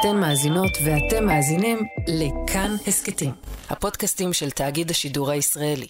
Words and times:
אתן 0.00 0.16
מאזינות 0.16 0.78
ואתם 0.84 1.26
מאזינים 1.26 1.78
לכאן 2.08 2.70
הסכתים, 2.86 3.30
הפודקאסטים 3.70 4.32
של 4.32 4.50
תאגיד 4.50 4.90
השידור 4.90 5.30
הישראלי. 5.30 5.86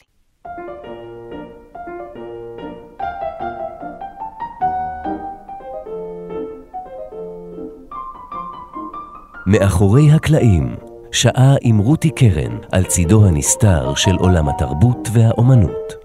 מאחורי 9.46 10.10
הקלעים, 10.10 10.76
שעה 11.12 11.54
עם 11.60 11.78
רותי 11.78 12.10
קרן 12.10 12.58
על 12.72 12.84
צידו 12.84 13.26
הנסתר 13.26 13.94
של 13.94 14.16
עולם 14.16 14.48
התרבות 14.48 15.08
והאומנות. 15.12 15.97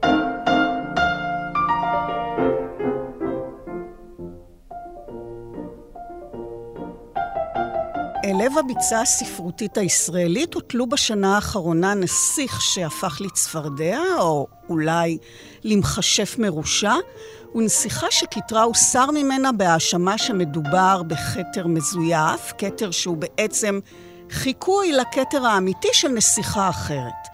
הביצה 8.83 9.01
הספרותית 9.01 9.78
הישראלית 9.78 10.54
הוטלו 10.54 10.87
בשנה 10.87 11.36
האחרונה 11.36 11.93
נסיך 11.93 12.61
שהפך 12.61 13.21
לצפרדע, 13.21 14.00
או 14.19 14.47
אולי 14.69 15.18
למכשף 15.64 16.36
מרושע, 16.39 16.93
ונסיכה 17.56 18.07
שכתרה 18.09 18.64
הוסר 18.64 19.11
ממנה 19.11 19.51
בהאשמה 19.51 20.18
שמדובר 20.18 21.01
בכתר 21.07 21.68
מזויף, 21.68 22.54
כתר 22.57 22.92
שהוא 22.92 23.18
בעצם 23.18 23.79
חיקוי 24.29 24.92
לכתר 24.92 25.45
האמיתי 25.45 25.89
של 25.93 26.07
נסיכה 26.07 26.70
אחרת. 26.70 27.32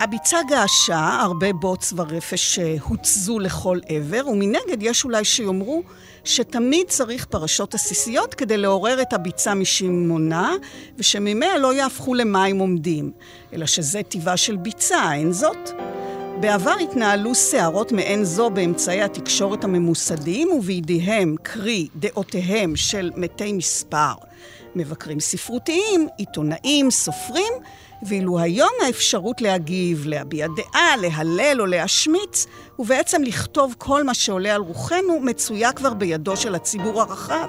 הביצה 0.00 0.38
געשה, 0.48 1.18
הרבה 1.22 1.52
בוץ 1.52 1.92
ורפש 1.96 2.54
שהוצזו 2.54 3.38
לכל 3.38 3.78
עבר, 3.88 4.28
ומנגד 4.28 4.78
יש 4.80 5.04
אולי 5.04 5.24
שיאמרו 5.24 5.82
שתמיד 6.24 6.86
צריך 6.88 7.24
פרשות 7.24 7.74
עסיסיות 7.74 8.34
כדי 8.34 8.56
לעורר 8.56 9.02
את 9.02 9.12
הביצה 9.12 9.54
משמעונה, 9.54 10.54
ושממיה 10.98 11.58
לא 11.58 11.74
יהפכו 11.74 12.14
למים 12.14 12.58
עומדים, 12.58 13.12
אלא 13.52 13.66
שזה 13.66 14.02
טבעה 14.02 14.36
של 14.36 14.56
ביצה, 14.56 15.12
אין 15.14 15.32
זאת? 15.32 15.70
בעבר 16.40 16.74
התנהלו 16.82 17.34
סערות 17.34 17.92
מעין 17.92 18.24
זו 18.24 18.50
באמצעי 18.50 19.02
התקשורת 19.02 19.64
הממוסדים 19.64 20.48
ובידיהם, 20.48 21.36
קרי 21.42 21.88
דעותיהם 21.96 22.76
של 22.76 23.10
מתי 23.16 23.52
מספר, 23.52 24.12
מבקרים 24.74 25.20
ספרותיים, 25.20 26.08
עיתונאים, 26.18 26.90
סופרים, 26.90 27.52
ואילו 28.02 28.38
היום 28.38 28.70
האפשרות 28.86 29.40
להגיב, 29.40 30.02
להביע 30.06 30.46
דעה, 30.56 30.96
להלל 30.96 31.60
או 31.60 31.66
להשמיץ, 31.66 32.46
ובעצם 32.78 33.22
לכתוב 33.22 33.74
כל 33.78 34.04
מה 34.04 34.14
שעולה 34.14 34.54
על 34.54 34.60
רוחנו, 34.60 35.20
מצויה 35.20 35.72
כבר 35.72 35.94
בידו 35.94 36.36
של 36.36 36.54
הציבור 36.54 37.00
הרחב. 37.00 37.48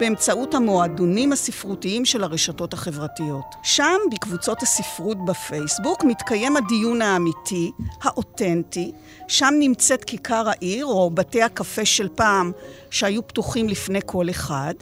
באמצעות 0.00 0.54
המועדונים 0.54 1.32
הספרותיים 1.32 2.04
של 2.04 2.24
הרשתות 2.24 2.72
החברתיות. 2.72 3.44
שם, 3.62 3.96
בקבוצות 4.12 4.62
הספרות 4.62 5.24
בפייסבוק, 5.24 6.04
מתקיים 6.04 6.56
הדיון 6.56 7.02
האמיתי, 7.02 7.70
האותנטי, 8.02 8.92
שם 9.28 9.54
נמצאת 9.58 10.04
כיכר 10.04 10.48
העיר, 10.48 10.86
או 10.86 11.10
בתי 11.10 11.42
הקפה 11.42 11.84
של 11.84 12.08
פעם, 12.14 12.52
שהיו 12.90 13.26
פתוחים 13.26 13.68
לפני 13.68 14.00
כל 14.06 14.30
אחד, 14.30 14.74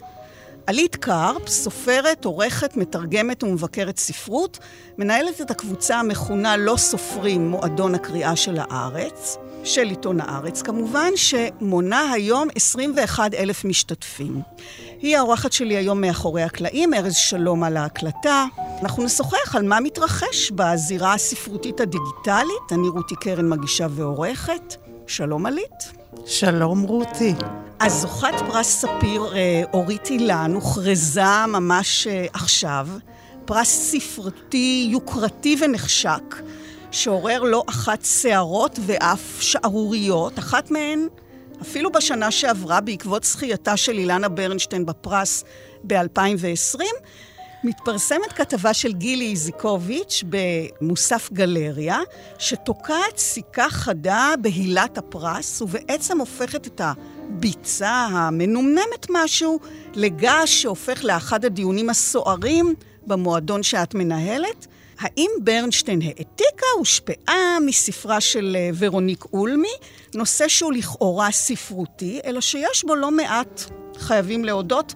עלית 0.67 0.95
קרפ, 0.95 1.47
סופרת, 1.47 2.25
עורכת, 2.25 2.77
מתרגמת 2.77 3.43
ומבקרת 3.43 3.97
ספרות, 3.97 4.59
מנהלת 4.97 5.41
את 5.41 5.51
הקבוצה 5.51 5.99
המכונה 5.99 6.57
לא 6.57 6.77
סופרים 6.77 7.49
מועדון 7.49 7.95
הקריאה 7.95 8.35
של 8.35 8.57
הארץ, 8.59 9.37
של 9.63 9.89
עיתון 9.89 10.21
הארץ 10.21 10.61
כמובן, 10.61 11.09
שמונה 11.15 12.11
היום 12.11 12.47
21 12.55 13.33
אלף 13.33 13.65
משתתפים. 13.65 14.41
היא 15.01 15.17
האורחת 15.17 15.51
שלי 15.51 15.77
היום 15.77 16.01
מאחורי 16.01 16.43
הקלעים, 16.43 16.93
ארז 16.93 17.15
שלום 17.15 17.63
על 17.63 17.77
ההקלטה. 17.77 18.45
אנחנו 18.81 19.03
נשוחח 19.03 19.55
על 19.55 19.67
מה 19.67 19.79
מתרחש 19.79 20.51
בזירה 20.51 21.13
הספרותית 21.13 21.79
הדיגיטלית. 21.79 22.71
אני 22.71 22.87
רותי 22.87 23.15
קרן 23.15 23.49
מגישה 23.49 23.87
ועורכת. 23.89 24.75
שלום 25.07 25.45
עלית. 25.45 25.91
שלום 26.25 26.81
רותי. 26.81 27.33
אז 27.83 28.01
זוכת 28.01 28.33
פרס 28.47 28.67
ספיר 28.67 29.35
אה, 29.35 29.63
אורית 29.73 30.09
אילן 30.09 30.51
הוכרזה 30.53 31.45
ממש 31.47 32.07
אה, 32.07 32.25
עכשיו. 32.33 32.87
פרס 33.45 33.69
ספרותי 33.69 34.87
יוקרתי 34.91 35.55
ונחשק, 35.61 36.41
שעורר 36.91 37.43
לא 37.43 37.63
אחת 37.69 38.05
שערות 38.05 38.79
ואף 38.85 39.37
שערוריות, 39.39 40.39
אחת 40.39 40.71
מהן 40.71 41.07
אפילו 41.61 41.91
בשנה 41.91 42.31
שעברה, 42.31 42.81
בעקבות 42.81 43.23
זכייתה 43.23 43.77
של 43.77 43.97
אילנה 43.97 44.29
ברנשטיין 44.29 44.85
בפרס 44.85 45.43
ב-2020, 45.87 46.79
מתפרסמת 47.63 48.33
כתבה 48.35 48.73
של 48.73 48.93
גילי 48.93 49.29
איזיקוביץ' 49.29 50.23
במוסף 50.29 51.29
גלריה, 51.33 51.99
שתוקעת 52.37 53.17
סיכה 53.17 53.69
חדה 53.69 54.33
בהילת 54.41 54.97
הפרס, 54.97 55.61
ובעצם 55.61 56.19
הופכת 56.19 56.67
את 56.67 56.81
הביצה 57.35 58.07
המנומנמת 58.11 59.07
משהו 59.09 59.59
לגעש 59.93 60.61
שהופך 60.61 61.03
לאחד 61.03 61.45
הדיונים 61.45 61.89
הסוערים 61.89 62.73
במועדון 63.07 63.63
שאת 63.63 63.93
מנהלת. 63.93 64.67
האם 64.99 65.31
ברנשטיין 65.43 66.01
העתיקה, 66.01 66.65
הושפעה 66.77 67.57
מספרה 67.65 68.21
של 68.21 68.57
אה, 68.59 68.69
ורוניק 68.79 69.25
אולמי, 69.33 69.73
נושא 70.15 70.47
שהוא 70.47 70.73
לכאורה 70.73 71.31
ספרותי, 71.31 72.19
אלא 72.25 72.41
שיש 72.41 72.83
בו 72.85 72.95
לא 72.95 73.11
מעט, 73.11 73.61
חייבים 73.97 74.45
להודות, 74.45 74.93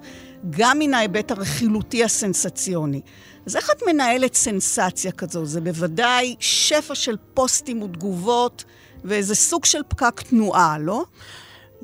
גם 0.49 0.79
מן 0.79 0.93
ההיבט 0.93 1.31
הרכילותי 1.31 2.03
הסנסציוני. 2.03 3.01
אז 3.45 3.55
איך 3.55 3.69
את 3.69 3.83
מנהלת 3.87 4.33
סנסציה 4.33 5.11
כזו? 5.11 5.45
זה 5.45 5.61
בוודאי 5.61 6.35
שפע 6.39 6.95
של 6.95 7.15
פוסטים 7.33 7.81
ותגובות 7.81 8.63
ואיזה 9.03 9.35
סוג 9.35 9.65
של 9.65 9.81
פקק 9.87 10.21
תנועה, 10.21 10.77
לא? 10.79 11.03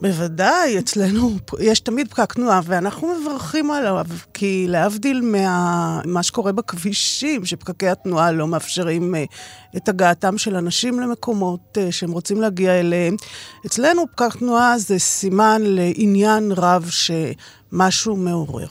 בוודאי, 0.01 0.79
אצלנו 0.79 1.31
יש 1.59 1.79
תמיד 1.79 2.07
פקק 2.07 2.33
תנועה, 2.33 2.61
ואנחנו 2.65 3.13
מברכים 3.21 3.71
עליו, 3.71 4.05
כי 4.33 4.65
להבדיל 4.69 5.21
ממה 5.21 6.01
מה 6.05 6.23
שקורה 6.23 6.51
בכבישים, 6.51 7.45
שפקקי 7.45 7.87
התנועה 7.87 8.31
לא 8.31 8.47
מאפשרים 8.47 9.15
uh, 9.15 9.77
את 9.77 9.89
הגעתם 9.89 10.37
של 10.37 10.55
אנשים 10.55 10.99
למקומות 10.99 11.77
uh, 11.77 11.91
שהם 11.91 12.11
רוצים 12.11 12.41
להגיע 12.41 12.79
אליהם, 12.79 13.15
אצלנו 13.65 14.05
פקק 14.11 14.35
תנועה 14.37 14.77
זה 14.77 14.99
סימן 14.99 15.61
לעניין 15.65 16.51
רב 16.51 16.89
שמשהו 16.89 18.15
מעורר. 18.15 18.67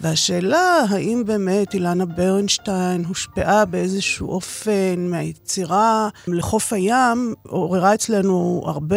והשאלה, 0.00 0.84
האם 0.88 1.22
באמת 1.26 1.74
אילנה 1.74 2.06
ברנשטיין 2.06 3.04
הושפעה 3.04 3.64
באיזשהו 3.64 4.28
אופן 4.28 5.06
מהיצירה 5.10 6.08
לחוף 6.26 6.72
הים, 6.72 7.34
עוררה 7.42 7.94
אצלנו 7.94 8.62
הרבה... 8.66 8.96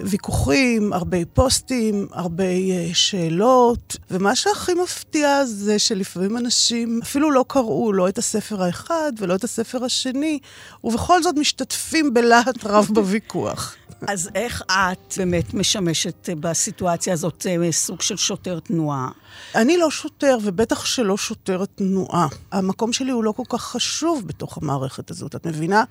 ויכוחים, 0.00 0.92
הרבה 0.92 1.18
פוסטים, 1.34 2.06
הרבה 2.12 2.44
אה, 2.44 2.88
שאלות, 2.92 3.96
ומה 4.10 4.36
שהכי 4.36 4.74
מפתיע 4.74 5.44
זה 5.44 5.78
שלפעמים 5.78 6.36
אנשים 6.36 7.00
אפילו 7.02 7.30
לא 7.30 7.44
קראו 7.48 7.92
לא 7.92 8.08
את 8.08 8.18
הספר 8.18 8.62
האחד 8.62 9.12
ולא 9.18 9.34
את 9.34 9.44
הספר 9.44 9.84
השני, 9.84 10.38
ובכל 10.84 11.22
זאת 11.22 11.36
משתתפים 11.36 12.14
בלהט 12.14 12.64
רב 12.64 12.88
בוויכוח. 12.92 13.76
אז 14.08 14.30
איך 14.34 14.62
את 14.68 15.14
באמת 15.16 15.54
משמשת 15.54 16.28
בסיטואציה 16.40 17.12
הזאת 17.12 17.46
אה, 17.46 17.72
סוג 17.72 18.02
של 18.02 18.16
שוטר 18.16 18.60
תנועה? 18.60 19.08
אני 19.54 19.76
לא 19.76 19.90
שוטר, 19.90 20.38
ובטח 20.42 20.84
שלא 20.84 21.16
שוטרת 21.16 21.68
תנועה. 21.74 22.28
המקום 22.52 22.92
שלי 22.92 23.10
הוא 23.10 23.24
לא 23.24 23.32
כל 23.32 23.42
כך 23.48 23.62
חשוב 23.62 24.26
בתוך 24.26 24.58
המערכת 24.62 25.10
הזאת, 25.10 25.34
את 25.34 25.46
מבינה? 25.46 25.84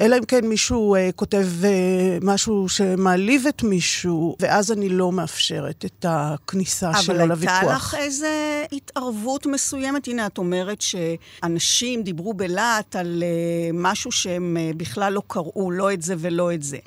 אלא 0.00 0.18
אם 0.18 0.24
כן 0.24 0.46
מישהו 0.46 0.96
uh, 0.96 1.12
כותב 1.16 1.46
uh, 1.62 1.66
משהו 2.22 2.68
שמעליב 2.68 3.46
את 3.46 3.62
מישהו, 3.62 4.36
ואז 4.40 4.72
אני 4.72 4.88
לא 4.88 5.12
מאפשרת 5.12 5.84
את 5.84 6.06
הכניסה 6.08 6.94
שלו 7.02 7.26
לוויכוח. 7.26 7.56
אבל 7.56 7.68
הייתה 7.68 7.76
לך 7.76 7.94
איזו 7.94 8.26
התערבות 8.72 9.46
מסוימת? 9.46 10.08
הנה, 10.08 10.26
את 10.26 10.38
אומרת 10.38 10.80
שאנשים 10.80 12.02
דיברו 12.02 12.34
בלהט 12.34 12.96
על 12.96 13.22
uh, 13.22 13.72
משהו 13.74 14.12
שהם 14.12 14.56
uh, 14.56 14.76
בכלל 14.76 15.12
לא 15.12 15.22
קראו, 15.26 15.70
לא 15.70 15.92
את 15.92 16.02
זה 16.02 16.14
ולא 16.18 16.54
את 16.54 16.62
זה. 16.62 16.78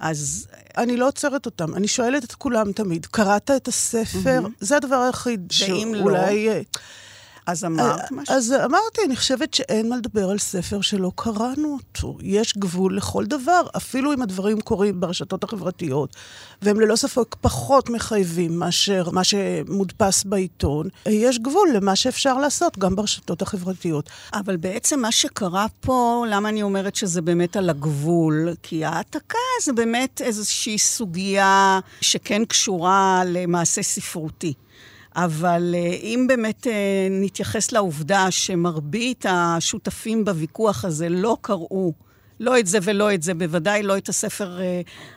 אז... 0.00 0.46
אני 0.76 0.96
לא 0.96 1.08
עוצרת 1.08 1.46
אותם, 1.46 1.74
אני 1.74 1.88
שואלת 1.88 2.24
את 2.24 2.32
כולם 2.32 2.72
תמיד, 2.72 3.06
קראת 3.06 3.50
את 3.56 3.68
הספר? 3.68 4.40
Mm-hmm. 4.44 4.56
זה 4.60 4.76
הדבר 4.76 4.96
היחיד 4.96 5.48
שאולי... 5.50 6.48
לא... 6.48 6.52
אז 7.46 7.64
אמרת 7.64 8.00
אה, 8.00 8.06
משהו? 8.10 8.34
אז 8.34 8.52
אמרתי, 8.52 9.00
אני 9.06 9.16
חושבת 9.16 9.54
שאין 9.54 9.88
מה 9.88 9.96
לדבר 9.96 10.30
על 10.30 10.38
ספר 10.38 10.80
שלא 10.80 11.12
קראנו 11.14 11.78
אותו. 11.78 12.18
יש 12.22 12.58
גבול 12.58 12.96
לכל 12.96 13.26
דבר, 13.26 13.62
אפילו 13.76 14.12
אם 14.12 14.22
הדברים 14.22 14.60
קורים 14.60 15.00
ברשתות 15.00 15.44
החברתיות, 15.44 16.16
והם 16.62 16.80
ללא 16.80 16.96
ספק 16.96 17.36
פחות 17.40 17.90
מחייבים 17.90 18.58
מאשר 18.58 19.10
מה 19.12 19.24
שמודפס 19.24 20.24
בעיתון, 20.24 20.88
יש 21.06 21.38
גבול 21.38 21.68
למה 21.74 21.96
שאפשר 21.96 22.38
לעשות 22.38 22.78
גם 22.78 22.96
ברשתות 22.96 23.42
החברתיות. 23.42 24.10
אבל 24.34 24.56
בעצם 24.56 25.00
מה 25.00 25.12
שקרה 25.12 25.66
פה, 25.80 26.24
למה 26.28 26.48
אני 26.48 26.62
אומרת 26.62 26.96
שזה 26.96 27.22
באמת 27.22 27.56
על 27.56 27.70
הגבול? 27.70 28.48
כי 28.62 28.84
העתקה 28.84 29.38
זה 29.62 29.72
באמת 29.72 30.20
איזושהי 30.24 30.78
סוגיה 30.78 31.80
שכן 32.00 32.44
קשורה 32.44 33.22
למעשה 33.26 33.82
ספרותי. 33.82 34.54
אבל 35.16 35.74
אה, 35.74 35.96
אם 36.02 36.24
באמת 36.28 36.66
אה, 36.66 36.72
נתייחס 37.10 37.72
לעובדה 37.72 38.30
שמרבית 38.30 39.26
השותפים 39.28 40.24
בוויכוח 40.24 40.84
הזה 40.84 41.08
לא 41.08 41.36
קראו 41.40 41.92
לא 42.40 42.58
את 42.58 42.66
זה 42.66 42.78
ולא 42.82 43.14
את 43.14 43.22
זה, 43.22 43.34
בוודאי 43.34 43.82
לא 43.82 43.96
את 43.96 44.08
הספר 44.08 44.58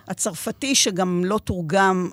הצרפתי, 0.08 0.76
שגם 0.76 1.26
לא 1.26 1.40
תורגם 1.44 2.10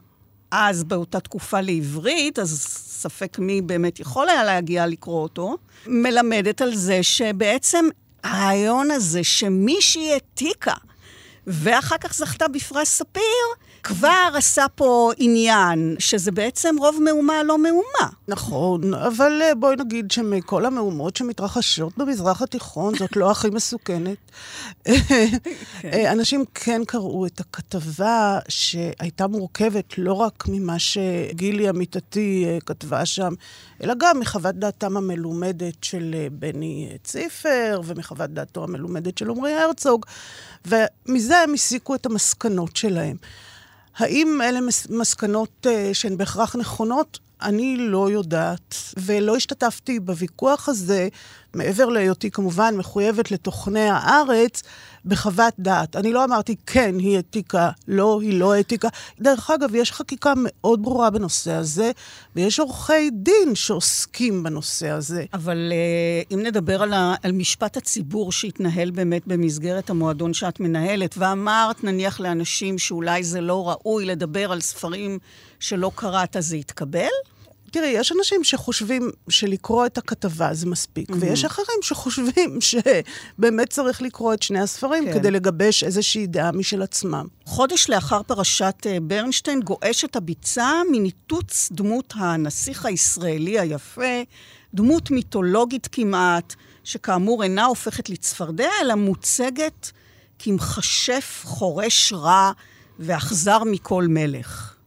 אז, 0.51 0.85
באותה 0.85 1.21
תקופה, 1.21 1.61
לעברית, 1.61 2.39
אז 2.39 2.67
ספק 2.79 3.39
מי 3.39 3.61
באמת 3.61 4.01
יכול 4.01 4.29
היה 4.29 4.45
להגיע 4.45 4.87
לקרוא 4.87 5.23
אותו, 5.23 5.57
מלמדת 5.87 6.63
על 6.63 6.75
זה 6.75 7.03
שבעצם 7.03 7.85
הרעיון 8.25 8.91
הזה 8.91 9.25
שמישהי 9.25 10.13
העתיקה 10.13 10.75
ואחר 11.47 11.99
כך 11.99 12.15
זכתה 12.15 12.49
בפרס 12.49 12.89
ספיר, 12.89 13.23
כבר 13.83 14.29
עשה 14.35 14.67
פה 14.75 15.11
עניין, 15.17 15.97
שזה 15.99 16.31
בעצם 16.33 16.77
רוב 16.79 16.99
מהומה 17.05 17.43
לא 17.43 17.59
מהומה. 17.59 18.09
נכון, 18.29 18.95
אבל 18.95 19.41
אה, 19.43 19.55
בואי 19.55 19.77
נגיד 19.77 20.11
שמכל 20.11 20.67
המהומות 20.67 21.17
שמתרחשות 21.17 21.99
במזרח 21.99 22.43
התיכון, 22.43 22.95
זאת 22.99 23.17
לא 23.17 23.31
הכי 23.31 23.51
מסוכנת. 23.51 24.17
כן. 24.85 25.27
אה, 25.85 26.13
אנשים 26.13 26.45
כן 26.55 26.83
קראו 26.87 27.27
את 27.27 27.41
הכתבה 27.41 28.39
שהייתה 28.49 29.27
מורכבת 29.27 29.99
לא 29.99 30.13
רק 30.13 30.45
ממה 30.49 30.79
שגילי 30.79 31.69
עמיתתי 31.69 32.45
אה, 32.47 32.59
כתבה 32.67 33.07
שם, 33.07 33.33
אלא 33.83 33.95
גם 33.99 34.21
מחוות 34.21 34.55
דעתם 34.55 34.97
המלומדת 34.97 35.85
של 35.85 36.15
בני 36.33 36.89
ציפר 37.05 37.81
ומחוות 37.85 38.31
דעתו 38.31 38.65
המלומדת 38.65 39.19
של 39.19 39.31
עמרי 39.31 39.53
הרצוג, 39.53 40.07
ומזה 40.67 41.39
הם 41.39 41.55
הסיקו 41.55 41.95
את 41.95 42.07
המסקנות 42.07 42.77
שלהם. 42.77 43.17
האם 44.01 44.41
אלה 44.45 44.59
מסקנות 44.91 45.67
uh, 45.67 45.95
שהן 45.95 46.17
בהכרח 46.17 46.57
נכונות? 46.57 47.19
אני 47.43 47.77
לא 47.77 48.11
יודעת, 48.11 48.75
ולא 48.97 49.37
השתתפתי 49.37 50.01
בוויכוח 50.01 50.69
הזה, 50.69 51.09
מעבר 51.55 51.85
להיותי 51.89 52.31
כמובן 52.31 52.77
מחויבת 52.77 53.31
לתוכני 53.31 53.91
הארץ, 53.91 54.63
בחוות 55.05 55.55
דעת. 55.59 55.97
אני 55.97 56.13
לא 56.13 56.25
אמרתי, 56.25 56.57
כן, 56.67 56.95
היא 56.99 57.17
העתיקה, 57.17 57.71
לא, 57.89 58.21
היא 58.23 58.41
לא 58.41 58.55
העתיקה. 58.55 58.89
דרך 59.21 59.51
אגב, 59.51 59.75
יש 59.75 59.93
חקיקה 59.93 60.33
מאוד 60.37 60.83
ברורה 60.83 61.11
בנושא 61.11 61.53
הזה, 61.53 61.91
ויש 62.37 62.61
עורכי 62.61 63.11
דין 63.11 63.55
שעוסקים 63.55 64.43
בנושא 64.43 64.89
הזה. 64.91 65.25
אבל 65.35 65.73
uh, 65.73 66.35
אם 66.35 66.43
נדבר 66.43 66.83
על, 66.83 66.93
ה, 66.93 67.15
על 67.23 67.33
משפט 67.33 67.77
הציבור 67.77 68.33
שהתנהל 68.33 68.91
באמת 68.91 69.27
במסגרת 69.27 69.91
המועדון 69.91 70.35
שאת 70.35 70.61
מנהלת, 70.61 71.15
ואמרת, 71.19 71.85
נניח 71.85 72.21
לאנשים 72.21 72.79
שאולי 72.79 73.25
זה 73.25 73.41
לא 73.41 73.69
ראוי 73.69 74.07
לדבר 74.07 74.53
על 74.53 74.61
ספרים 74.61 75.19
שלא 75.61 75.91
קראת, 75.95 76.37
זה 76.39 76.57
יתקבל? 76.57 77.09
תראי, 77.71 77.89
יש 77.89 78.13
אנשים 78.13 78.45
שחושבים 78.45 79.11
שלקרוא 79.29 79.87
את 79.87 79.99
הכתבה 79.99 80.55
זה 80.55 80.67
מספיק, 80.67 81.11
mm-hmm. 81.11 81.15
ויש 81.19 81.45
אחרים 81.45 81.79
שחושבים 81.83 82.59
שבאמת 82.71 83.71
צריך 83.71 84.03
לקרוא 84.03 84.35
את 84.35 84.43
שני 84.43 84.61
הספרים 84.61 85.05
כן. 85.05 85.13
כדי 85.13 85.31
לגבש 85.31 85.85
איזושהי 85.85 86.27
דעה 86.27 86.53
משל 86.53 86.83
עצמם. 86.83 87.27
חודש 87.45 87.89
לאחר 87.89 88.23
פרשת 88.23 88.87
אה, 88.87 88.99
ברנשטיין 89.03 89.61
גועשת 89.61 90.17
הביצה 90.17 90.73
מניתוץ 90.93 91.69
דמות 91.73 92.15
הנסיך 92.17 92.87
הישראלי 92.87 93.61
היפה, 93.61 94.23
דמות 94.75 95.11
מיתולוגית 95.11 95.89
כמעט, 95.93 96.55
שכאמור 96.85 97.43
אינה 97.43 97.65
הופכת 97.65 98.11
לצפרדע, 98.11 98.69
אלא 98.83 98.95
מוצגת 98.95 99.91
כמכשף 100.39 101.43
חורש 101.45 102.13
רע 102.13 102.53
ואכזר 102.99 103.65
מכל 103.65 104.07
מלך. 104.09 104.80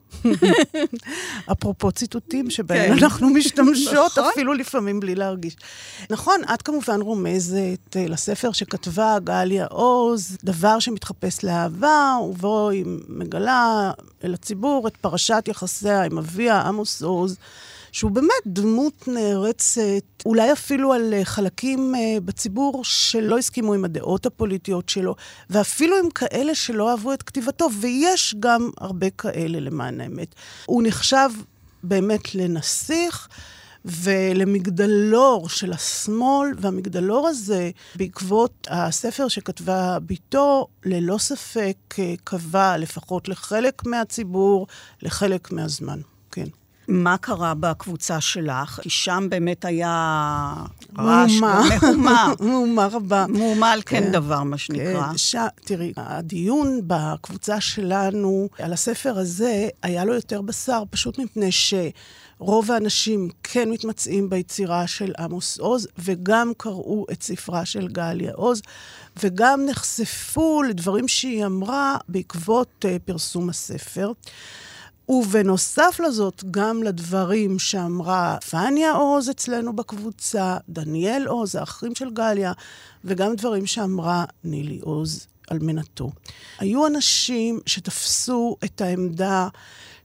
אפרופו 1.51 1.91
ציטוטים 1.91 2.49
שבהם 2.49 2.97
כן. 2.97 3.03
אנחנו 3.03 3.29
משתמשות, 3.29 4.11
נכון. 4.17 4.31
אפילו 4.31 4.53
לפעמים 4.53 4.99
בלי 4.99 5.15
להרגיש. 5.15 5.55
נכון, 6.09 6.41
את 6.53 6.61
כמובן 6.61 7.01
רומזת 7.01 7.95
אה, 7.95 8.05
לספר 8.07 8.51
שכתבה 8.51 9.17
גליה 9.23 9.65
עוז, 9.65 10.37
דבר 10.43 10.79
שמתחפש 10.79 11.43
לאהבה, 11.43 12.17
ובו 12.29 12.69
היא 12.69 12.85
מגלה 13.07 13.91
אל 14.23 14.33
הציבור 14.33 14.87
את 14.87 14.97
פרשת 14.97 15.43
יחסיה 15.47 16.03
עם 16.03 16.17
אביה, 16.17 16.61
עמוס 16.61 17.01
עוז. 17.01 17.37
שהוא 17.93 18.11
באמת 18.11 18.43
דמות 18.45 19.07
נערצת, 19.07 20.03
אולי 20.25 20.51
אפילו 20.51 20.93
על 20.93 21.13
אה, 21.13 21.25
חלקים 21.25 21.95
uh, 21.95 22.19
בציבור 22.19 22.83
שלא 22.83 23.37
הסכימו 23.37 23.73
עם 23.73 23.85
הדעות 23.85 24.25
הפוליטיות 24.25 24.89
שלו, 24.89 25.15
ואפילו 25.49 25.97
עם 25.97 26.09
כאלה 26.09 26.55
שלא 26.55 26.91
אהבו 26.91 27.13
את 27.13 27.23
כתיבתו, 27.23 27.67
ויש 27.79 28.35
גם 28.39 28.69
הרבה 28.77 29.09
כאלה 29.09 29.59
למען 29.59 30.01
האמת. 30.01 30.35
הוא 30.65 30.83
נחשב 30.85 31.29
באמת 31.83 32.35
לנסיך. 32.35 33.27
ולמגדלור 33.85 35.49
של 35.49 35.73
השמאל, 35.73 36.49
והמגדלור 36.57 37.27
הזה, 37.27 37.71
בעקבות 37.95 38.67
הספר 38.69 39.27
שכתבה 39.27 39.97
בתו, 40.05 40.67
ללא 40.85 41.17
ספק 41.17 41.75
אה, 41.99 42.13
קבע 42.23 42.77
לפחות 42.77 43.29
לחלק 43.29 43.85
מהציבור, 43.85 44.67
לחלק 45.01 45.51
מהזמן. 45.51 45.99
כן. 46.31 46.47
מה 46.87 47.17
קרה 47.17 47.53
בקבוצה 47.53 48.21
שלך? 48.21 48.79
כי 48.81 48.89
שם 48.89 49.27
באמת 49.29 49.65
היה 49.65 50.53
רעש, 50.97 51.31
מהומה. 51.39 52.33
מהומה 52.39 52.87
רבה. 52.91 53.25
מהומה 53.29 53.71
על 53.71 53.81
כן, 53.85 54.03
כן 54.03 54.11
דבר, 54.11 54.43
מה 54.43 54.57
שנקרא. 54.57 55.07
כן, 55.07 55.17
ש... 55.17 55.35
תראי, 55.55 55.93
הדיון 55.97 56.81
בקבוצה 56.87 57.61
שלנו 57.61 58.49
על 58.59 58.73
הספר 58.73 59.17
הזה, 59.17 59.67
היה 59.83 60.05
לו 60.05 60.13
יותר 60.13 60.41
בשר, 60.41 60.83
פשוט 60.89 61.19
מפני 61.19 61.49
שרוב 61.51 62.71
האנשים 62.71 63.29
כן 63.43 63.69
מתמצאים 63.69 64.29
ביצירה 64.29 64.87
של 64.87 65.13
עמוס 65.19 65.59
עוז, 65.59 65.87
וגם 65.97 66.51
קראו 66.57 67.05
את 67.11 67.23
ספרה 67.23 67.65
של 67.65 67.87
גליה 67.87 68.31
עוז, 68.33 68.61
וגם 69.23 69.65
נחשפו 69.65 70.63
לדברים 70.63 71.07
שהיא 71.07 71.45
אמרה 71.45 71.97
בעקבות 72.09 72.85
uh, 72.85 72.99
פרסום 73.05 73.49
הספר. 73.49 74.11
ובנוסף 75.09 75.99
לזאת, 76.07 76.43
גם 76.51 76.83
לדברים 76.83 77.59
שאמרה 77.59 78.37
פניה 78.49 78.91
עוז 78.91 79.29
אצלנו 79.29 79.75
בקבוצה, 79.75 80.57
דניאל 80.69 81.27
עוז, 81.27 81.55
האחים 81.55 81.95
של 81.95 82.09
גליה, 82.09 82.53
וגם 83.05 83.35
דברים 83.35 83.65
שאמרה 83.65 84.25
נילי 84.43 84.79
עוז, 84.81 85.27
אלמנתו. 85.51 86.11
היו 86.59 86.87
אנשים 86.87 87.59
שתפסו 87.65 88.57
את 88.63 88.81
העמדה 88.81 89.47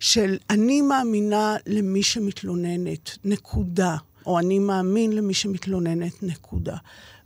של 0.00 0.37
אני 0.50 0.81
מאמינה 0.83 1.56
למי 1.67 2.03
שמתלוננת, 2.03 3.19
נקודה. 3.25 3.97
או 4.27 4.39
אני 4.39 4.59
מאמין 4.59 5.12
למי 5.12 5.35
שמתלוננת, 5.35 6.23
נקודה. 6.23 6.76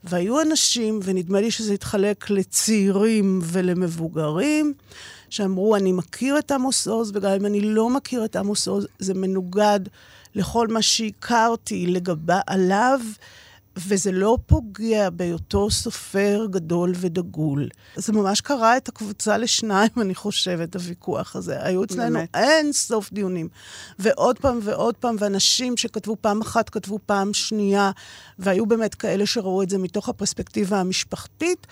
והיו 0.05 0.41
אנשים, 0.41 1.01
ונדמה 1.03 1.41
לי 1.41 1.51
שזה 1.51 1.73
התחלק 1.73 2.31
לצעירים 2.31 3.41
ולמבוגרים, 3.43 4.75
שאמרו, 5.33 5.77
אני 5.77 5.93
מכיר 5.93 6.39
את 6.39 6.51
עמוס 6.51 6.89
עוז, 6.89 7.13
וגם 7.15 7.31
אם 7.31 7.47
אני 7.47 7.61
לא 7.61 7.91
מכיר 7.91 8.25
את 8.25 8.37
עמוס 8.37 8.69
עוז, 8.69 8.87
זה 8.99 9.15
מנוגד 9.15 9.81
לכל 10.35 10.69
מה 10.69 10.83
שהכרתי 10.83 11.87
לגבה 11.87 12.41
עליו, 12.47 13.01
וזה 13.77 14.13
לא 14.13 14.39
פוגע 14.47 15.11
בהיותו 15.11 15.71
סופר 15.71 16.47
גדול 16.51 16.93
ודגול. 16.97 17.69
זה 17.97 18.13
ממש 18.13 18.41
קרה 18.41 18.77
את 18.77 18.89
הקבוצה 18.89 19.39
לשניים, 19.39 19.91
אני 20.01 20.15
חושבת, 20.15 20.75
הוויכוח 20.75 21.37
הזה. 21.37 21.65
היו 21.65 21.85
אצלנו. 21.85 22.19
אין 22.35 22.73
סוף 22.73 23.13
דיונים. 23.13 23.49
ועוד 23.99 24.39
פעם 24.39 24.59
ועוד 24.63 24.95
פעם, 24.97 25.17
ואנשים 25.19 25.77
שכתבו 25.77 26.17
פעם 26.21 26.41
אחת, 26.41 26.71
כתבו 26.71 26.99
פעם 27.07 27.35
שנייה, 27.35 27.91
והיו 28.39 28.67
באמת 28.67 28.95
כאלה 28.95 29.27
שראו 29.27 29.63
את 29.63 29.71
זה 29.71 29.79
מתוך 29.79 30.09
הפרספקטיבה 30.09 30.81
המשפחתית. 30.81 31.67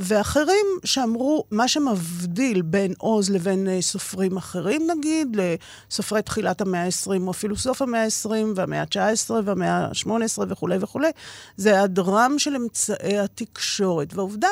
ואחרים 0.00 0.66
שאמרו, 0.84 1.44
מה 1.50 1.68
שמבדיל 1.68 2.62
בין 2.62 2.94
עוז 2.98 3.30
לבין 3.30 3.66
uh, 3.66 3.82
סופרים 3.82 4.36
אחרים, 4.36 4.82
נגיד, 4.98 5.36
לסופרי 5.36 6.22
תחילת 6.22 6.60
המאה 6.60 6.84
ה-20, 6.84 7.20
או 7.26 7.30
אפילו 7.30 7.56
סוף 7.56 7.82
המאה 7.82 8.04
ה-20, 8.04 8.30
והמאה 8.54 8.80
ה-19, 8.80 9.30
והמאה 9.44 9.76
ה-18 9.76 10.38
וכולי 10.48 10.76
וכולי, 10.80 11.10
זה 11.56 11.80
ההדרם 11.80 12.34
של 12.38 12.56
אמצעי 12.56 13.18
התקשורת. 13.18 14.14
והעובדה... 14.14 14.48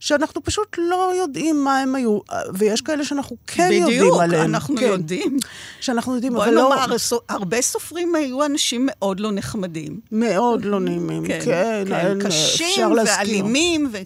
שאנחנו 0.00 0.44
פשוט 0.44 0.76
לא 0.78 1.12
יודעים 1.14 1.64
מה 1.64 1.78
הם 1.78 1.94
היו, 1.94 2.18
ויש 2.54 2.80
כאלה 2.80 3.04
שאנחנו 3.04 3.36
כן 3.46 3.68
בדיוק, 3.68 3.90
יודעים 3.90 4.12
עליהם. 4.12 4.30
בדיוק, 4.30 4.54
אנחנו 4.54 4.76
כן. 4.76 4.82
יודעים. 4.82 5.36
שאנחנו 5.80 6.14
יודעים, 6.14 6.36
אבל 6.36 6.50
לא... 6.50 6.68
בואי 6.68 6.80
נאמר, 6.80 6.96
הרבה 7.28 7.62
סופרים 7.62 8.14
היו 8.14 8.44
אנשים 8.44 8.88
מאוד 8.90 9.20
לא 9.20 9.32
נחמדים. 9.32 10.00
מאוד 10.12 10.64
לא 10.64 10.80
נעימים, 10.80 11.26
כן. 11.26 11.40
כן, 11.44 11.84
כן, 11.88 12.18
קשים 12.28 12.92
ואלימים. 12.92 13.90
ו... 13.92 13.98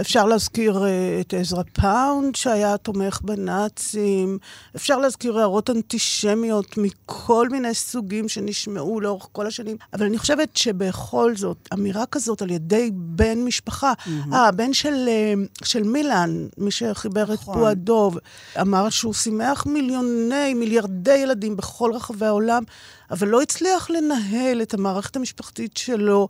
אפשר 0.00 0.24
להזכיר 0.24 0.84
אה, 0.84 1.20
את 1.20 1.34
עזרא 1.34 1.62
פאונד, 1.72 2.34
שהיה 2.34 2.76
תומך 2.76 3.20
בנאצים. 3.22 4.38
אפשר 4.76 4.98
להזכיר 4.98 5.38
הערות 5.38 5.70
אנטישמיות 5.70 6.76
מכל 6.76 7.48
מיני 7.48 7.74
סוגים 7.74 8.28
שנשמעו 8.28 9.00
לאורך 9.00 9.28
כל 9.32 9.46
השנים. 9.46 9.76
אבל 9.92 10.06
אני 10.06 10.18
חושבת 10.18 10.56
שבכל 10.56 11.36
זאת, 11.36 11.68
אמירה 11.72 12.06
כזאת 12.06 12.42
על 12.42 12.50
ידי 12.50 12.90
בן 12.94 13.38
משפחה, 13.44 13.92
mm-hmm. 13.92 14.34
אה, 14.34 14.48
הבן 14.48 14.72
של, 14.72 15.08
אה, 15.08 15.34
של 15.64 15.82
מילן, 15.82 16.46
מי 16.58 16.70
שחיבר 16.70 17.22
נכון. 17.22 17.34
את 17.34 17.40
פוע 17.58 17.74
דוב, 17.74 18.18
אמר 18.60 18.88
שהוא 18.90 19.14
שימח 19.14 19.66
מיליוני, 19.66 20.54
מיליארדי 20.54 21.16
ילדים 21.16 21.56
בכל 21.56 21.92
רחבי 21.94 22.26
העולם, 22.26 22.62
אבל 23.10 23.28
לא 23.28 23.42
הצליח 23.42 23.90
לנהל 23.90 24.62
את 24.62 24.74
המערכת 24.74 25.16
המשפחתית 25.16 25.76
שלו. 25.76 26.28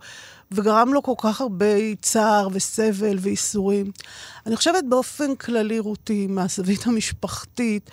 וגרם 0.54 0.94
לו 0.94 1.02
כל 1.02 1.14
כך 1.18 1.40
הרבה 1.40 1.94
צער 2.02 2.48
וסבל 2.52 3.16
וייסורים. 3.20 3.90
אני 4.46 4.56
חושבת 4.56 4.84
באופן 4.88 5.34
כללי, 5.34 5.78
רותי, 5.78 6.26
מהזווית 6.26 6.86
המשפחתית, 6.86 7.90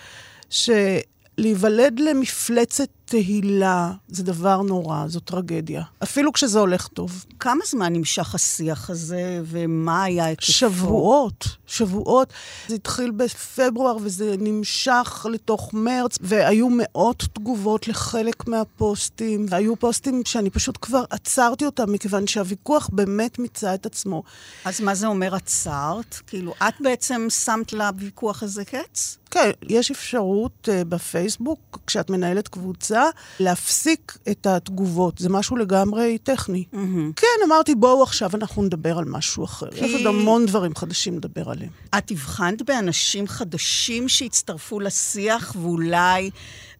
שלהיוולד 0.50 2.00
למפלצת 2.00 2.88
תהילה 3.10 3.92
זה 4.08 4.22
דבר 4.22 4.62
נורא, 4.62 5.06
זו 5.08 5.20
טרגדיה. 5.20 5.82
אפילו 6.02 6.32
כשזה 6.32 6.58
הולך 6.58 6.88
טוב. 6.88 7.24
כמה 7.40 7.60
זמן 7.70 7.92
נמשך 7.92 8.34
השיח 8.34 8.90
הזה, 8.90 9.40
ומה 9.44 10.02
היה 10.02 10.24
היקפו? 10.24 10.52
שבועות, 10.52 11.48
שבועות. 11.66 12.32
זה 12.68 12.74
התחיל 12.74 13.10
בפברואר 13.10 13.96
וזה 14.02 14.34
נמשך 14.38 15.26
לתוך 15.30 15.74
מרץ, 15.74 16.18
והיו 16.20 16.68
מאות 16.70 17.24
תגובות 17.32 17.88
לחלק 17.88 18.48
מהפוסטים. 18.48 19.46
היו 19.52 19.76
פוסטים 19.76 20.22
שאני 20.24 20.50
פשוט 20.50 20.78
כבר 20.80 21.04
עצרתי 21.10 21.66
אותם, 21.66 21.92
מכיוון 21.92 22.26
שהוויכוח 22.26 22.90
באמת 22.92 23.38
מיצה 23.38 23.74
את 23.74 23.86
עצמו. 23.86 24.22
אז 24.64 24.80
מה 24.80 24.94
זה 24.94 25.06
אומר 25.06 25.34
עצרת? 25.34 26.18
כאילו, 26.26 26.54
את 26.68 26.74
בעצם 26.80 27.26
שמת 27.30 27.72
לוויכוח 27.72 28.42
הזה 28.42 28.64
קץ? 28.64 29.18
כן, 29.30 29.50
יש 29.68 29.90
אפשרות 29.90 30.68
uh, 30.68 30.84
בפייסבוק, 30.84 31.78
כשאת 31.86 32.10
מנהלת 32.10 32.48
קבוצה, 32.48 32.99
להפסיק 33.40 34.18
את 34.30 34.46
התגובות. 34.46 35.18
זה 35.18 35.28
משהו 35.28 35.56
לגמרי 35.56 36.18
טכני. 36.18 36.64
Mm-hmm. 36.72 36.76
כן, 37.16 37.26
אמרתי, 37.46 37.74
בואו 37.74 38.02
עכשיו 38.02 38.30
אנחנו 38.34 38.62
נדבר 38.62 38.98
על 38.98 39.04
משהו 39.04 39.44
אחר. 39.44 39.70
כי... 39.70 39.84
יש 39.84 39.94
עוד 39.94 40.06
המון 40.06 40.46
דברים 40.46 40.74
חדשים 40.74 41.16
לדבר 41.16 41.50
עליהם. 41.50 41.70
את 41.98 42.10
הבחנת 42.10 42.62
באנשים 42.62 43.28
חדשים 43.28 44.08
שהצטרפו 44.08 44.80
לשיח, 44.80 45.56
ואולי 45.60 46.30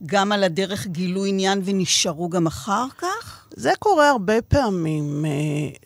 גם 0.06 0.32
על 0.32 0.44
הדרך 0.44 0.86
גילו 0.86 1.24
עניין 1.24 1.62
ונשארו 1.64 2.28
גם 2.28 2.46
אחר 2.46 2.86
כך? 2.98 3.40
זה 3.56 3.72
קורה 3.78 4.10
הרבה 4.10 4.42
פעמים, 4.42 5.24
אה, 5.24 5.30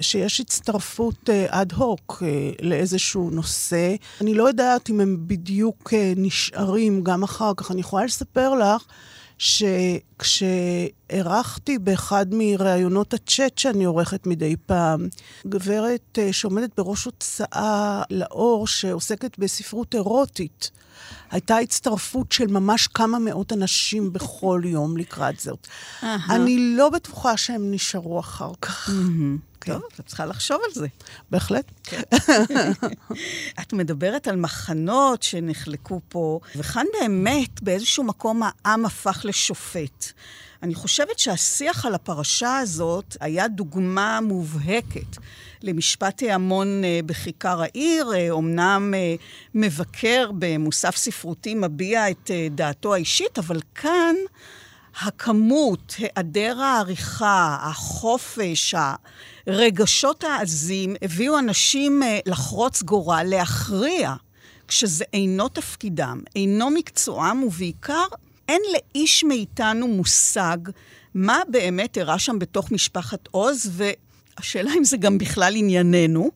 שיש 0.01 0.41
הצטרפות 0.41 1.31
אד 1.49 1.73
אה, 1.73 1.79
הוק 1.79 2.23
אה, 2.27 2.51
לאיזשהו 2.63 3.31
נושא. 3.31 3.95
אני 4.21 4.35
לא 4.35 4.49
יודעת 4.49 4.91
אם 4.91 5.01
הם 5.01 5.17
בדיוק 5.27 5.93
נשארים 6.17 7.05
גם 7.05 7.23
אחר 7.23 7.53
כך. 7.57 7.71
אני 7.71 7.81
יכולה 7.81 8.05
לספר 8.05 8.55
לך 8.55 8.83
שכשאירחתי 10.19 10.99
באחד 11.79 12.27
מראיונות 12.31 13.15
הצ'אט 13.15 13.59
שאני 13.59 13.85
עורכת 13.85 14.27
מדי 14.27 14.57
פעם, 14.67 15.09
גברת 15.47 16.19
שעומדת 16.33 16.71
בראש 16.77 17.05
הוצאה 17.05 18.03
לאור 18.11 18.67
שעוסקת 18.67 19.39
בספרות 19.39 19.95
אירוטית, 19.95 20.71
הייתה 21.35 21.57
הצטרפות 21.57 22.33
של 22.33 22.47
ממש 22.47 22.87
כמה 22.87 23.19
מאות 23.19 23.53
אנשים 23.53 24.13
בכל 24.13 24.63
יום 24.75 24.97
לקראת 24.97 25.41
זאת. 25.41 25.69
אני 26.03 26.75
לא 26.77 26.89
בטוחה 26.89 27.37
שהם 27.37 27.71
נשארו 27.71 28.21
אחר 28.21 28.53
כך. 28.61 28.91
כן. 29.61 29.73
טוב, 29.73 29.83
את 30.01 30.07
צריכה 30.07 30.27
לחשוב 30.27 30.61
על 30.65 30.75
זה. 30.75 30.87
בהחלט. 31.31 31.71
את 33.61 33.73
מדברת 33.73 34.29
על 34.29 34.37
מחנות 34.37 35.23
שנחלקו 35.23 36.01
פה, 36.09 36.41
וכאן 36.57 36.85
באמת 37.01 37.63
באיזשהו 37.63 38.05
מקום 38.05 38.43
העם 38.43 38.87
הפך 38.87 39.21
לשופט. 39.25 40.13
אני 40.65 40.75
חושבת 40.75 41.19
שהשיח 41.19 41.87
על 41.87 41.95
הפרשה 41.95 42.59
הזאת 42.59 43.17
היה 43.21 43.49
דוגמה 43.49 44.21
מובהקת 44.23 45.17
למשפט 45.63 46.23
ההמון 46.23 46.85
אה, 46.85 47.01
בכיכר 47.07 47.63
העיר. 47.63 48.31
אומנם 48.31 48.95
אה, 48.97 49.15
מבקר 49.55 50.31
במוסף 50.39 50.97
ספרותי 50.97 51.55
מביע 51.55 52.11
את 52.11 52.31
אה, 52.31 52.49
דעתו 52.51 52.95
האישית, 52.95 53.39
אבל 53.39 53.61
כאן 53.75 54.15
הכמות, 55.01 55.95
היעדר 55.99 56.61
העריכה, 56.61 57.59
החופש, 57.61 58.75
הרגשות 59.47 60.25
העזים, 60.25 60.97
הביאו 61.03 61.39
אנשים 61.39 62.03
לחרוץ 62.27 62.83
גורל, 62.83 63.27
להכריע, 63.27 64.15
כשזה 64.69 65.05
אינו 65.13 65.49
תפקידם, 65.49 66.21
אינו 66.37 66.71
מקצועם, 66.71 67.43
ובעיקר 67.43 68.07
אין 68.49 68.63
לאיש 68.73 69.25
מאיתנו 69.25 69.89
מושג 69.89 70.59
מה 71.15 71.41
באמת 71.49 71.99
אירע 71.99 72.19
שם 72.19 72.39
בתוך 72.39 72.71
משפחת 72.71 73.29
עוז, 73.31 73.71
והשאלה 73.73 74.71
אם 74.79 74.85
זה 74.85 74.97
גם 74.97 75.19
בכלל 75.19 75.57
ענייננו. 75.57 76.31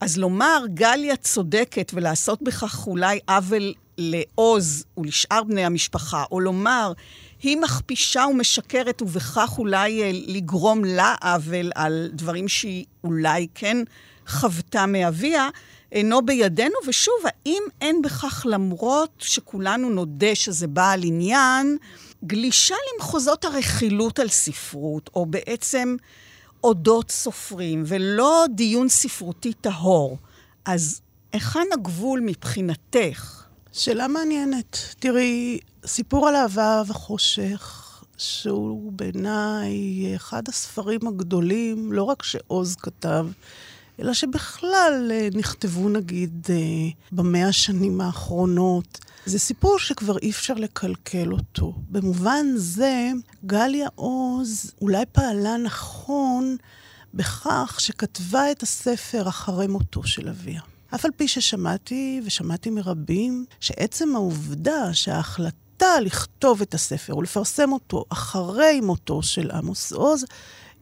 אז 0.00 0.18
לומר, 0.18 0.64
גליה 0.74 1.16
צודקת 1.16 1.92
ולעשות 1.94 2.42
בכך 2.42 2.86
אולי 2.86 3.18
עוול 3.28 3.74
לעוז 3.98 4.84
ולשאר 4.96 5.42
בני 5.44 5.64
המשפחה, 5.64 6.24
או 6.30 6.40
לומר, 6.40 6.92
היא 7.42 7.56
מכפישה 7.56 8.24
ומשקרת 8.30 9.02
ובכך 9.02 9.54
אולי 9.58 10.02
אה, 10.02 10.10
לגרום 10.12 10.84
לה 10.84 11.14
עוול 11.22 11.70
על 11.74 12.08
דברים 12.12 12.48
שהיא 12.48 12.84
אולי 13.04 13.46
כן 13.54 13.76
חוותה 14.26 14.86
מאביה, 14.86 15.48
אינו 15.92 16.22
בידינו, 16.22 16.74
ושוב, 16.86 17.14
האם 17.24 17.62
אין 17.80 18.02
בכך, 18.02 18.46
למרות 18.48 19.10
שכולנו 19.18 19.90
נודה 19.90 20.34
שזה 20.34 20.66
בעל 20.66 21.00
עניין, 21.04 21.76
גלישה 22.24 22.74
למחוזות 22.94 23.44
הרכילות 23.44 24.18
על 24.18 24.28
ספרות, 24.28 25.10
או 25.14 25.26
בעצם 25.26 25.96
אודות 26.64 27.10
סופרים, 27.10 27.82
ולא 27.86 28.44
דיון 28.54 28.88
ספרותי 28.88 29.52
טהור. 29.52 30.18
אז 30.64 31.00
היכן 31.32 31.66
הגבול 31.72 32.20
מבחינתך? 32.20 33.44
שאלה 33.72 34.08
מעניינת. 34.08 34.78
תראי, 34.98 35.58
סיפור 35.86 36.28
על 36.28 36.36
אהבה 36.36 36.82
וחושך, 36.86 37.88
שהוא 38.18 38.92
בעיניי 38.92 39.72
אחד 40.16 40.48
הספרים 40.48 41.06
הגדולים, 41.06 41.92
לא 41.92 42.02
רק 42.02 42.22
שעוז 42.22 42.76
כתב, 42.76 43.26
אלא 44.02 44.12
שבכלל 44.12 45.10
אה, 45.10 45.28
נכתבו 45.34 45.88
נגיד 45.88 46.46
אה, 46.50 46.56
במאה 47.12 47.48
השנים 47.48 48.00
האחרונות. 48.00 48.98
זה 49.26 49.38
סיפור 49.38 49.78
שכבר 49.78 50.18
אי 50.18 50.30
אפשר 50.30 50.54
לקלקל 50.54 51.32
אותו. 51.32 51.74
במובן 51.90 52.46
זה, 52.56 53.10
גליה 53.46 53.88
עוז 53.94 54.72
אולי 54.80 55.04
פעלה 55.12 55.56
נכון 55.56 56.56
בכך 57.14 57.76
שכתבה 57.78 58.50
את 58.50 58.62
הספר 58.62 59.28
אחרי 59.28 59.66
מותו 59.66 60.04
של 60.04 60.28
אביה. 60.28 60.60
אף 60.94 61.04
על 61.04 61.10
פי 61.16 61.28
ששמעתי, 61.28 62.20
ושמעתי 62.24 62.70
מרבים, 62.70 63.44
שעצם 63.60 64.16
העובדה 64.16 64.94
שההחלטה 64.94 66.00
לכתוב 66.00 66.62
את 66.62 66.74
הספר 66.74 67.16
ולפרסם 67.16 67.72
אותו 67.72 68.04
אחרי 68.08 68.80
מותו 68.80 69.22
של 69.22 69.50
עמוס 69.50 69.92
עוז, 69.92 70.24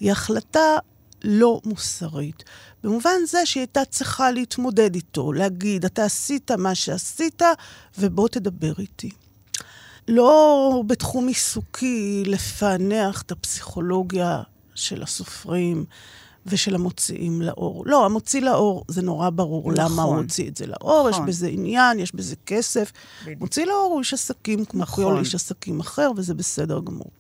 היא 0.01 0.13
החלטה 0.13 0.77
לא 1.25 1.61
מוסרית. 1.65 2.45
במובן 2.85 3.17
זה 3.27 3.47
שהיא 3.47 3.61
הייתה 3.61 3.85
צריכה 3.85 4.31
להתמודד 4.31 4.95
איתו, 4.95 5.33
להגיד, 5.33 5.85
אתה 5.85 6.05
עשית 6.05 6.51
מה 6.51 6.75
שעשית, 6.75 7.43
ובוא 7.99 8.29
תדבר 8.29 8.73
איתי. 8.79 9.11
לא 10.09 10.83
בתחום 10.87 11.29
עיסוקי 11.29 12.23
לפענח 12.27 13.23
את 13.23 13.33
הפסיכולוגיה 13.33 14.43
של 14.75 15.03
הסופרים 15.03 15.85
ושל 16.47 16.75
המוציאים 16.75 17.43
לאור. 17.43 17.83
לא, 17.87 18.05
המוציא 18.05 18.41
לאור, 18.41 18.85
זה 18.89 19.03
נורא 19.03 19.31
ברור 19.31 19.73
נכון. 19.73 19.85
למה 19.85 20.03
הוא 20.03 20.17
הוציא 20.17 20.49
את 20.49 20.57
זה 20.57 20.67
לאור, 20.67 21.11
נכון. 21.11 21.23
יש 21.23 21.29
בזה 21.29 21.49
עניין, 21.49 21.99
יש 21.99 22.15
בזה 22.15 22.37
כסף. 22.47 22.93
בדיוק. 23.23 23.41
מוציא 23.41 23.67
לאור 23.67 23.91
הוא 23.93 23.99
איש 23.99 24.15
עסקים 24.15 24.65
כמו 24.65 24.83
נכון. 24.83 25.05
כל 25.05 25.19
איש 25.19 25.35
עסקים 25.35 25.81
אחר, 25.81 26.11
וזה 26.17 26.35
בסדר 26.35 26.81
גמור. 26.81 27.11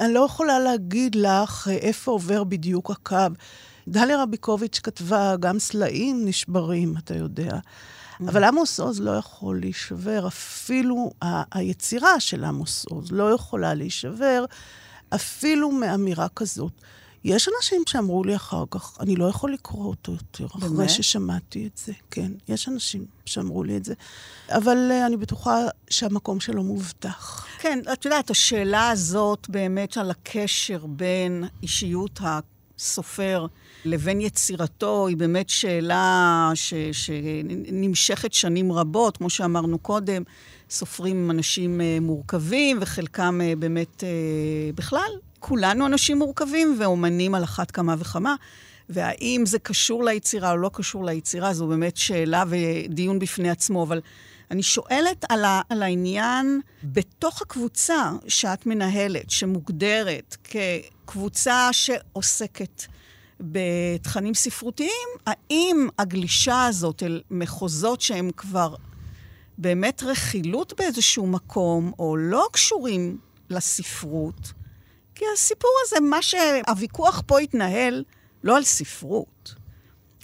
אני 0.00 0.14
לא 0.14 0.20
יכולה 0.20 0.58
להגיד 0.58 1.14
לך 1.14 1.68
איפה 1.72 2.10
עובר 2.10 2.44
בדיוק 2.44 2.90
הקו. 2.90 3.16
דליה 3.88 4.22
רביקוביץ' 4.22 4.80
כתבה, 4.82 5.36
גם 5.40 5.58
סלעים 5.58 6.24
נשברים, 6.24 6.96
אתה 6.96 7.14
יודע. 7.14 7.52
Mm. 7.52 8.24
אבל 8.28 8.44
עמוס 8.44 8.80
עוז 8.80 9.00
לא 9.00 9.10
יכול 9.10 9.60
להישבר, 9.60 10.26
אפילו 10.28 11.10
ה- 11.22 11.58
היצירה 11.58 12.20
של 12.20 12.44
עמוס 12.44 12.84
עוז 12.84 13.12
לא 13.12 13.32
יכולה 13.34 13.74
להישבר, 13.74 14.44
אפילו 15.14 15.70
מאמירה 15.70 16.28
כזאת. 16.28 16.72
יש 17.24 17.48
אנשים 17.56 17.82
שאמרו 17.86 18.24
לי 18.24 18.36
אחר 18.36 18.64
כך, 18.70 18.96
אני 19.00 19.16
לא 19.16 19.24
יכול 19.24 19.52
לקרוא 19.52 19.84
אותו 19.86 20.12
יותר, 20.12 20.46
באמת? 20.54 20.72
אחרי 20.72 20.88
ששמעתי 20.88 21.66
את 21.66 21.80
זה. 21.84 21.92
כן, 22.10 22.32
יש 22.48 22.68
אנשים 22.68 23.04
שאמרו 23.26 23.64
לי 23.64 23.76
את 23.76 23.84
זה. 23.84 23.94
אבל 24.50 24.90
uh, 24.90 25.06
אני 25.06 25.16
בטוחה 25.16 25.56
שהמקום 25.90 26.40
שלו 26.40 26.62
מובטח. 26.62 27.46
כן, 27.58 27.78
את 27.92 28.04
יודעת, 28.04 28.30
השאלה 28.30 28.90
הזאת 28.90 29.46
באמת 29.48 29.96
על 29.96 30.10
הקשר 30.10 30.86
בין 30.86 31.44
אישיות 31.62 32.20
סופר 32.82 33.46
לבין 33.84 34.20
יצירתו 34.20 35.06
היא 35.06 35.16
באמת 35.16 35.48
שאלה 35.48 36.50
ש, 36.54 36.74
שנמשכת 36.92 38.32
שנים 38.32 38.72
רבות, 38.72 39.16
כמו 39.16 39.30
שאמרנו 39.30 39.78
קודם. 39.78 40.22
סופרים 40.70 41.16
הם 41.16 41.30
אנשים 41.30 41.80
אה, 41.80 41.98
מורכבים, 42.00 42.78
וחלקם 42.80 43.40
אה, 43.42 43.52
באמת, 43.58 44.04
אה, 44.04 44.08
בכלל, 44.74 45.10
כולנו 45.38 45.86
אנשים 45.86 46.18
מורכבים, 46.18 46.76
ואומנים 46.80 47.34
על 47.34 47.44
אחת 47.44 47.70
כמה 47.70 47.94
וכמה. 47.98 48.34
והאם 48.88 49.42
זה 49.46 49.58
קשור 49.58 50.04
ליצירה 50.04 50.50
או 50.50 50.56
לא 50.56 50.70
קשור 50.72 51.04
ליצירה, 51.04 51.54
זו 51.54 51.66
באמת 51.66 51.96
שאלה 51.96 52.44
ודיון 52.48 53.18
בפני 53.18 53.50
עצמו. 53.50 53.82
אבל 53.82 54.00
אני 54.52 54.62
שואלת 54.62 55.24
על, 55.28 55.44
ה, 55.44 55.60
על 55.68 55.82
העניין 55.82 56.60
בתוך 56.84 57.42
הקבוצה 57.42 58.10
שאת 58.28 58.66
מנהלת, 58.66 59.30
שמוגדרת 59.30 60.36
כקבוצה 60.44 61.68
שעוסקת 61.72 62.82
בתכנים 63.40 64.34
ספרותיים, 64.34 65.08
האם 65.26 65.88
הגלישה 65.98 66.66
הזאת 66.66 67.02
אל 67.02 67.22
מחוזות 67.30 68.00
שהם 68.00 68.30
כבר 68.36 68.74
באמת 69.58 70.02
רכילות 70.02 70.72
באיזשהו 70.78 71.26
מקום, 71.26 71.92
או 71.98 72.16
לא 72.16 72.46
קשורים 72.52 73.18
לספרות, 73.50 74.52
כי 75.14 75.24
הסיפור 75.34 75.70
הזה, 75.86 76.00
מה 76.00 76.22
שהוויכוח 76.22 77.22
פה 77.26 77.40
התנהל 77.40 78.04
לא 78.44 78.56
על 78.56 78.64
ספרות. 78.64 79.54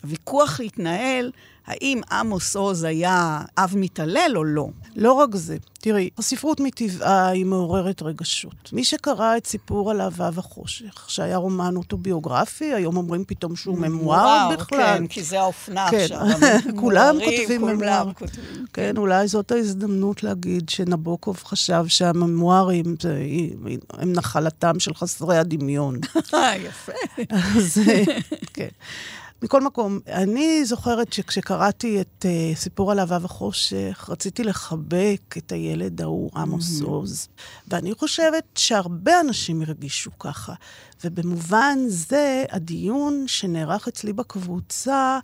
הוויכוח 0.02 0.60
התנהל 0.60 1.32
האם 1.68 2.00
עמוס 2.10 2.56
עוז 2.56 2.84
היה 2.84 3.40
אב 3.58 3.74
מתעלל 3.76 4.32
או 4.36 4.44
לא. 4.44 4.68
לא 4.96 5.12
רק 5.12 5.36
זה. 5.36 5.56
תראי, 5.80 6.10
הספרות 6.18 6.60
מטבעה 6.60 7.28
היא 7.28 7.46
מעוררת 7.46 8.02
רגשות. 8.02 8.72
מי 8.72 8.84
שקרא 8.84 9.36
את 9.36 9.46
סיפור 9.46 9.90
על 9.90 10.00
אהבה 10.00 10.30
וחושך, 10.34 11.04
שהיה 11.10 11.36
רומן 11.36 11.76
אוטוביוגרפי, 11.76 12.74
היום 12.74 12.96
אומרים 12.96 13.24
פתאום 13.24 13.56
שהוא 13.56 13.78
ממואר 13.78 14.48
בכלל. 14.52 14.98
כן, 14.98 15.06
כי 15.06 15.22
זה 15.22 15.40
האופנה 15.40 15.90
כן. 15.90 15.96
עכשיו. 15.96 16.20
כולם 16.80 17.16
כותבים 17.24 17.62
ממואר. 17.62 18.10
כן, 18.72 18.96
אולי 18.96 19.28
זאת 19.28 19.52
ההזדמנות 19.52 20.22
להגיד 20.22 20.68
שנבוקוב 20.68 21.40
חשב 21.44 21.84
שהממוארים 21.88 22.96
הם 23.92 24.12
נחלתם 24.12 24.80
של 24.80 24.94
חסרי 24.94 25.38
הדמיון. 25.38 26.00
יפה. 26.66 26.92
אז 27.30 27.80
כן. 28.52 28.68
מכל 29.42 29.60
מקום, 29.60 30.00
אני 30.06 30.64
זוכרת 30.64 31.12
שכשקראתי 31.12 32.00
את 32.00 32.26
uh, 32.28 32.56
סיפור 32.58 32.92
על 32.92 33.00
אהבה 33.00 33.18
וחושך, 33.22 34.06
רציתי 34.08 34.44
לחבק 34.44 35.36
את 35.38 35.52
הילד 35.52 36.02
ההוא, 36.02 36.30
עמוס 36.36 36.80
עוז. 36.80 37.28
ואני 37.68 37.94
חושבת 37.94 38.44
שהרבה 38.54 39.20
אנשים 39.20 39.62
הרגישו 39.62 40.10
ככה. 40.18 40.54
ובמובן 41.04 41.78
זה, 41.88 42.44
הדיון 42.50 43.24
שנערך 43.26 43.88
אצלי 43.88 44.12
בקבוצה 44.12 45.18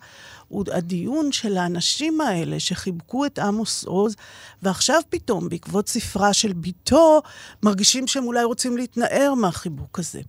הוא 0.49 0.65
הדיון 0.73 1.33
של 1.33 1.57
האנשים 1.57 2.21
האלה 2.21 2.61
שחיבקו 2.61 3.27
את 3.27 3.39
עמוס 3.39 3.85
עוז, 3.85 4.15
ועכשיו 4.63 5.01
פתאום, 5.11 5.49
בעקבות 5.49 5.89
ספרה 5.89 6.33
של 6.33 6.53
בתו, 6.53 7.23
מרגישים 7.63 8.07
שהם 8.07 8.25
אולי 8.27 8.45
רוצים 8.45 8.77
להתנער 8.77 9.35
מהחיבוק 9.37 9.99
הזה. 9.99 10.21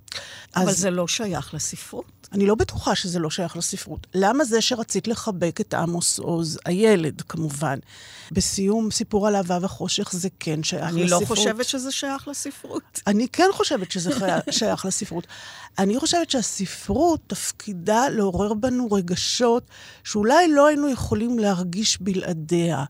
אבל 0.56 0.70
אז- 0.70 0.78
זה 0.80 0.90
לא 0.92 1.08
שייך 1.08 1.54
לספרות. 1.54 2.06
אני 2.32 2.46
לא 2.46 2.56
בטוחה 2.56 2.96
שזה 2.96 3.20
לא 3.20 3.30
שייך 3.30 3.58
לספרות. 3.58 4.08
למה 4.14 4.46
זה 4.46 4.62
שרצית 4.62 5.08
לחבק 5.08 5.62
את 5.62 5.74
עמוס 5.74 6.20
עוז, 6.20 6.60
הילד 6.66 7.22
כמובן, 7.22 7.80
בסיום 8.32 8.92
סיפור 8.92 9.28
על 9.28 9.36
אהבה 9.36 9.58
וחושך 9.62 10.10
זה 10.12 10.30
כן 10.40 10.64
שייך 10.64 10.84
אני 10.84 11.04
לספרות? 11.04 11.22
לא 11.22 11.36
חושבת 11.36 11.66
שזה 11.66 11.92
שייך 11.92 12.28
לספרות. 12.28 13.00
אני 13.08 13.28
כן 13.28 13.50
חושבת 13.54 13.92
שזה 13.92 14.12
שייך 14.52 14.86
לספרות. 14.86 15.28
אני 15.80 16.00
חושבת 16.00 16.30
שהספרות 16.30 17.20
תפקידה 17.28 18.10
לעורר 18.10 18.54
בנו 18.54 18.92
רגשות 18.92 19.64
שאולי 20.04 20.48
לא 20.52 20.68
היינו 20.68 20.90
יכולים 20.90 21.40
להרגיש 21.40 22.02
בלעדיה. 22.02 22.84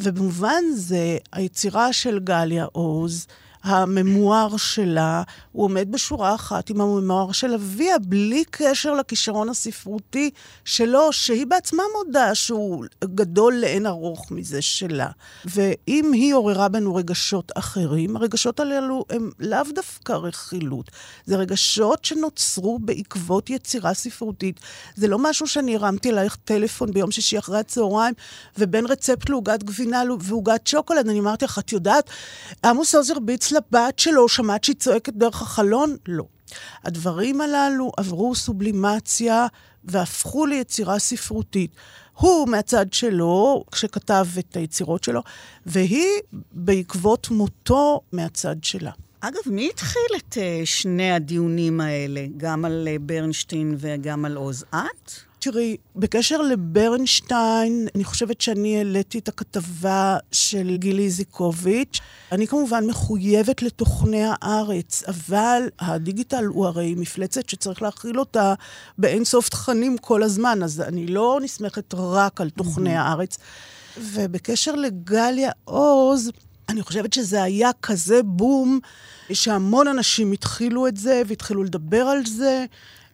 ובמובן 0.00 0.62
זה, 0.74 1.16
היצירה 1.32 1.92
של 1.92 2.18
גליה 2.18 2.64
עוז, 2.72 3.26
הממואר 3.64 4.56
שלה, 4.56 5.22
הוא 5.52 5.64
עומד 5.64 5.92
בשורה 5.92 6.34
אחת 6.34 6.70
עם 6.70 6.80
הממואר 6.80 7.32
של 7.32 7.54
אביה, 7.54 7.98
בלי 7.98 8.44
קשר 8.50 8.92
לכישרון 8.92 9.48
הספרותי 9.48 10.30
שלו, 10.64 11.12
שהיא 11.12 11.46
בעצמה 11.46 11.82
מודה 11.96 12.34
שהוא 12.34 12.84
גדול 13.04 13.54
לאין 13.54 13.86
ארוך 13.86 14.30
מזה 14.30 14.62
שלה. 14.62 15.08
ואם 15.44 16.12
היא 16.12 16.34
עוררה 16.34 16.68
בנו 16.68 16.94
רגשות 16.94 17.52
אחרים, 17.54 18.16
הרגשות 18.16 18.60
הללו 18.60 19.04
הם 19.10 19.30
לאו 19.38 19.62
דווקא 19.74 20.12
רכילות. 20.12 20.90
זה 21.26 21.36
רגשות 21.36 22.04
שנוצרו 22.04 22.78
בעקבות 22.78 23.50
יצירה 23.50 23.94
ספרותית. 23.94 24.60
זה 24.96 25.08
לא 25.08 25.18
משהו 25.18 25.46
שאני 25.46 25.76
הרמתי 25.76 26.10
אלייך 26.10 26.36
טלפון 26.44 26.92
ביום 26.92 27.10
שישי 27.10 27.38
אחרי 27.38 27.58
הצהריים, 27.58 28.14
ובין 28.58 28.86
רצפט 28.86 29.28
לעוגת 29.28 29.62
גבינה 29.62 30.02
ועוגת 30.20 30.66
שוקולד, 30.66 31.08
אני 31.08 31.20
אמרתי 31.20 31.44
לך, 31.44 31.58
את 31.58 31.72
יודעת, 31.72 32.10
עמוס 32.64 32.94
עוז 32.94 33.10
לבת 33.52 33.98
שלו, 33.98 34.28
שמעת 34.28 34.64
שהיא 34.64 34.76
צועקת 34.76 35.12
דרך 35.12 35.42
החלון? 35.42 35.96
לא. 36.08 36.24
הדברים 36.84 37.40
הללו 37.40 37.92
עברו 37.96 38.34
סובלימציה 38.34 39.46
והפכו 39.84 40.46
ליצירה 40.46 40.98
ספרותית. 40.98 41.70
הוא 42.12 42.48
מהצד 42.48 42.92
שלו, 42.92 43.64
כשכתב 43.72 44.26
את 44.38 44.56
היצירות 44.56 45.04
שלו, 45.04 45.22
והיא 45.66 46.20
בעקבות 46.52 47.30
מותו 47.30 48.00
מהצד 48.12 48.56
שלה. 48.62 48.90
אגב, 49.20 49.40
מי 49.46 49.68
התחיל 49.72 50.02
את 50.16 50.32
uh, 50.32 50.38
שני 50.64 51.12
הדיונים 51.12 51.80
האלה, 51.80 52.26
גם 52.36 52.64
על 52.64 52.88
uh, 52.90 52.98
ברנשטיין 53.02 53.74
וגם 53.78 54.24
על 54.24 54.36
עוז? 54.36 54.64
את? 54.70 55.12
תראי, 55.44 55.76
בקשר 55.96 56.42
לברנשטיין, 56.42 57.88
אני 57.94 58.04
חושבת 58.04 58.40
שאני 58.40 58.78
העליתי 58.78 59.18
את 59.18 59.28
הכתבה 59.28 60.16
של 60.32 60.76
גילי 60.76 61.10
זיקוביץ'. 61.10 62.00
אני 62.32 62.46
כמובן 62.46 62.86
מחויבת 62.86 63.62
לתוכני 63.62 64.22
הארץ, 64.24 65.02
אבל 65.08 65.62
הדיגיטל 65.80 66.44
הוא 66.44 66.66
הרי 66.66 66.94
מפלצת 66.94 67.48
שצריך 67.48 67.82
להכיל 67.82 68.20
אותה 68.20 68.54
באין 68.98 69.24
סוף 69.24 69.48
תכנים 69.48 69.98
כל 69.98 70.22
הזמן, 70.22 70.62
אז 70.62 70.80
אני 70.80 71.06
לא 71.06 71.38
נסמכת 71.42 71.94
רק 71.94 72.40
על 72.40 72.50
תוכני 72.50 72.96
הארץ. 72.96 73.38
ובקשר 73.98 74.74
לגליה 74.74 75.50
עוז, 75.64 76.30
אני 76.68 76.82
חושבת 76.82 77.12
שזה 77.12 77.42
היה 77.42 77.70
כזה 77.82 78.22
בום, 78.22 78.78
שהמון 79.32 79.88
אנשים 79.88 80.32
התחילו 80.32 80.86
את 80.86 80.96
זה 80.96 81.22
והתחילו 81.26 81.64
לדבר 81.64 82.02
על 82.02 82.26
זה. 82.26 82.64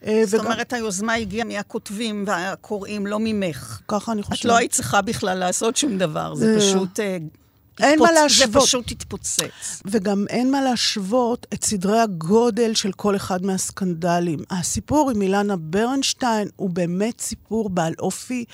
אה, 0.07 0.23
זאת 0.27 0.41
אומרת, 0.41 0.73
היוזמה 0.73 1.15
הגיעה 1.15 1.47
מהכותבים 1.47 2.25
והקוראים, 2.27 3.07
לא 3.07 3.19
ממך. 3.21 3.81
ככה 3.89 4.13
אני 4.13 4.21
את 4.21 4.27
חושבת. 4.27 4.45
לא 4.45 4.57
היית 4.57 4.73
צריכה 4.73 5.03
בכלל 5.03 5.39
לעשות 5.39 5.77
שום 5.77 5.99
דבר, 5.99 6.35
זה 6.35 6.55
אה, 6.55 6.61
פשוט... 6.61 7.01
אה, 7.01 7.19
אין 7.81 7.99
מה 7.99 8.13
להשוות. 8.13 8.53
זה 8.53 8.61
פשוט 8.61 8.91
התפוצץ. 8.91 9.83
וגם 9.85 10.25
אין 10.31 10.51
מה 10.51 10.63
להשוות 10.63 11.47
את 11.55 11.65
סדרי 11.65 12.01
הגודל 12.01 12.75
של 12.75 12.93
כל 12.93 13.17
אחד 13.17 13.45
מהסקנדלים. 13.45 14.39
הסיפור 14.51 15.11
עם 15.11 15.23
אילנה 15.23 15.57
ברנשטיין 15.57 16.49
הוא 16.57 16.71
באמת 16.71 17.21
סיפור 17.21 17.71
בעל 17.71 17.95
אופי 17.99 18.45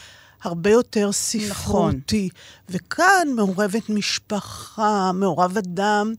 הרבה 0.43 0.71
יותר 0.71 1.13
ספרותי. 1.13 2.29
וכאן 2.69 3.29
מעורבת 3.37 3.89
משפחה, 3.89 5.13
מעורב 5.15 5.59
אדם, 5.59 6.15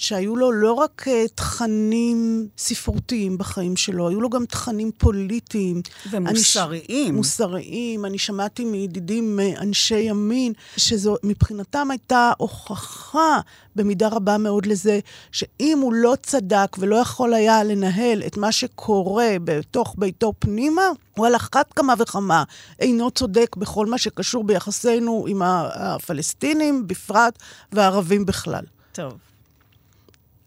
שהיו 0.00 0.36
לו 0.36 0.52
לא 0.52 0.72
רק 0.72 1.08
uh, 1.08 1.28
תכנים 1.34 2.48
ספרותיים 2.58 3.38
בחיים 3.38 3.76
שלו, 3.76 4.08
היו 4.08 4.20
לו 4.20 4.30
גם 4.30 4.44
תכנים 4.44 4.90
פוליטיים. 4.98 5.82
ומוסריים. 6.10 6.82
אני, 6.88 7.10
מוסריים. 7.10 8.04
אני 8.04 8.18
שמעתי 8.18 8.64
מידידים 8.64 9.40
אה, 9.40 9.52
אנשי 9.62 9.98
ימין, 9.98 10.52
שזו 10.76 11.16
מבחינתם 11.22 11.90
הייתה 11.90 12.32
הוכחה 12.38 13.40
במידה 13.76 14.08
רבה 14.08 14.38
מאוד 14.38 14.66
לזה, 14.66 15.00
שאם 15.32 15.78
הוא 15.82 15.92
לא 15.94 16.14
צדק 16.22 16.76
ולא 16.78 16.96
יכול 16.96 17.34
היה 17.34 17.64
לנהל 17.64 18.22
את 18.26 18.36
מה 18.36 18.52
שקורה 18.52 19.36
בתוך 19.44 19.94
ביתו 19.98 20.32
פנימה, 20.38 20.82
הוא 21.16 21.26
על 21.26 21.36
אחת 21.36 21.72
כמה 21.72 21.94
וכמה 21.98 22.44
אינו 22.78 23.10
צודק 23.10 23.56
בכל 23.56 23.86
מה 23.86 23.98
שקשור 23.98 24.44
ביחסינו 24.44 25.24
עם 25.28 25.42
הפלסטינים 25.44 26.86
בפרט 26.86 27.38
והערבים 27.72 28.26
בכלל. 28.26 28.64
טוב. 28.92 29.29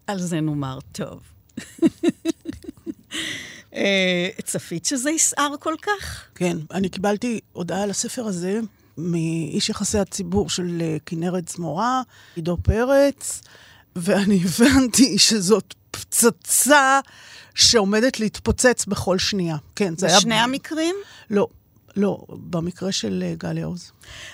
על 0.08 0.20
זה 0.20 0.42
נאמר 0.42 0.80
טוב. 0.92 1.22
אה, 3.76 4.30
צפית 4.44 4.86
שזה 4.86 5.12
יסער 5.12 5.56
כל 5.60 5.76
כך? 5.82 6.26
כן, 6.36 6.58
אני 6.72 6.90
קיבלתי 6.90 7.40
הודעה 7.54 7.84
על 7.84 7.90
הספר 7.90 8.26
הזה 8.26 8.60
מאיש 8.98 9.70
יחסי 9.70 9.98
הציבור 9.98 10.50
של 10.50 10.82
אה, 10.82 10.98
כנרת 11.06 11.48
זמורה, 11.48 12.02
עידו 12.36 12.58
פרץ, 12.58 13.42
ואני 13.96 14.40
הבנתי 14.46 15.20
שזאת 15.20 15.74
פצצה 15.92 17.00
שעומדת 17.56 18.20
להתפוצץ 18.20 18.86
בכל 18.86 19.18
שנייה. 19.18 19.58
כן, 19.76 19.94
זה 19.98 20.08
היה... 20.08 20.18
בשני 20.18 20.36
המקרים? 20.36 20.96
לא, 21.30 21.48
לא, 21.96 22.26
במקרה 22.30 22.92
של 22.92 23.24
אה, 23.26 23.34
גליה 23.38 23.66
עוז. 23.66 23.92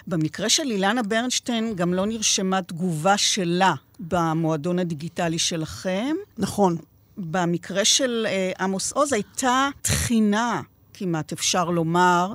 במקרה 0.08 0.50
של 0.50 0.72
אילנה 0.72 1.04
ברנשטיין 1.04 1.76
גם 1.76 1.94
לא 1.94 2.06
נרשמה 2.06 2.62
תגובה 2.62 3.18
שלה 3.18 3.74
במועדון 4.00 4.80
הדיגיטלי 4.80 5.40
שלכם, 5.40 6.16
נכון. 6.38 6.78
במקרה 7.18 7.86
של 7.86 8.28
אה, 8.30 8.52
עמוס 8.60 8.92
עוז 8.92 9.14
הייתה 9.14 9.70
תחינה, 9.82 10.62
כמעט 10.94 11.32
אפשר 11.32 11.70
לומר, 11.70 12.34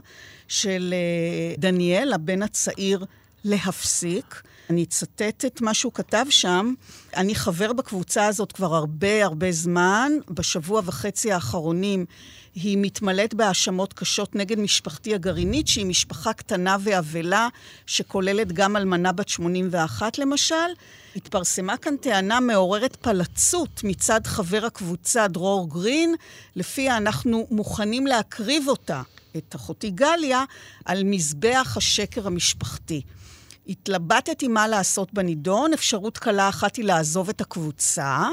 של 0.48 0.94
אה, 0.96 1.54
דניאל, 1.58 2.12
הבן 2.12 2.42
הצעיר, 2.42 3.04
להפסיק. 3.44 4.42
אני 4.70 4.82
אצטט 4.82 5.44
את 5.46 5.60
מה 5.60 5.74
שהוא 5.74 5.92
כתב 5.92 6.24
שם. 6.30 6.74
אני 7.16 7.34
חבר 7.34 7.72
בקבוצה 7.72 8.26
הזאת 8.26 8.52
כבר 8.52 8.74
הרבה 8.74 9.24
הרבה 9.24 9.52
זמן. 9.52 10.12
בשבוע 10.30 10.82
וחצי 10.84 11.32
האחרונים 11.32 12.06
היא 12.54 12.78
מתמלאת 12.80 13.34
בהאשמות 13.34 13.92
קשות 13.92 14.34
נגד 14.34 14.58
משפחתי 14.58 15.14
הגרעינית, 15.14 15.68
שהיא 15.68 15.86
משפחה 15.86 16.32
קטנה 16.32 16.76
ואבלה, 16.80 17.48
שכוללת 17.86 18.52
גם 18.52 18.76
אלמנה 18.76 19.12
בת 19.12 19.28
81 19.28 20.18
למשל. 20.18 20.54
התפרסמה 21.16 21.76
כאן 21.76 21.96
טענה 21.96 22.40
מעוררת 22.40 22.96
פלצות 22.96 23.80
מצד 23.84 24.20
חבר 24.26 24.66
הקבוצה 24.66 25.28
דרור 25.28 25.68
גרין, 25.68 26.14
לפיה 26.56 26.96
אנחנו 26.96 27.46
מוכנים 27.50 28.06
להקריב 28.06 28.68
אותה, 28.68 29.02
את 29.36 29.54
אחותי 29.54 29.90
גליה, 29.90 30.44
על 30.84 31.04
מזבח 31.04 31.74
השקר 31.76 32.26
המשפחתי. 32.26 33.02
התלבטתי 33.68 34.48
מה 34.48 34.68
לעשות 34.68 35.14
בנידון. 35.14 35.72
אפשרות 35.72 36.18
קלה 36.18 36.48
אחת 36.48 36.76
היא 36.76 36.84
לעזוב 36.84 37.28
את 37.28 37.40
הקבוצה, 37.40 38.28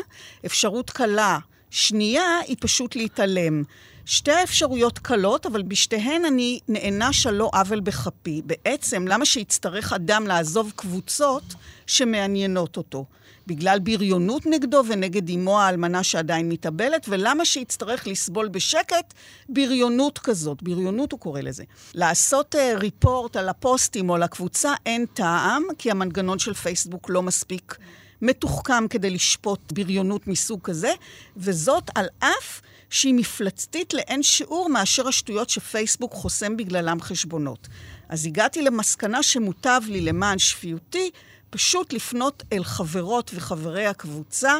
אפשרות 0.45 0.89
קלה 0.89 1.39
שנייה 1.69 2.39
היא 2.47 2.55
פשוט 2.59 2.95
להתעלם. 2.95 3.63
שתי 4.05 4.31
האפשרויות 4.31 4.99
קלות, 4.99 5.45
אבל 5.45 5.61
בשתיהן 5.61 6.25
אני 6.25 6.59
נענש 6.67 7.27
על 7.27 7.35
לא 7.35 7.49
עוול 7.53 7.79
בכפי. 7.79 8.41
בעצם, 8.45 9.07
למה 9.07 9.25
שיצטרך 9.25 9.93
אדם 9.93 10.27
לעזוב 10.27 10.71
קבוצות 10.75 11.43
שמעניינות 11.87 12.77
אותו? 12.77 13.05
בגלל 13.47 13.79
בריונות 13.79 14.45
נגדו 14.45 14.83
ונגד 14.87 15.29
אמו 15.29 15.61
האלמנה 15.61 16.03
שעדיין 16.03 16.49
מתאבלת, 16.49 17.05
ולמה 17.09 17.45
שיצטרך 17.45 18.07
לסבול 18.07 18.47
בשקט 18.47 19.13
בריונות 19.49 20.19
כזאת? 20.19 20.63
בריונות 20.63 21.11
הוא 21.11 21.19
קורא 21.19 21.41
לזה. 21.41 21.63
לעשות 21.93 22.55
uh, 22.55 22.79
ריפורט 22.79 23.35
על 23.35 23.49
הפוסטים 23.49 24.09
או 24.09 24.15
על 24.15 24.23
הקבוצה 24.23 24.73
אין 24.85 25.05
טעם, 25.13 25.63
כי 25.77 25.91
המנגנון 25.91 26.39
של 26.39 26.53
פייסבוק 26.53 27.09
לא 27.09 27.23
מספיק 27.23 27.77
מתוחכם 28.21 28.87
כדי 28.87 29.09
לשפוט 29.09 29.71
בריונות 29.71 30.27
מסוג 30.27 30.59
כזה, 30.63 30.91
וזאת 31.37 31.89
על 31.95 32.05
אף 32.19 32.61
שהיא 32.89 33.13
מפלצתית 33.13 33.93
לאין 33.93 34.23
שיעור 34.23 34.69
מאשר 34.69 35.07
השטויות 35.07 35.49
שפייסבוק 35.49 36.13
חוסם 36.13 36.57
בגללם 36.57 37.01
חשבונות. 37.01 37.67
אז 38.09 38.25
הגעתי 38.25 38.61
למסקנה 38.61 39.23
שמוטב 39.23 39.81
לי 39.87 40.01
למען 40.01 40.39
שפיותי 40.39 41.11
פשוט 41.49 41.93
לפנות 41.93 42.43
אל 42.53 42.63
חברות 42.63 43.31
וחברי 43.33 43.85
הקבוצה 43.85 44.53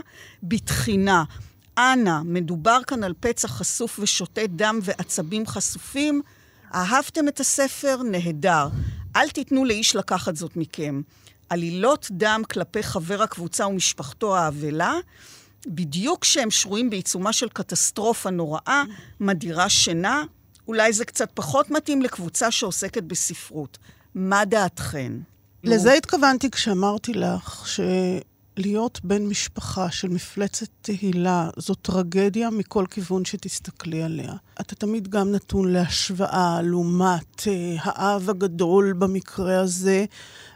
בתחינה. 0.44 1.24
אנא, 1.78 2.22
מדובר 2.26 2.80
כאן 2.88 3.04
על 3.04 3.14
פצע 3.20 3.48
חשוף 3.48 4.00
ושותת 4.00 4.50
דם 4.50 4.80
ועצבים 4.84 5.48
חשופים. 5.48 6.22
אהבתם 6.74 7.28
את 7.28 7.40
הספר? 7.40 8.02
נהדר. 8.04 8.68
אל 9.16 9.30
תיתנו 9.30 9.66
לאיש 9.66 9.96
לקחת 9.96 10.36
זאת 10.36 10.58
מכם. 10.58 11.02
עלילות 11.52 12.08
דם 12.12 12.42
כלפי 12.52 12.84
חבר 12.84 13.24
הקבוצה 13.24 13.68
ומשפחתו 13.68 14.38
האבלה, 14.38 14.94
בדיוק 15.68 16.22
כשהם 16.22 16.52
שרויים 16.52 16.90
בעיצומה 16.90 17.34
של 17.34 17.50
קטסטרופה 17.50 18.30
נוראה, 18.30 18.84
מדירה 19.20 19.70
שינה, 19.70 20.24
אולי 20.68 20.94
זה 20.94 21.06
קצת 21.06 21.30
פחות 21.34 21.72
מתאים 21.72 22.02
לקבוצה 22.02 22.52
שעוסקת 22.52 23.04
בספרות. 23.04 23.78
מה 24.16 24.46
דעתכן? 24.46 25.14
לזה 25.64 25.94
התכוונתי 25.94 26.52
כשאמרתי 26.52 27.14
לך 27.14 27.68
שלהיות 27.68 29.00
בן 29.04 29.26
משפחה 29.26 29.92
של 29.92 30.08
מפלצת 30.08 30.68
תהילה 30.82 31.50
זו 31.58 31.76
טרגדיה 31.76 32.50
מכל 32.50 32.86
כיוון 32.90 33.26
שתסתכלי 33.26 34.04
עליה. 34.04 34.34
אתה 34.62 34.76
תמיד 34.76 35.08
גם 35.08 35.32
נתון 35.32 35.72
להשוואה 35.72 36.62
לעומת 36.62 37.48
אה, 37.48 37.76
האב 37.80 38.30
הגדול 38.30 38.94
במקרה 38.94 39.60
הזה, 39.60 40.06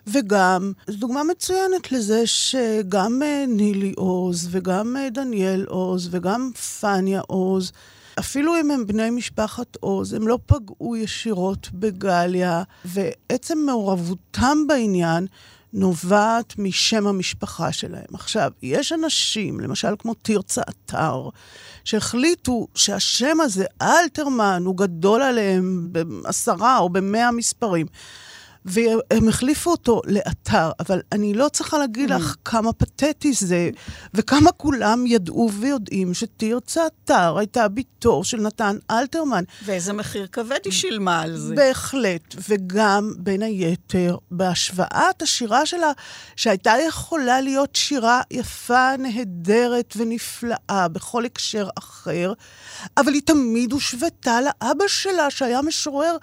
וגם, 0.07 0.71
זו 0.87 0.97
דוגמה 0.97 1.23
מצוינת 1.23 1.91
לזה 1.91 2.27
שגם 2.27 3.21
אה, 3.23 3.45
נילי 3.47 3.93
עוז 3.95 4.47
וגם 4.51 4.97
אה, 4.97 5.09
דניאל 5.09 5.65
עוז 5.69 6.09
וגם 6.11 6.51
פניה 6.79 7.21
עוז, 7.27 7.71
אפילו 8.19 8.59
אם 8.59 8.71
הם 8.71 8.87
בני 8.87 9.09
משפחת 9.09 9.77
עוז, 9.79 10.13
הם 10.13 10.27
לא 10.27 10.39
פגעו 10.45 10.95
ישירות 10.95 11.69
בגליה, 11.73 12.63
ועצם 12.85 13.57
מעורבותם 13.65 14.57
בעניין 14.67 15.27
נובעת 15.73 16.53
משם 16.57 17.07
המשפחה 17.07 17.71
שלהם. 17.71 18.05
עכשיו, 18.13 18.51
יש 18.61 18.91
אנשים, 18.91 19.59
למשל 19.59 19.95
כמו 19.99 20.13
תרצה 20.13 20.61
אתר, 20.69 21.29
שהחליטו 21.83 22.67
שהשם 22.75 23.41
הזה, 23.41 23.65
אלתרמן, 23.81 24.63
הוא 24.65 24.77
גדול 24.77 25.21
עליהם 25.21 25.87
בעשרה 25.91 26.77
או 26.77 26.89
במאה 26.89 27.31
מספרים. 27.31 27.85
והם 28.65 29.29
החליפו 29.29 29.71
אותו 29.71 30.01
לאתר, 30.05 30.71
אבל 30.79 31.01
אני 31.11 31.33
לא 31.33 31.49
צריכה 31.49 31.77
להגיד 31.77 32.09
לך 32.09 32.33
mm. 32.33 32.37
כמה 32.45 32.73
פתטי 32.73 33.33
זה, 33.33 33.69
וכמה 34.13 34.51
כולם 34.51 35.05
ידעו 35.07 35.51
ויודעים 35.59 36.13
שתרצה 36.13 36.81
אתר 36.87 37.37
הייתה 37.37 37.67
בתו 37.67 38.23
של 38.23 38.41
נתן 38.41 38.77
אלתרמן. 38.91 39.43
ואיזה 39.65 39.93
מחיר 39.93 40.27
כבד 40.31 40.59
היא 40.65 40.73
שילמה 40.73 41.21
על 41.21 41.37
זה. 41.37 41.55
בהחלט, 41.55 42.35
וגם, 42.49 43.13
בין 43.17 43.41
היתר, 43.41 44.17
בהשוואת 44.31 45.21
השירה 45.21 45.65
שלה, 45.65 45.91
שהייתה 46.35 46.73
יכולה 46.87 47.41
להיות 47.41 47.75
שירה 47.75 48.21
יפה, 48.31 48.97
נהדרת 48.97 49.93
ונפלאה 49.97 50.87
בכל 50.91 51.25
הקשר 51.25 51.67
אחר, 51.77 52.33
אבל 52.97 53.13
היא 53.13 53.21
תמיד 53.25 53.71
הושוותה 53.71 54.39
לאבא 54.41 54.87
שלה, 54.87 55.29
שהיה 55.29 55.61
משורר. 55.61 56.17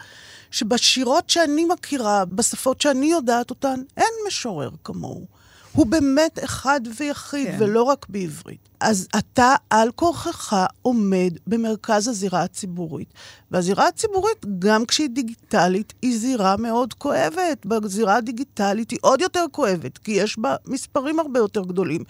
שבשירות 0.53 1.31
שאני 1.31 1.65
מכירה, 1.65 2.25
בשפות 2.25 2.81
שאני 2.81 3.07
יודעת 3.07 3.51
אותן, 3.51 3.83
אין 3.97 4.13
משורר 4.27 4.71
כמוהו. 4.85 5.27
הוא 5.73 5.87
באמת 5.87 6.39
אחד 6.45 6.81
ויחיד, 6.97 7.47
כן. 7.47 7.57
ולא 7.61 7.83
רק 7.83 8.07
בעברית. 8.09 8.69
אז 8.81 9.09
אתה 9.19 9.55
על 9.71 9.91
כורחך 9.91 10.57
עומד 10.83 11.31
במרכז 11.47 12.09
הזירה 12.09 12.43
הציבורית. 12.43 13.15
והזירה 13.51 13.89
הציבורית, 13.89 14.47
גם 14.59 14.87
כשהיא 14.87 15.09
דיגיטלית, 15.09 15.93
היא 16.03 16.19
זירה 16.19 16.57
מאוד 16.57 16.95
כואבת. 16.95 17.67
בזירה 17.67 18.17
הדיגיטלית 18.17 18.91
היא 18.91 18.99
עוד 19.03 19.21
יותר 19.21 19.45
כואבת, 19.53 19.99
כי 19.99 20.13
יש 20.13 20.39
בה 20.39 20.57
מספרים 20.67 21.21
הרבה 21.21 21.41
יותר 21.41 21.63
גדולים. 21.63 22.05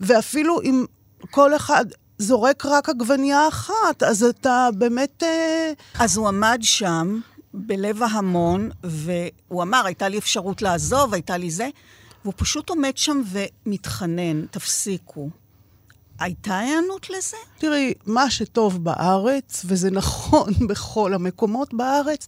ואפילו 0.00 0.60
אם 0.62 0.84
כל 1.30 1.56
אחד 1.56 1.84
זורק 2.18 2.66
רק 2.66 2.88
עגבנייה 2.88 3.48
אחת, 3.48 4.02
אז 4.02 4.22
אתה 4.22 4.68
באמת... 4.74 5.22
אה, 5.22 5.72
אז 5.98 6.16
הוא 6.16 6.28
עמד 6.28 6.58
שם, 6.62 7.20
בלב 7.54 8.02
ההמון, 8.02 8.70
והוא 8.82 9.62
אמר, 9.62 9.86
הייתה 9.86 10.08
לי 10.08 10.18
אפשרות 10.18 10.62
לעזוב, 10.62 11.14
הייתה 11.14 11.36
לי 11.36 11.50
זה, 11.50 11.68
והוא 12.24 12.34
פשוט 12.36 12.70
עומד 12.70 12.96
שם 12.96 13.22
ומתחנן, 13.66 14.46
תפסיקו. 14.46 15.30
הייתה 16.20 16.58
היענות 16.58 17.10
לזה? 17.10 17.36
תראי, 17.58 17.94
מה 18.06 18.30
שטוב 18.30 18.84
בארץ, 18.84 19.62
וזה 19.64 19.90
נכון 19.90 20.52
בכל 20.68 21.14
המקומות 21.14 21.74
בארץ, 21.74 22.26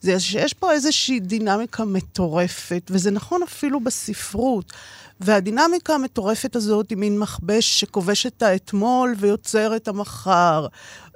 זה 0.00 0.20
שיש 0.20 0.52
פה 0.52 0.72
איזושהי 0.72 1.20
דינמיקה 1.20 1.84
מטורפת, 1.84 2.90
וזה 2.90 3.10
נכון 3.10 3.42
אפילו 3.42 3.80
בספרות. 3.80 4.72
והדינמיקה 5.20 5.94
המטורפת 5.94 6.56
הזאת 6.56 6.90
היא 6.90 6.98
מין 6.98 7.18
מכבש 7.18 7.80
שכובש 7.80 8.26
את 8.26 8.42
האתמול 8.42 9.14
ויוצר 9.18 9.76
את 9.76 9.88
המחר. 9.88 10.66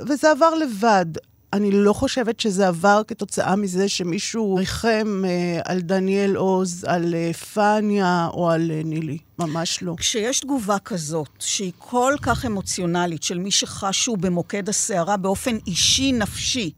וזה 0.01 0.31
עבר 0.31 0.55
לבד. 0.55 1.07
אני 1.53 1.71
לא 1.71 1.93
חושבת 1.93 2.41
שזה 2.41 2.69
עבר 2.69 3.03
כתוצאה 3.07 3.57
מזה 3.57 3.89
שמישהו 3.89 4.55
ריחם 4.55 5.23
אה, 5.27 5.61
על 5.65 5.81
דניאל 5.81 6.37
עוז, 6.37 6.85
על 6.89 7.15
אה, 7.15 7.33
פניה 7.33 8.29
או 8.33 8.51
על 8.51 8.71
אה, 8.71 8.81
נילי. 8.85 9.19
ממש 9.39 9.83
לא. 9.83 9.95
כשיש 9.97 10.41
תגובה 10.41 10.79
כזאת, 10.79 11.29
שהיא 11.39 11.73
כל 11.79 12.15
כך 12.23 12.47
אמוציונלית, 12.47 13.23
של 13.23 13.39
מי 13.39 13.51
שחשו 13.51 14.17
במוקד 14.17 14.69
הסערה 14.69 15.17
באופן 15.17 15.57
אישי, 15.67 16.13
נפשי, 16.13 16.71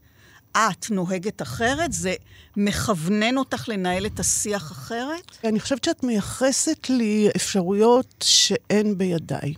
את 0.51 0.91
נוהגת 0.91 1.41
אחרת? 1.41 1.93
זה 1.93 2.13
מכוונן 2.57 3.37
אותך 3.37 3.69
לנהל 3.69 4.05
את 4.05 4.19
השיח 4.19 4.71
אחרת? 4.71 5.37
אני 5.43 5.59
חושבת 5.59 5.83
שאת 5.83 6.03
מייחסת 6.03 6.89
לי 6.89 7.29
אפשרויות 7.35 8.25
שאין 8.27 8.97
בידיי. 8.97 9.53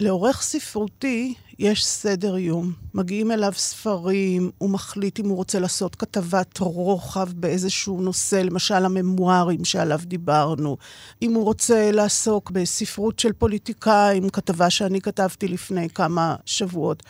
לעורך 0.00 0.42
ספרותי 0.42 1.34
יש 1.60 1.86
סדר 1.86 2.36
יום. 2.38 2.72
מגיעים 2.94 3.30
אליו 3.30 3.52
ספרים, 3.56 4.50
הוא 4.58 4.70
מחליט 4.70 5.20
אם 5.20 5.28
הוא 5.28 5.36
רוצה 5.36 5.58
לעשות 5.58 5.96
כתבת 5.96 6.58
רוחב 6.58 7.32
באיזשהו 7.32 8.00
נושא, 8.00 8.36
למשל 8.36 8.84
הממוארים 8.84 9.64
שעליו 9.64 10.00
דיברנו. 10.02 10.76
אם 11.22 11.34
הוא 11.34 11.44
רוצה 11.44 11.90
לעסוק 11.90 12.50
בספרות 12.50 13.18
של 13.18 13.32
פוליטיקאים, 13.32 14.28
כתבה 14.28 14.70
שאני 14.70 15.00
כתבתי 15.00 15.48
לפני 15.48 15.88
כמה 15.88 16.36
שבועות. 16.46 17.02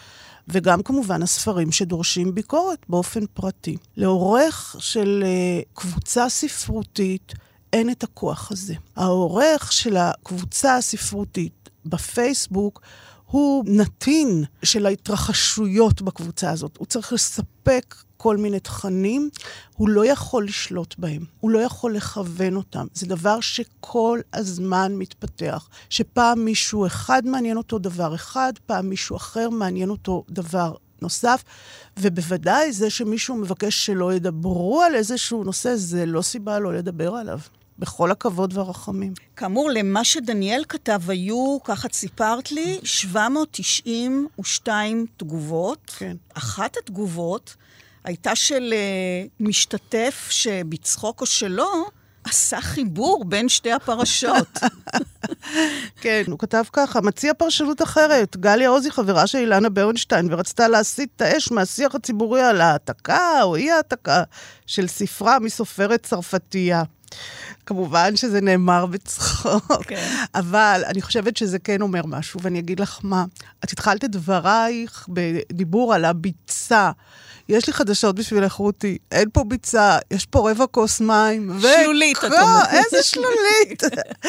וגם 0.48 0.82
כמובן 0.82 1.22
הספרים 1.22 1.72
שדורשים 1.72 2.34
ביקורת 2.34 2.86
באופן 2.88 3.26
פרטי. 3.26 3.76
לעורך 3.96 4.76
של 4.78 5.24
uh, 5.24 5.68
קבוצה 5.74 6.28
ספרותית 6.28 7.32
אין 7.72 7.90
את 7.90 8.02
הכוח 8.02 8.52
הזה. 8.52 8.74
העורך 8.96 9.72
של 9.72 9.96
הקבוצה 9.96 10.76
הספרותית 10.76 11.68
בפייסבוק 11.86 12.80
הוא 13.30 13.64
נתין 13.66 14.44
של 14.62 14.86
ההתרחשויות 14.86 16.02
בקבוצה 16.02 16.50
הזאת. 16.50 16.76
הוא 16.76 16.86
צריך 16.86 17.12
לספק 17.12 17.94
כל 18.16 18.36
מיני 18.36 18.60
תכנים, 18.60 19.30
הוא 19.76 19.88
לא 19.88 20.06
יכול 20.06 20.44
לשלוט 20.44 20.94
בהם, 20.98 21.24
הוא 21.40 21.50
לא 21.50 21.58
יכול 21.58 21.96
לכוון 21.96 22.56
אותם. 22.56 22.86
זה 22.94 23.06
דבר 23.06 23.40
שכל 23.40 24.20
הזמן 24.32 24.92
מתפתח. 24.96 25.68
שפעם 25.90 26.44
מישהו 26.44 26.86
אחד 26.86 27.22
מעניין 27.26 27.56
אותו 27.56 27.78
דבר 27.78 28.14
אחד, 28.14 28.52
פעם 28.66 28.88
מישהו 28.88 29.16
אחר 29.16 29.50
מעניין 29.50 29.90
אותו 29.90 30.24
דבר 30.28 30.74
נוסף, 31.02 31.44
ובוודאי 31.98 32.72
זה 32.72 32.90
שמישהו 32.90 33.36
מבקש 33.36 33.86
שלא 33.86 34.14
ידברו 34.14 34.82
על 34.82 34.94
איזשהו 34.94 35.44
נושא, 35.44 35.76
זה 35.76 36.06
לא 36.06 36.22
סיבה 36.22 36.58
לא 36.58 36.74
לדבר 36.74 37.14
עליו. 37.14 37.38
בכל 37.80 38.10
הכבוד 38.10 38.56
והרחמים. 38.56 39.12
כאמור, 39.36 39.70
למה 39.70 40.04
שדניאל 40.04 40.64
כתב 40.68 41.00
היו, 41.08 41.58
ככה 41.64 41.88
סיפרת 41.92 42.52
לי, 42.52 42.80
792 42.84 45.06
תגובות. 45.16 45.90
כן. 45.96 46.16
אחת 46.34 46.76
התגובות 46.76 47.56
הייתה 48.04 48.36
של 48.36 48.74
uh, 48.74 48.76
משתתף 49.40 50.26
שבצחוק 50.30 51.20
או 51.20 51.26
שלא, 51.26 51.86
עשה 52.24 52.60
חיבור 52.60 53.24
בין 53.24 53.48
שתי 53.48 53.72
הפרשות. 53.72 54.58
כן, 56.02 56.22
הוא 56.26 56.38
כתב 56.38 56.62
ככה, 56.72 57.00
מציע 57.00 57.34
פרשנות 57.34 57.82
אחרת. 57.82 58.36
גליה 58.36 58.68
עוזי 58.68 58.90
חברה 58.90 59.26
של 59.26 59.38
אילנה 59.38 59.68
ברנשטיין, 59.68 60.32
ורצתה 60.32 60.68
להסיט 60.68 61.10
את 61.16 61.22
האש 61.22 61.52
מהשיח 61.52 61.94
הציבורי 61.94 62.42
על 62.42 62.60
העתקה 62.60 63.42
או 63.42 63.56
אי-העתקה 63.56 64.22
של 64.66 64.88
ספרה 64.88 65.38
מסופרת 65.38 66.02
צרפתייה. 66.02 66.82
כמובן 67.66 68.16
שזה 68.16 68.40
נאמר 68.40 68.86
בצחוק, 68.86 69.82
כן. 69.88 70.12
אבל 70.34 70.82
אני 70.86 71.02
חושבת 71.02 71.36
שזה 71.36 71.58
כן 71.58 71.82
אומר 71.82 72.06
משהו, 72.06 72.40
ואני 72.42 72.58
אגיד 72.58 72.80
לך 72.80 72.98
מה. 73.02 73.24
את 73.64 73.72
התחלת 73.72 74.04
את 74.04 74.10
דברייך 74.10 75.08
בדיבור 75.08 75.94
על 75.94 76.04
הביצה. 76.04 76.90
יש 77.48 77.66
לי 77.66 77.72
חדשות 77.72 78.16
בשבילך, 78.16 78.52
רותי, 78.52 78.98
אין 79.12 79.28
פה 79.32 79.44
ביצה, 79.44 79.98
יש 80.10 80.26
פה 80.26 80.50
רבע 80.50 80.66
כוס 80.66 81.00
מים. 81.00 81.60
שלולית, 81.60 82.18
את 82.18 82.24
אומרת. 82.24 82.68
איזה 82.70 83.02
שלולית. 83.02 83.82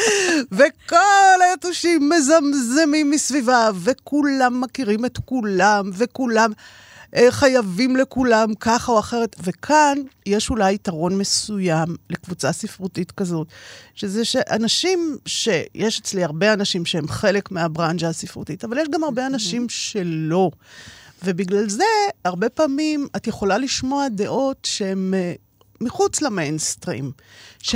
וכל 0.58 1.42
היתושים 1.50 2.08
מזמזמים 2.08 3.10
מסביבה, 3.10 3.70
וכולם 3.74 4.60
מכירים 4.60 5.04
את 5.04 5.18
כולם, 5.24 5.90
וכולם... 5.94 6.52
אה, 7.16 7.30
חייבים 7.30 7.96
לכולם 7.96 8.54
ככה 8.60 8.92
או 8.92 8.98
אחרת. 8.98 9.36
וכאן 9.42 9.98
יש 10.26 10.50
אולי 10.50 10.74
יתרון 10.74 11.18
מסוים 11.18 11.96
לקבוצה 12.10 12.52
ספרותית 12.52 13.12
כזאת, 13.12 13.46
שזה 13.94 14.24
שאנשים, 14.24 15.16
שיש 15.26 16.00
אצלי 16.00 16.24
הרבה 16.24 16.52
אנשים 16.52 16.84
שהם 16.84 17.08
חלק 17.08 17.50
מהברנז'ה 17.50 18.08
הספרותית, 18.08 18.64
אבל 18.64 18.78
יש 18.78 18.88
גם 18.92 19.04
הרבה 19.04 19.26
אנשים 19.26 19.68
שלא. 19.68 20.50
ובגלל 21.24 21.68
זה, 21.68 21.84
הרבה 22.24 22.48
פעמים 22.48 23.08
את 23.16 23.26
יכולה 23.26 23.58
לשמוע 23.58 24.08
דעות 24.08 24.58
שהן 24.64 25.14
אה, 25.14 25.34
מחוץ 25.82 26.22
למיינסטרים. 26.22 27.12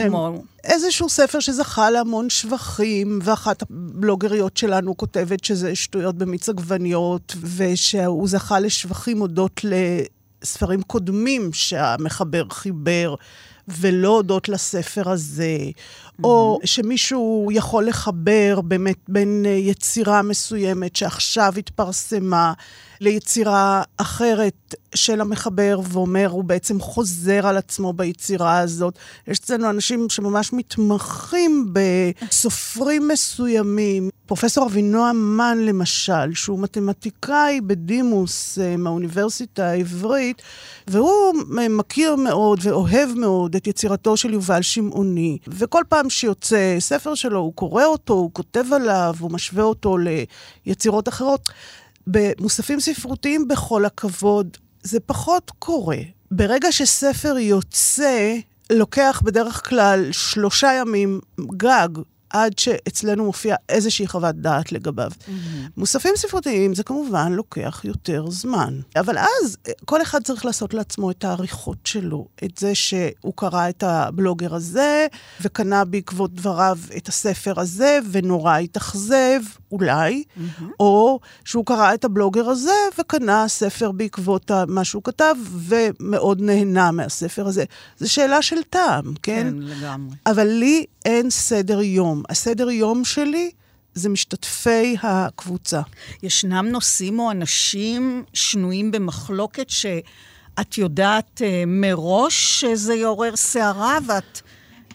כמו? 0.09 0.43
איזשהו 0.65 1.09
ספר 1.09 1.41
שזכה 1.41 1.91
להמון 1.91 2.31
שבחים, 2.31 3.19
ואחת 3.23 3.63
הבלוגריות 3.63 4.57
שלנו 4.57 4.97
כותבת 4.97 5.45
שזה 5.45 5.75
שטויות 5.75 6.15
במיץ 6.15 6.49
עגבניות, 6.49 7.37
ושהוא 7.57 8.29
זכה 8.29 8.61
לשבחים 8.61 9.19
הודות 9.19 9.61
לספרים 9.65 10.83
קודמים 10.83 11.53
שהמחבר 11.53 12.49
חיבר. 12.51 13.15
ולא 13.69 14.09
הודות 14.09 14.49
לספר 14.49 15.11
הזה. 15.11 15.59
או 16.25 16.59
שמישהו 16.65 17.49
יכול 17.53 17.87
לחבר 17.87 18.61
באמת 18.65 18.97
בין 19.09 19.43
אה, 19.47 19.51
יצירה 19.51 20.23
מסוימת 20.23 20.97
שעכשיו 20.97 21.53
התפרסמה 21.59 22.53
ליצירה 23.01 23.83
אחרת 23.97 24.75
של 24.95 25.21
המחבר, 25.21 25.81
ואומר, 25.83 26.29
הוא 26.29 26.45
בעצם 26.45 26.81
חוזר 26.81 27.47
על 27.47 27.57
עצמו 27.57 27.93
ביצירה 27.93 28.59
הזאת. 28.59 28.99
יש 29.29 29.39
אצלנו 29.39 29.71
אנשים 29.71 30.07
שממש 30.09 30.53
מתמחים 30.53 31.73
בסופרים 31.73 33.09
מסוימים. 33.09 34.11
פרופסור 34.27 34.67
אבינועם 34.67 35.37
מן, 35.37 35.59
למשל, 35.61 36.35
שהוא 36.35 36.59
מתמטיקאי 36.59 37.61
בדימוס 37.61 38.59
אה, 38.59 38.77
מהאוניברסיטה 38.77 39.67
העברית, 39.67 40.43
והוא 40.87 41.35
מכיר 41.71 42.17
מאוד 42.17 42.61
ואוהב 42.63 43.11
מאוד 43.17 43.57
את 43.57 43.67
יצירתו 43.67 44.17
של 44.17 44.33
יובל 44.33 44.63
שמעוני, 44.63 45.39
וכל 45.49 45.83
פעם 45.89 46.06
שיוצא 46.11 46.77
ספר 46.79 47.15
שלו, 47.15 47.39
הוא 47.39 47.53
קורא 47.55 47.85
אותו, 47.85 48.15
הוא 48.15 48.31
כותב 48.33 48.65
עליו, 48.73 49.15
הוא 49.21 49.31
משווה 49.31 49.65
אותו 49.65 49.97
ליצירות 50.67 51.09
אחרות. 51.09 51.49
במוספים 52.07 52.81
ספרותיים, 52.81 53.49
בכל 53.49 53.85
הכבוד, 53.85 54.57
זה 54.83 55.01
פחות 55.01 55.53
קורה. 55.59 55.99
ברגע 56.31 56.73
שספר 56.73 57.39
יוצא, 57.39 58.37
לוקח 58.71 59.23
בדרך 59.25 59.69
כלל 59.69 60.13
שלושה 60.13 60.73
ימים 60.73 61.21
גג 61.57 61.89
עד 62.37 62.59
שאצלנו 62.59 63.25
מופיע 63.25 63.57
איזושהי 63.69 64.07
חוות 64.07 64.35
דעת 64.35 64.73
לגביו. 64.73 65.11
Mm-hmm. 65.11 65.31
מוספים 65.77 66.13
ספרותיים 66.17 66.75
זה 66.75 66.83
כמובן 66.83 67.33
לוקח 67.33 67.81
יותר 67.85 68.31
זמן. 68.31 68.81
אבל 68.97 69.19
אז 69.19 69.57
כל 69.85 70.03
אחד 70.03 70.23
צריך 70.23 70.45
לעשות 70.45 70.75
לעצמו 70.75 71.11
את 71.11 71.25
העריכות 71.25 71.79
שלו. 71.85 72.27
את 72.45 72.59
זה 72.59 72.75
שהוא 72.75 73.33
קרא 73.35 73.69
את 73.69 73.83
הבלוגר 73.83 74.55
הזה, 74.55 75.07
וקנה 75.41 75.85
בעקבות 75.85 76.35
דבריו 76.35 76.79
את 76.97 77.09
הספר 77.09 77.61
הזה, 77.61 77.99
ונורא 78.11 78.57
התאכזב, 78.57 79.41
אולי, 79.73 80.23
mm-hmm. 80.23 80.63
או 80.81 81.21
שהוא 81.45 81.67
קרא 81.67 81.95
את 81.95 82.05
הבלוגר 82.05 82.49
הזה, 82.49 82.79
וקנה 82.99 83.49
ספר 83.49 83.93
בעקבות 83.93 84.51
מה 84.69 84.85
שהוא 84.85 85.03
כתב, 85.03 85.35
ומאוד 85.53 86.41
נהנה 86.41 86.91
מהספר 86.91 87.47
הזה. 87.47 87.65
זו 87.99 88.13
שאלה 88.13 88.43
של 88.43 88.63
טעם, 88.71 89.15
כן? 89.23 89.37
כן, 89.37 89.55
לגמרי. 89.59 90.17
אבל 90.27 90.47
לי 90.47 90.85
אין 91.05 91.31
סדר 91.31 91.81
יום. 91.81 92.23
הסדר 92.29 92.71
יום 92.71 93.05
שלי 93.05 93.51
זה 93.95 94.09
משתתפי 94.09 94.97
הקבוצה. 95.03 95.81
ישנם 96.23 96.69
נושאים 96.71 97.19
או 97.19 97.31
אנשים 97.31 98.25
שנויים 98.33 98.91
במחלוקת 98.91 99.71
שאת 99.71 100.79
יודעת 100.79 101.41
uh, 101.41 101.45
מראש 101.67 102.61
שזה 102.61 102.95
יעורר 102.95 103.37
סערה 103.37 103.99
ואת 104.07 104.41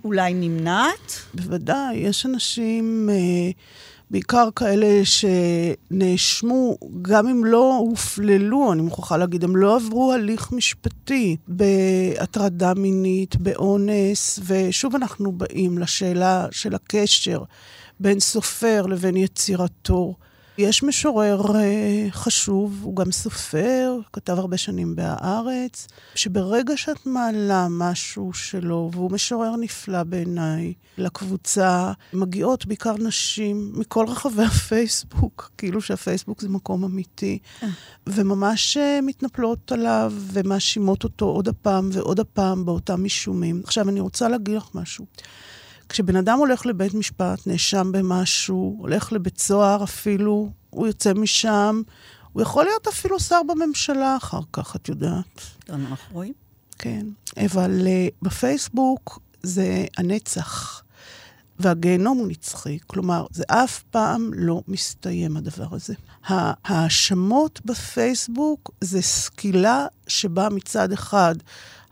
אולי 0.04 0.34
נמנעת? 0.34 1.22
בוודאי, 1.34 1.96
יש 1.96 2.26
אנשים... 2.26 3.10
Uh, 3.10 3.91
בעיקר 4.12 4.50
כאלה 4.56 5.02
שנאשמו, 5.04 6.78
גם 7.02 7.28
אם 7.28 7.46
לא 7.46 7.78
הופללו, 7.78 8.74
אני 8.74 8.82
מוכרחה 8.82 9.18
להגיד, 9.18 9.44
הם 9.44 9.56
לא 9.56 9.76
עברו 9.76 10.14
הליך 10.14 10.52
משפטי 10.52 11.38
בהטרדה 11.48 12.74
מינית, 12.74 13.36
באונס, 13.36 14.40
ושוב 14.46 14.96
אנחנו 14.96 15.32
באים 15.32 15.78
לשאלה 15.78 16.48
של 16.52 16.76
הקשר 16.76 17.44
בין 18.00 18.20
סופר 18.20 18.86
לבין 18.86 19.18
יצירתו. 19.18 20.16
יש 20.58 20.84
משורר 20.84 21.42
uh, 21.42 21.54
חשוב, 22.12 22.80
הוא 22.82 22.96
גם 22.96 23.12
סופר, 23.12 24.00
כתב 24.14 24.34
הרבה 24.40 24.58
שנים 24.58 24.96
ב"הארץ", 24.96 25.88
שברגע 26.16 26.78
שאת 26.78 27.06
מעלה 27.06 27.68
משהו 27.70 28.34
שלו, 28.34 28.90
והוא 28.94 29.12
משורר 29.12 29.56
נפלא 29.56 30.04
בעיניי, 30.04 30.74
לקבוצה, 30.98 31.92
מגיעות 32.14 32.66
בעיקר 32.66 32.94
נשים 32.98 33.72
מכל 33.76 34.06
רחבי 34.08 34.44
הפייסבוק, 34.44 35.52
כאילו 35.58 35.82
שהפייסבוק 35.82 36.42
זה 36.42 36.50
מקום 36.50 36.84
אמיתי, 36.84 37.40
וממש 38.08 38.78
uh, 38.78 39.02
מתנפלות 39.02 39.72
עליו 39.72 40.14
ומאשימות 40.18 41.04
אותו 41.04 41.26
עוד 41.26 41.48
הפעם 41.48 41.90
ועוד 41.94 42.20
הפעם 42.20 42.66
באותם 42.66 43.02
מישומים. 43.02 43.62
עכשיו, 43.64 43.90
אני 43.90 44.00
רוצה 44.00 44.30
להגיד 44.30 44.56
לך 44.56 44.70
משהו. 44.74 45.06
כשבן 45.92 46.16
אדם 46.16 46.38
הולך 46.38 46.66
לבית 46.66 46.94
משפט, 46.94 47.48
נאשם 47.48 47.92
במשהו, 47.92 48.76
הולך 48.80 49.14
לבית 49.14 49.40
סוהר 49.40 49.84
אפילו, 49.84 50.50
הוא 50.70 50.88
יוצא 50.88 51.14
משם, 51.14 51.82
הוא 52.34 52.42
יכול 52.42 52.64
להיות 52.64 52.88
אפילו 52.88 53.20
שר 53.20 53.42
בממשלה 53.48 54.18
אחר 54.18 54.40
כך, 54.54 54.76
את 54.76 54.90
יודעת. 54.90 55.42
אנחנו 55.70 56.16
רואים. 56.16 56.34
כן, 56.80 57.06
אבל 57.46 57.82
uh, 57.82 58.14
בפייסבוק 58.22 59.20
זה 59.44 59.86
הנצח, 59.98 60.84
והגיהנום 61.60 62.18
הוא 62.18 62.28
נצחי. 62.28 62.78
כלומר, 62.88 63.26
זה 63.32 63.44
אף 63.48 63.84
פעם 63.84 64.32
לא 64.34 64.62
מסתיים, 64.68 65.38
הדבר 65.38 65.68
הזה. 65.72 65.94
ההאשמות 66.24 67.62
בפייסבוק 67.66 68.72
זה 68.82 69.02
סקילה 69.02 69.86
שבה 70.08 70.50
מצד 70.50 70.92
אחד 70.92 71.36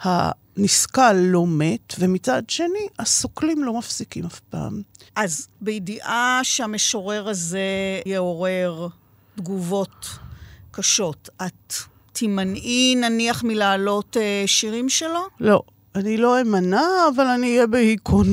הנסקל 0.02 1.14
לא 1.14 1.48
מת, 1.48 1.94
ומצד 2.00 2.44
שני, 2.48 2.88
הסוקלים 3.00 3.64
לא 3.64 3.78
מפסיקים 3.78 4.26
אף 4.26 4.40
פעם. 4.40 4.82
אז 5.16 5.48
בידיעה 5.62 6.40
שהמשורר 6.44 7.30
הזה 7.30 7.60
יעורר 8.06 8.88
תגובות 9.36 10.06
קשות, 10.72 11.30
את 11.42 11.74
תימנעי 12.12 12.96
נניח 12.96 13.44
מלהעלות 13.44 14.18
uh, 14.18 14.48
שירים 14.48 14.90
שלו? 14.90 15.20
לא. 15.40 15.62
אני 15.96 16.18
לא 16.18 16.42
אמנע, 16.42 16.82
אבל 17.16 17.26
אני 17.26 17.48
אהיה 17.48 17.68
בהיכון. 17.68 18.28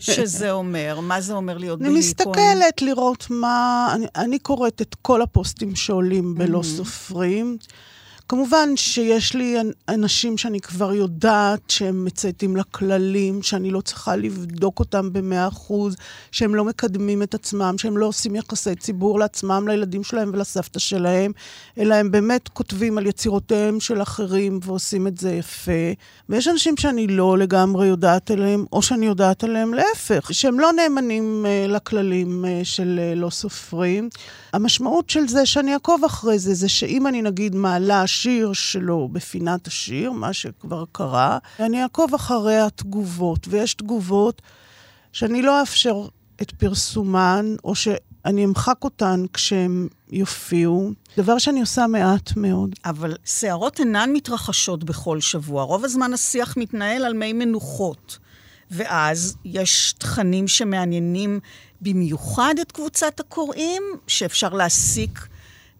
שזה 0.00 0.50
אומר? 0.50 1.00
מה 1.00 1.20
זה 1.20 1.32
אומר 1.32 1.58
להיות 1.58 1.80
אני 1.80 1.88
בהיכון? 1.88 1.98
מסתכלת 1.98 2.82
לראות 2.82 3.26
מה... 3.30 3.88
אני, 3.94 4.06
אני 4.16 4.38
קוראת 4.38 4.82
את 4.82 4.94
כל 5.02 5.22
הפוסטים 5.22 5.76
שעולים 5.76 6.34
בלא 6.34 6.62
סופרים. 6.62 7.58
כמובן 8.28 8.76
שיש 8.76 9.34
לי 9.34 9.56
אנשים 9.88 10.38
שאני 10.38 10.60
כבר 10.60 10.92
יודעת 10.92 11.60
שהם 11.68 12.04
מצייתים 12.04 12.56
לכללים, 12.56 13.42
שאני 13.42 13.70
לא 13.70 13.80
צריכה 13.80 14.16
לבדוק 14.16 14.78
אותם 14.78 15.12
במאה 15.12 15.48
אחוז, 15.48 15.96
שהם 16.32 16.54
לא 16.54 16.64
מקדמים 16.64 17.22
את 17.22 17.34
עצמם, 17.34 17.74
שהם 17.78 17.96
לא 17.96 18.06
עושים 18.06 18.36
יחסי 18.36 18.74
ציבור 18.74 19.18
לעצמם, 19.18 19.68
לילדים 19.68 20.04
שלהם 20.04 20.30
ולסבתא 20.34 20.78
שלהם, 20.78 21.32
אלא 21.78 21.94
הם 21.94 22.10
באמת 22.10 22.48
כותבים 22.48 22.98
על 22.98 23.06
יצירותיהם 23.06 23.80
של 23.80 24.02
אחרים 24.02 24.60
ועושים 24.62 25.06
את 25.06 25.18
זה 25.18 25.30
יפה. 25.30 25.92
ויש 26.28 26.48
אנשים 26.48 26.76
שאני 26.76 27.06
לא 27.06 27.38
לגמרי 27.38 27.86
יודעת 27.86 28.30
עליהם, 28.30 28.64
או 28.72 28.82
שאני 28.82 29.06
יודעת 29.06 29.44
עליהם 29.44 29.74
להפך, 29.74 30.30
שהם 30.32 30.60
לא 30.60 30.72
נאמנים 30.72 31.46
uh, 31.46 31.70
לכללים 31.70 32.44
uh, 32.44 32.64
של 32.64 33.00
uh, 33.14 33.18
לא 33.18 33.30
סופרים. 33.30 34.08
המשמעות 34.52 35.10
של 35.10 35.28
זה 35.28 35.46
שאני 35.46 35.74
אעקוב 35.74 36.04
אחרי 36.04 36.38
זה, 36.38 36.54
זה 36.54 36.68
שאם 36.68 37.06
אני 37.06 37.22
נגיד 37.22 37.54
מעלה 37.54 38.06
שיר 38.06 38.52
שלו 38.52 39.08
בפינת 39.12 39.66
השיר, 39.66 40.12
מה 40.12 40.32
שכבר 40.32 40.84
קרה, 40.92 41.38
אני 41.60 41.82
אעקוב 41.82 42.14
אחרי 42.14 42.58
התגובות, 42.60 43.48
ויש 43.50 43.74
תגובות 43.74 44.42
שאני 45.12 45.42
לא 45.42 45.60
אאפשר 45.60 46.06
את 46.42 46.50
פרסומן, 46.50 47.54
או 47.64 47.74
שאני 47.74 48.44
אמחק 48.44 48.84
אותן 48.84 49.24
כשהם 49.32 49.88
יופיעו, 50.10 50.90
דבר 51.16 51.38
שאני 51.38 51.60
עושה 51.60 51.86
מעט 51.86 52.36
מאוד. 52.36 52.74
אבל 52.84 53.16
סערות 53.26 53.80
אינן 53.80 54.10
מתרחשות 54.12 54.84
בכל 54.84 55.20
שבוע. 55.20 55.62
רוב 55.62 55.84
הזמן 55.84 56.12
השיח 56.12 56.56
מתנהל 56.56 57.04
על 57.04 57.12
מי 57.12 57.32
מנוחות. 57.32 58.18
ואז 58.70 59.36
יש 59.44 59.92
תכנים 59.98 60.48
שמעניינים 60.48 61.40
במיוחד 61.80 62.54
את 62.60 62.72
קבוצת 62.72 63.20
הקוראים, 63.20 63.82
שאפשר 64.06 64.48
להסיק 64.48 65.28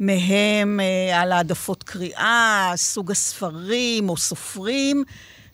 מהם 0.01 0.81
אה, 0.81 1.21
על 1.23 1.33
העדפות 1.33 1.83
קריאה, 1.83 2.73
סוג 2.77 3.11
הספרים 3.11 4.09
או 4.09 4.17
סופרים 4.17 5.05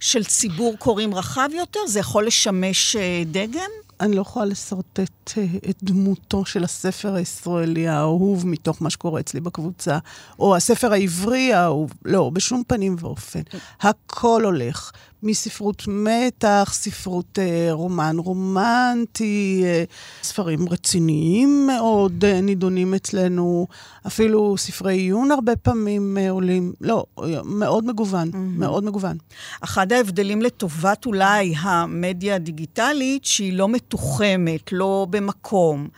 של 0.00 0.24
ציבור 0.24 0.76
קוראים 0.78 1.14
רחב 1.14 1.48
יותר? 1.52 1.80
זה 1.86 2.00
יכול 2.00 2.26
לשמש 2.26 2.96
אה, 2.96 3.22
דגם? 3.26 3.70
אני 4.00 4.16
לא 4.16 4.20
יכולה 4.20 4.44
לשרטט 4.44 5.38
אה, 5.38 5.44
את 5.70 5.76
דמותו 5.82 6.44
של 6.44 6.64
הספר 6.64 7.14
הישראלי 7.14 7.88
האהוב 7.88 8.46
מתוך 8.46 8.82
מה 8.82 8.90
שקורה 8.90 9.20
אצלי 9.20 9.40
בקבוצה, 9.40 9.98
או 10.38 10.56
הספר 10.56 10.92
העברי 10.92 11.52
האהוב. 11.52 11.92
לא, 12.04 12.30
בשום 12.32 12.62
פנים 12.66 12.96
ואופן. 12.98 13.40
הכל 13.80 14.42
הולך 14.44 14.92
מספרות 15.24 15.84
מתח, 15.88 16.70
ספרות 16.72 17.38
אה, 17.38 17.68
רומן 17.70 18.16
רומנטי, 18.18 19.62
אה, 19.64 19.84
ספרים 20.22 20.68
רציניים 20.68 21.66
מאוד 21.66 22.24
אה, 22.24 22.40
נידונים 22.40 22.94
אצלנו, 22.94 23.66
אפילו 24.06 24.54
ספרי 24.58 24.94
עיון 24.94 25.30
הרבה 25.30 25.56
פעמים 25.56 26.18
אה, 26.18 26.30
עולים. 26.30 26.72
לא, 26.80 27.04
מאוד 27.44 27.86
מגוון, 27.86 28.28
mm-hmm. 28.28 28.58
מאוד 28.58 28.84
מגוון. 28.84 29.16
אחד 29.60 29.92
ההבדלים 29.92 30.42
לטובת 30.42 31.06
אולי 31.06 31.54
המדיה 31.58 32.34
הדיגיטלית, 32.34 33.24
שהיא 33.24 33.52
לא 33.52 33.68
מתוחמת, 33.68 34.72
לא 34.72 35.06
במקום, 35.10 35.88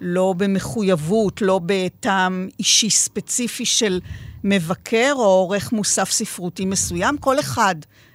לא 0.00 0.34
במחויבות, 0.36 1.42
לא 1.42 1.60
בטעם 1.66 2.48
אישי 2.58 2.90
ספציפי 2.90 3.64
של 3.64 4.00
מבקר 4.44 5.12
או 5.14 5.24
עורך 5.24 5.72
מוסף 5.72 6.10
ספרותי 6.10 6.64
מסוים. 6.64 7.16
כל 7.18 7.40
אחד 7.40 7.74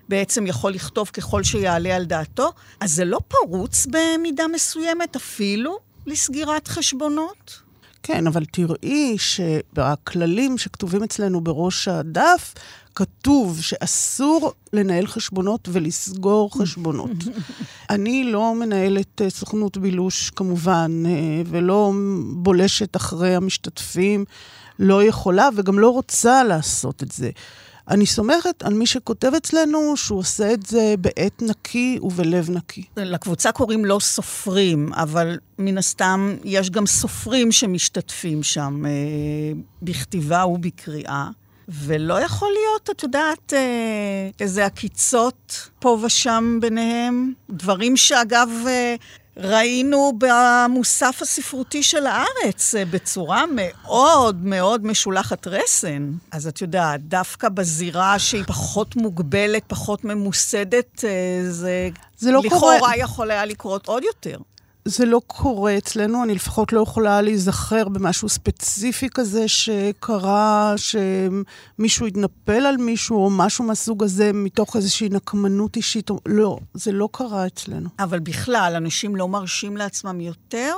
בעצם 0.10 0.48
יכול 0.48 0.72
לכתוב 0.72 1.08
ככל 1.08 1.44
שיעלה 1.44 1.96
על 1.96 2.06
דעתו, 2.06 2.52
אז 2.80 2.92
זה 2.92 3.06
לא 3.06 3.20
פרוץ 3.28 3.86
במידה 3.86 4.48
מסוימת 4.48 5.16
אפילו 5.16 5.80
לסגירת 6.06 6.68
חשבונות? 6.68 7.62
כן, 8.04 8.28
אבל 8.28 8.46
תראי 8.46 9.16
שבכללים 9.18 10.58
שכתובים 10.58 11.04
אצלנו 11.04 11.42
בראש 11.42 11.88
הדף, 11.88 12.54
כתוב 12.96 13.62
שאסור 13.62 14.54
לנהל 14.74 15.08
חשבונות 15.08 15.70
ולסגור 15.72 16.50
חשבונות. 16.62 17.18
אני 17.90 18.24
לא 18.24 18.56
מנהלת 18.56 19.22
אה, 19.22 19.30
סוכנות 19.30 19.78
בילוש, 19.78 20.30
כמובן, 20.30 21.04
אה, 21.06 21.12
ולא 21.46 21.92
בולשת 22.34 22.96
אחרי 22.96 23.36
המשתתפים, 23.36 24.26
לא 24.80 25.04
יכולה 25.04 25.50
וגם 25.56 25.80
לא 25.80 25.90
רוצה 25.90 26.44
לעשות 26.44 27.04
את 27.04 27.12
זה. 27.12 27.30
אני 27.90 28.06
סומכת 28.06 28.64
על 28.64 28.74
מי 28.74 28.86
שכותב 28.86 29.32
אצלנו 29.38 29.98
שהוא 29.98 30.20
עושה 30.20 30.54
את 30.54 30.66
זה 30.66 30.96
בעת 31.00 31.42
נקי 31.42 32.00
ובלב 32.02 32.50
נקי. 32.50 32.84
לקבוצה 32.98 33.52
קוראים 33.52 33.86
לא 33.86 34.00
סופרים, 34.00 34.94
אבל 34.94 35.38
מן 35.60 35.78
הסתם 35.78 36.36
יש 36.44 36.70
גם 36.70 36.86
סופרים 36.86 37.52
שמשתתפים 37.52 38.44
שם 38.44 38.86
אה, 38.86 38.92
בכתיבה 39.82 40.46
ובקריאה. 40.46 41.30
ולא 41.70 42.22
יכול 42.22 42.48
להיות, 42.48 42.90
את 42.90 43.04
יודעת, 43.04 43.54
אה, 43.54 44.30
איזה 44.40 44.66
עקיצות 44.66 45.70
פה 45.80 46.00
ושם 46.04 46.58
ביניהם. 46.62 47.34
דברים 47.50 47.98
שאגב, 47.98 48.50
אה, 48.68 48.96
ראינו 49.42 50.14
במוסף 50.18 51.20
הספרותי 51.22 51.84
של 51.84 52.06
הארץ 52.06 52.76
אה, 52.76 52.86
בצורה 52.86 53.44
מאוד 53.56 54.46
מאוד 54.46 54.86
משולחת 54.86 55.48
רסן. 55.48 56.12
אז 56.32 56.48
את 56.48 56.62
יודעת, 56.62 57.02
דווקא 57.02 57.50
בזירה 57.50 58.20
שהיא 58.20 58.44
פחות 58.44 58.96
מוגבלת, 58.96 59.64
פחות 59.68 60.06
ממוסדת, 60.06 61.04
זה, 61.50 61.90
זה 62.18 62.32
לא 62.32 62.42
לכאורה 62.44 62.80
קורה... 62.80 62.98
יכול 62.98 63.32
היה 63.32 63.46
לקרות 63.46 63.88
עוד 63.88 64.04
יותר. 64.04 64.38
זה 64.90 65.06
לא 65.06 65.22
קורה 65.28 65.78
אצלנו, 65.78 66.24
אני 66.24 66.36
לפחות 66.36 66.74
לא 66.74 66.82
יכולה 66.82 67.22
להיזכר 67.22 67.90
במשהו 67.90 68.30
ספציפי 68.30 69.10
כזה 69.10 69.48
שקרה, 69.48 70.74
שמישהו 70.78 72.06
התנפל 72.08 72.66
על 72.66 72.78
מישהו 72.78 73.18
או 73.18 73.30
משהו 73.30 73.66
מהסוג 73.66 74.04
הזה 74.04 74.32
מתוך 74.34 74.76
איזושהי 74.76 75.10
נקמנות 75.10 75.76
אישית. 75.76 76.12
לא, 76.26 76.60
זה 76.74 76.92
לא 76.92 77.10
קרה 77.12 77.48
אצלנו. 77.48 77.90
אבל 78.00 78.20
בכלל, 78.20 78.74
אנשים 78.78 79.16
לא 79.16 79.28
מרשים 79.28 79.78
לעצמם 79.78 80.22
יותר? 80.22 80.74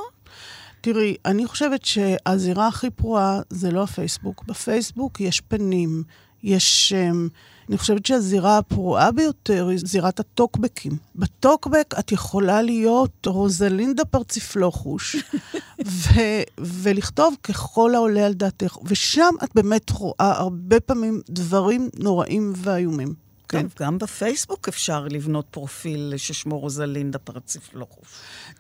תראי, 0.81 1.15
אני 1.25 1.45
חושבת 1.45 1.85
שהזירה 1.85 2.67
הכי 2.67 2.89
פרועה 2.89 3.39
זה 3.49 3.71
לא 3.71 3.83
הפייסבוק. 3.83 4.43
בפייסבוק 4.47 5.21
יש 5.21 5.41
פנים, 5.41 6.03
יש 6.43 6.89
שם. 6.89 7.27
אני 7.71 7.77
חושבת 7.77 8.05
שהזירה 8.05 8.57
הפרועה 8.57 9.11
ביותר 9.11 9.67
היא 9.67 9.79
זירת 9.85 10.19
הטוקבקים. 10.19 10.97
בטוקבק 11.15 11.93
את 11.99 12.11
יכולה 12.11 12.61
להיות 12.61 13.27
רוזלינדה 13.27 14.05
פרציפלוחוש, 14.05 15.15
ו- 15.85 16.43
ולכתוב 16.59 17.35
ככל 17.43 17.95
העולה 17.95 18.25
על 18.25 18.33
דעתך, 18.33 18.77
ושם 18.85 19.33
את 19.43 19.49
באמת 19.55 19.89
רואה 19.89 20.13
הרבה 20.37 20.79
פעמים 20.79 21.21
דברים 21.29 21.89
נוראים 21.99 22.53
ואיומים. 22.55 23.13
כן. 23.47 23.61
טוב, 23.61 23.71
גם 23.79 23.97
בפייסבוק 23.97 24.67
אפשר 24.67 25.07
לבנות 25.09 25.45
פרופיל 25.51 26.13
ששמו 26.17 26.59
רוזלינדה 26.59 27.19
פרציפלוחוש. 27.19 28.07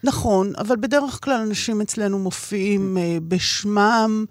נכון, 0.03 0.53
אבל 0.57 0.75
בדרך 0.75 1.19
כלל 1.23 1.41
אנשים 1.41 1.81
אצלנו 1.81 2.19
מופיעים 2.19 2.97
uh, 2.97 3.23
בשמם, 3.27 4.25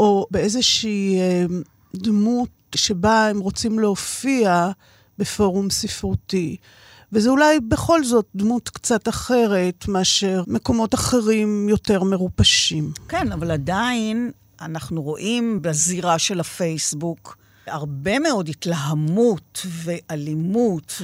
או 0.00 0.26
באיזושהי 0.30 1.18
uh, 1.18 1.52
דמות 1.94 2.63
שבה 2.76 3.28
הם 3.28 3.40
רוצים 3.40 3.78
להופיע 3.78 4.70
בפורום 5.18 5.70
ספרותי. 5.70 6.56
וזה 7.12 7.30
אולי 7.30 7.60
בכל 7.60 8.04
זאת 8.04 8.26
דמות 8.34 8.68
קצת 8.68 9.08
אחרת 9.08 9.88
מאשר 9.88 10.42
מקומות 10.46 10.94
אחרים 10.94 11.68
יותר 11.68 12.02
מרופשים. 12.02 12.92
כן, 13.08 13.32
אבל 13.32 13.50
עדיין 13.50 14.30
אנחנו 14.60 15.02
רואים 15.02 15.62
בזירה 15.62 16.18
של 16.18 16.40
הפייסבוק 16.40 17.36
הרבה 17.66 18.18
מאוד 18.18 18.48
התלהמות 18.48 19.66
ואלימות, 19.66 21.02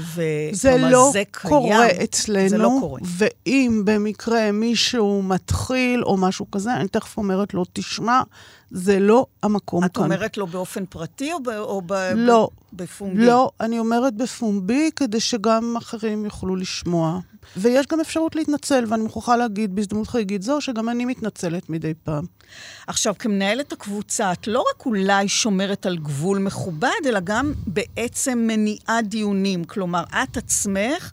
זה 0.53 0.77
לא 0.79 1.11
זה 1.13 1.23
קיים. 1.31 1.55
קורה 1.55 1.87
אצלנו. 2.05 2.49
זה 2.49 2.59
לא 2.59 2.77
קורה. 2.81 3.01
ואם 3.05 3.83
במקרה 3.85 4.53
מישהו 4.53 5.23
מתחיל 5.23 6.03
או 6.03 6.17
משהו 6.17 6.51
כזה, 6.51 6.75
אני 6.77 6.89
תכף 6.89 7.17
אומרת 7.19 7.55
לו, 7.55 7.65
תשמע, 7.73 8.23
זה 8.71 9.01
לא 9.01 9.27
המקום 9.43 9.85
את 9.85 9.95
כאן. 9.95 10.03
את 10.03 10.07
אומרת 10.07 10.37
לו 10.37 10.47
באופן 10.47 10.87
פרטי 10.87 11.33
או, 11.33 11.43
ב, 11.43 11.49
או 11.49 11.83
ב, 11.87 11.93
לא, 12.17 12.49
בפומבי? 12.73 13.27
לא, 13.27 13.51
אני 13.61 13.79
אומרת 13.79 14.15
בפומבי 14.15 14.91
כדי 14.97 15.21
שגם 15.21 15.75
אחרים 15.79 16.25
יוכלו 16.25 16.57
לשמוע. 16.57 17.21
ויש 17.57 17.87
גם 17.87 18.01
אפשרות 18.01 18.37
להתנצל, 18.37 18.85
ואני 18.89 19.03
מוכרחה 19.03 19.37
להגיד 19.37 19.75
בהזדמנות 19.75 20.09
חגיגית 20.09 20.43
זו, 20.43 20.61
שגם 20.61 20.89
אני 20.89 21.05
מתנצלת 21.05 21.71
מדי 21.71 21.95
פעם. 22.05 22.25
עכשיו, 22.87 23.15
כמנהלת 23.19 23.73
הקבוצה, 23.73 24.33
את 24.33 24.47
לא 24.47 24.65
רק 24.71 24.87
אולי 24.87 25.29
שומרת 25.29 25.87
על 25.87 25.97
גבול 25.97 26.39
מכובד, 26.39 26.89
אלא 27.07 27.21
גם 27.25 27.53
בעצם 27.67 28.39
מניעה 28.47 29.03
דיונים. 29.03 29.65
כלומר, 29.65 30.03
את 30.23 30.37
עצמך 30.37 31.11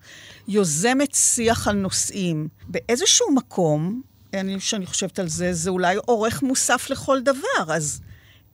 יוזמת 0.47 1.15
שיח 1.15 1.67
על 1.67 1.75
נושאים. 1.75 2.47
באיזשהו 2.67 3.35
מקום, 3.35 4.01
אני, 4.33 4.59
שאני 4.59 4.85
חושבת 4.85 5.19
על 5.19 5.27
זה, 5.27 5.53
זה 5.53 5.69
אולי 5.69 5.95
עורך 5.95 6.43
מוסף 6.43 6.89
לכל 6.89 7.19
דבר. 7.21 7.73
אז 7.73 8.01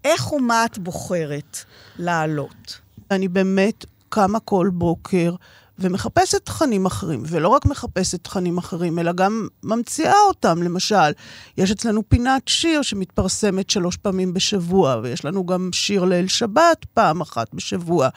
איך 0.04 0.34
ומה 0.34 0.66
את 0.66 0.78
בוחרת 0.78 1.58
לעלות? 2.00 2.80
אני 3.12 3.28
באמת 3.28 3.86
קמה 4.10 4.39
כל 4.39 4.70
בוקר 4.74 5.36
ומחפשת 5.80 6.46
תכנים 6.46 6.86
אחרים, 6.86 7.24
ולא 7.26 7.50
רק 7.50 7.66
מחפשת 7.66 8.24
תכנים 8.24 8.58
אחרים, 8.58 9.00
אלא 9.00 9.12
גם 9.12 9.48
ממציאה 9.64 10.22
אותם. 10.28 10.64
למשל, 10.64 11.12
יש 11.58 11.72
אצלנו 11.72 12.10
פינת 12.10 12.48
שיר 12.48 12.82
שמתפרסמת 12.82 13.70
שלוש 13.70 13.98
פעמים 13.98 14.34
בשבוע, 14.34 15.00
ויש 15.04 15.26
לנו 15.26 15.46
גם 15.46 15.70
שיר 15.74 16.04
ליל 16.04 16.28
שבת 16.28 16.86
פעם 16.94 17.22
אחת 17.22 17.54
בשבוע. 17.54 18.10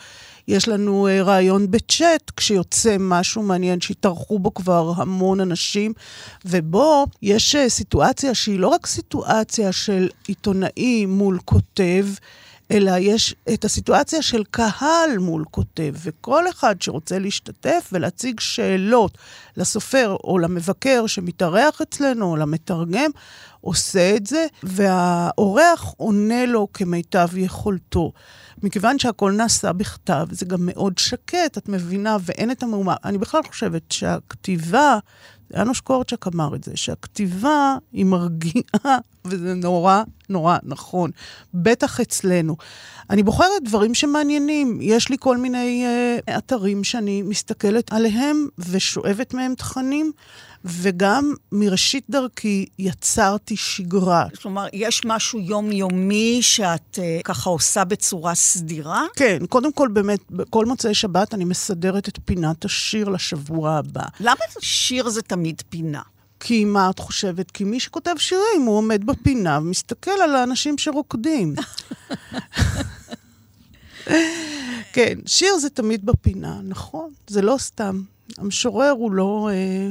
יש 0.48 0.68
לנו 0.68 1.08
uh, 1.08 1.22
רעיון 1.22 1.70
בצ'אט, 1.70 2.30
כשיוצא 2.36 2.96
משהו 3.00 3.42
מעניין 3.42 3.80
שהתארחו 3.80 4.38
בו 4.38 4.54
כבר 4.54 4.92
המון 4.96 5.40
אנשים, 5.40 5.92
ובו 6.44 7.06
יש 7.22 7.54
uh, 7.54 7.68
סיטואציה 7.68 8.34
שהיא 8.34 8.58
לא 8.58 8.68
רק 8.68 8.86
סיטואציה 8.86 9.72
של 9.72 10.08
עיתונאי 10.26 11.06
מול 11.06 11.38
כותב, 11.44 12.06
אלא 12.70 12.92
יש 12.98 13.34
את 13.54 13.64
הסיטואציה 13.64 14.22
של 14.22 14.44
קהל 14.50 15.18
מול 15.18 15.44
כותב, 15.50 15.94
וכל 16.02 16.48
אחד 16.48 16.82
שרוצה 16.82 17.18
להשתתף 17.18 17.88
ולהציג 17.92 18.40
שאלות 18.40 19.18
לסופר 19.56 20.16
או 20.24 20.38
למבקר 20.38 21.06
שמתארח 21.06 21.80
אצלנו 21.80 22.30
או 22.30 22.36
למתרגם, 22.36 23.10
עושה 23.60 24.16
את 24.16 24.26
זה, 24.26 24.46
והאורח 24.62 25.94
עונה 25.96 26.46
לו 26.46 26.68
כמיטב 26.74 27.28
יכולתו. 27.36 28.12
מכיוון 28.62 28.98
שהכל 28.98 29.32
נעשה 29.32 29.72
בכתב, 29.72 30.26
זה 30.30 30.46
גם 30.46 30.58
מאוד 30.60 30.98
שקט, 30.98 31.58
את 31.58 31.68
מבינה, 31.68 32.16
ואין 32.20 32.50
את 32.50 32.62
המהומה. 32.62 32.94
אני 33.04 33.18
בכלל 33.18 33.40
חושבת 33.48 33.82
שהכתיבה, 33.92 34.98
יאנוש 35.54 35.80
קורצ'ק 35.80 36.26
אמר 36.26 36.54
את 36.54 36.64
זה, 36.64 36.72
שהכתיבה 36.74 37.76
היא 37.92 38.04
מרגיעה, 38.04 38.98
וזה 39.24 39.54
נורא 39.54 40.02
נורא 40.28 40.58
נכון, 40.62 41.10
בטח 41.54 42.00
אצלנו. 42.00 42.56
אני 43.10 43.22
בוחרת 43.22 43.62
דברים 43.64 43.94
שמעניינים. 43.94 44.78
יש 44.82 45.08
לי 45.08 45.16
כל 45.20 45.36
מיני 45.36 45.86
uh, 45.86 46.38
אתרים 46.38 46.84
שאני 46.84 47.22
מסתכלת 47.22 47.92
עליהם 47.92 48.48
ושואבת 48.58 49.34
מהם 49.34 49.54
תכנים. 49.54 50.12
וגם 50.66 51.34
מראשית 51.52 52.04
דרכי 52.10 52.66
יצרתי 52.78 53.56
שגרה. 53.56 54.26
כלומר, 54.42 54.66
יש 54.72 55.02
משהו 55.04 55.38
יומיומי 55.38 56.38
שאת 56.42 56.98
uh, 56.98 57.22
ככה 57.24 57.50
עושה 57.50 57.84
בצורה 57.84 58.34
סדירה? 58.34 59.06
כן, 59.16 59.38
קודם 59.48 59.72
כל 59.72 59.88
באמת, 59.88 60.20
כל 60.50 60.64
מוצאי 60.64 60.94
שבת 60.94 61.34
אני 61.34 61.44
מסדרת 61.44 62.08
את 62.08 62.18
פינת 62.24 62.64
השיר 62.64 63.08
לשבוע 63.08 63.70
הבא. 63.70 64.02
למה 64.20 64.40
שיר 64.60 65.08
זה 65.08 65.22
תמיד 65.22 65.62
פינה? 65.68 66.02
כי 66.40 66.64
מה 66.64 66.90
את 66.90 66.98
חושבת? 66.98 67.50
כי 67.50 67.64
מי 67.64 67.80
שכותב 67.80 68.14
שירים, 68.18 68.62
הוא 68.66 68.76
עומד 68.76 69.06
בפינה 69.06 69.58
ומסתכל 69.58 70.10
על 70.10 70.36
האנשים 70.36 70.78
שרוקדים. 70.78 71.54
כן, 74.92 75.18
שיר 75.26 75.56
זה 75.58 75.70
תמיד 75.70 76.06
בפינה, 76.06 76.60
נכון, 76.62 77.10
זה 77.26 77.42
לא 77.42 77.56
סתם. 77.58 78.02
המשורר 78.38 78.90
הוא 78.90 79.12
לא... 79.12 79.50
אה, 79.52 79.90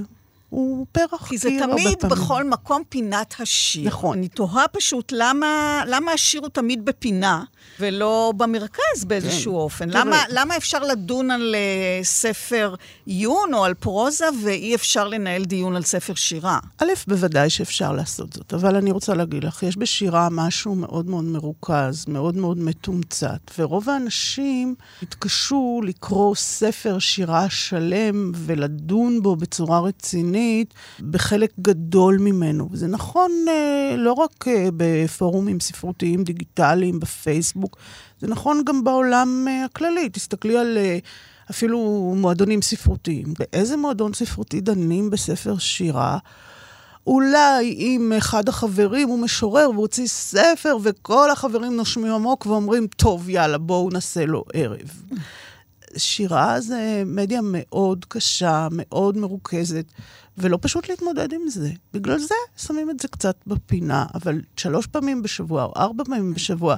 הוא 0.56 0.86
פרח 0.92 1.28
כי 1.30 1.38
זה 1.38 1.50
תמיד 1.60 1.98
בכל 2.10 2.44
מקום 2.44 2.84
פינת 2.90 3.36
השיר. 3.40 3.88
נכון. 3.88 4.18
אני 4.18 4.28
תוהה 4.28 4.68
פשוט 4.68 5.12
למה, 5.16 5.84
למה 5.88 6.12
השיר 6.12 6.42
הוא 6.42 6.50
תמיד 6.50 6.86
בפינה, 6.86 7.44
ולא 7.80 8.34
במרכז 8.38 9.06
באיזשהו 9.08 9.52
כן. 9.52 9.58
אופן. 9.58 9.90
למה, 9.90 10.24
למה 10.30 10.58
אפשר 10.58 10.80
לדון 10.80 11.32
על 11.32 11.56
uh, 11.56 12.06
ספר 12.06 12.76
עיון 13.06 13.54
או 13.54 13.66
על 13.66 13.74
פרוזה, 13.74 14.26
ואי 14.44 14.76
אפשר 14.76 15.08
לנהל 15.08 15.46
דיון 15.46 15.76
על 15.76 15.84
ספר 15.84 16.14
שירה? 16.16 16.60
א', 16.78 16.86
בוודאי 17.08 17.50
שאפשר 17.50 17.92
לעשות 17.92 18.34
זאת, 18.34 18.54
אבל 18.54 18.76
אני 18.76 18.92
רוצה 18.92 19.14
להגיד 19.14 19.44
לך, 19.44 19.64
יש 19.64 19.78
בשירה 19.78 20.28
משהו 20.32 20.76
מאוד 20.76 21.10
מאוד 21.10 21.26
מרוכז, 21.26 22.06
מאוד 22.08 22.36
מאוד 22.36 22.58
מתומצת, 22.58 23.40
ורוב 23.58 23.90
האנשים 23.90 24.76
התקשו 25.02 25.82
לקרוא 25.84 26.36
ספר 26.36 27.00
שירה 27.00 27.50
שלם 27.50 28.32
ולדון 28.36 29.22
בו 29.22 29.36
בצורה 29.36 29.80
רצינית 29.80 30.45
בחלק 31.12 31.52
גדול 31.62 32.18
ממנו. 32.18 32.70
וזה 32.72 32.88
נכון 32.88 33.32
uh, 33.48 33.98
לא 33.98 34.14
רק 34.14 34.48
uh, 34.48 34.52
בפורומים 34.78 35.60
ספרותיים 35.60 36.24
דיגיטליים, 36.24 37.00
בפייסבוק, 37.00 37.76
פייסבוק. 37.76 37.78
זה 38.22 38.28
נכון 38.28 38.62
גם 38.66 38.84
בעולם 38.84 39.48
uh, 39.48 39.66
הכללי. 39.66 40.10
תסתכלי 40.10 40.58
על 40.58 40.78
אפילו 41.50 42.14
מועדונים 42.18 42.62
ספרותיים. 42.62 43.34
באיזה 43.40 43.78
מועדון 43.78 44.14
ספרותי 44.14 44.62
דנים 44.62 45.10
בספר 45.10 45.58
שירה? 45.58 46.18
אולי 47.08 47.74
אם 47.74 48.14
אחד 48.18 48.50
החברים 48.50 49.08
הוא 49.08 49.20
משורר 49.20 49.70
והוא 49.70 49.82
הוציא 49.82 50.08
ספר 50.08 50.78
וכל 50.84 51.32
החברים 51.32 51.76
נושמים 51.76 52.14
עמוק 52.14 52.46
ואומרים, 52.46 52.88
טוב, 52.88 53.30
יאללה, 53.30 53.58
בואו 53.58 53.90
נעשה 53.90 54.26
לו 54.26 54.44
ערב. 54.54 55.02
שירה 55.98 56.62
זה 56.62 57.04
מדיה 57.06 57.40
מאוד 57.44 58.06
קשה, 58.08 58.68
מאוד 58.72 59.18
מרוכזת, 59.18 59.86
ולא 60.38 60.58
פשוט 60.62 60.90
להתמודד 60.90 61.34
עם 61.34 61.50
זה. 61.50 61.70
בגלל 61.94 62.20
זה 62.20 62.36
שמים 62.58 62.90
את 62.90 63.00
זה 63.00 63.08
קצת 63.08 63.36
בפינה, 63.48 64.06
אבל 64.14 64.42
שלוש 64.58 64.88
פעמים 64.88 65.22
בשבוע 65.22 65.64
או 65.64 65.74
ארבע 65.78 66.04
פעמים 66.04 66.34
בשבוע 66.34 66.76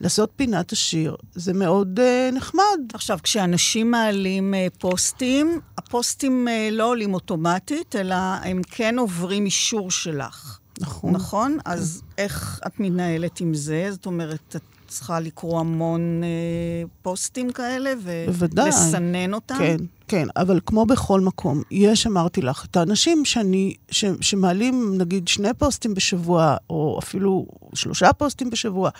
לעשות 0.00 0.30
פינת 0.36 0.72
השיר, 0.72 1.16
זה 1.34 1.52
מאוד 1.52 2.00
uh, 2.00 2.34
נחמד. 2.34 2.80
עכשיו, 2.94 3.18
כשאנשים 3.22 3.90
מעלים 3.90 4.54
uh, 4.54 4.78
פוסטים, 4.78 5.60
הפוסטים 5.78 6.48
uh, 6.48 6.74
לא 6.74 6.84
עולים 6.84 7.14
אוטומטית, 7.14 7.96
אלא 7.96 8.14
הם 8.14 8.60
כן 8.70 8.98
עוברים 8.98 9.44
אישור 9.44 9.90
שלך. 9.90 10.58
נכון. 10.80 11.12
נכון? 11.12 11.52
כן. 11.64 11.70
אז 11.70 12.02
איך 12.18 12.60
את 12.66 12.80
מתנהלת 12.80 13.40
עם 13.40 13.54
זה? 13.54 13.88
זאת 13.90 14.06
אומרת, 14.06 14.56
את 14.56 14.62
צריכה 14.88 15.20
לקרוא 15.20 15.60
המון 15.60 16.20
אה, 16.24 16.88
פוסטים 17.02 17.52
כאלה 17.52 17.92
ולסנן 18.02 19.34
אותם? 19.34 19.54
כן, 19.58 19.76
כן, 20.08 20.26
אבל 20.36 20.60
כמו 20.66 20.86
בכל 20.86 21.20
מקום, 21.20 21.62
יש, 21.70 22.06
אמרתי 22.06 22.42
לך, 22.42 22.64
את 22.64 22.76
האנשים 22.76 23.24
שאני, 23.24 23.74
ש, 23.90 24.04
שמעלים 24.20 24.94
נגיד 24.98 25.28
שני 25.28 25.54
פוסטים 25.58 25.94
בשבוע, 25.94 26.56
או 26.70 26.98
אפילו 27.02 27.46
שלושה 27.74 28.12
פוסטים 28.12 28.50
בשבוע, 28.50 28.90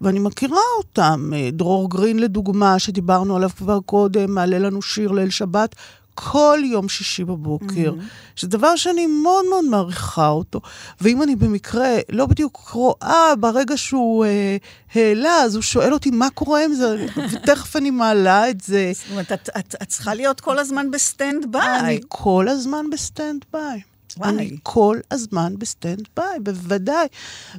ואני 0.00 0.18
מכירה 0.18 0.58
אותם. 0.78 1.30
אה, 1.34 1.48
דרור 1.52 1.90
גרין, 1.90 2.18
לדוגמה, 2.18 2.78
שדיברנו 2.78 3.36
עליו 3.36 3.50
כבר 3.56 3.80
קודם, 3.80 4.34
מעלה 4.34 4.58
לנו 4.58 4.82
שיר 4.82 5.12
ליל 5.12 5.30
שבת. 5.30 5.74
כל 6.14 6.58
יום 6.64 6.88
שישי 6.88 7.24
בבוקר, 7.24 7.92
mm-hmm. 7.98 8.36
שזה 8.36 8.48
דבר 8.48 8.76
שאני 8.76 9.06
מאוד 9.06 9.44
מאוד 9.50 9.64
מעריכה 9.64 10.28
אותו. 10.28 10.60
ואם 11.00 11.22
אני 11.22 11.36
במקרה 11.36 11.88
לא 12.08 12.26
בדיוק 12.26 12.56
רואה 12.72 13.36
ברגע 13.40 13.76
שהוא 13.76 14.24
אה, 14.24 14.56
העלה, 14.94 15.36
אז 15.36 15.54
הוא 15.54 15.62
שואל 15.62 15.92
אותי 15.92 16.10
מה 16.10 16.30
קורה 16.30 16.64
עם 16.64 16.74
זה, 16.74 17.06
ותכף 17.32 17.76
אני 17.76 17.90
מעלה 17.90 18.50
את 18.50 18.60
זה. 18.60 18.92
זאת 18.94 19.10
אומרת, 19.10 19.32
את, 19.32 19.50
את, 19.58 19.74
את 19.82 19.88
צריכה 19.88 20.14
להיות 20.14 20.40
כל 20.40 20.58
הזמן 20.58 20.90
ב 20.90 21.52
standby. 21.52 21.80
אני 21.80 22.00
כל 22.08 22.48
הזמן 22.48 22.90
ב 22.90 23.44
standby. 23.52 23.93
וואי. 24.18 24.30
אני 24.30 24.56
כל 24.62 24.98
הזמן 25.10 25.54
ב 25.58 26.08
standby, 26.16 26.40
בוודאי. 26.40 27.06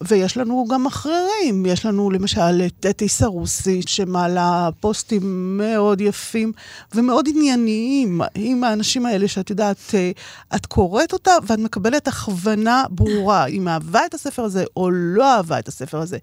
ויש 0.01 0.37
לנו 0.37 0.65
גם 0.69 0.85
אחרים. 0.85 1.65
יש 1.65 1.85
לנו 1.85 2.09
למשל 2.09 2.61
את 2.65 2.73
טטי 2.79 3.09
סרוסי, 3.09 3.81
שמעלה 3.85 4.69
פוסטים 4.79 5.57
מאוד 5.57 6.01
יפים 6.01 6.51
ומאוד 6.95 7.29
ענייניים, 7.35 8.21
עם 8.35 8.63
האנשים 8.63 9.05
האלה 9.05 9.27
שאת 9.27 9.49
יודעת, 9.49 9.77
אה, 9.93 10.11
את 10.55 10.65
קוראת 10.65 11.13
אותה 11.13 11.31
ואת 11.47 11.59
מקבלת 11.59 12.07
הכוונה 12.07 12.83
ברורה, 12.89 13.45
אם 13.45 13.67
אהבה 13.67 14.05
את 14.05 14.13
הספר 14.13 14.43
הזה 14.43 14.63
או 14.77 14.91
לא 14.91 15.35
אהבה 15.35 15.59
את 15.59 15.67
הספר 15.67 15.99
הזה. 15.99 16.17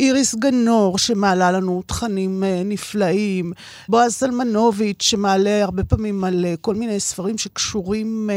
איריס 0.00 0.34
גנור, 0.34 0.98
שמעלה 0.98 1.52
לנו 1.52 1.82
תכנים 1.86 2.44
אה, 2.44 2.62
נפלאים. 2.64 3.52
בועז 3.88 4.12
סלמנוביץ', 4.12 5.02
שמעלה 5.02 5.62
הרבה 5.62 5.84
פעמים 5.84 6.24
על 6.24 6.44
אה, 6.44 6.54
כל 6.60 6.74
מיני 6.74 7.00
ספרים 7.00 7.38
שקשורים 7.38 8.30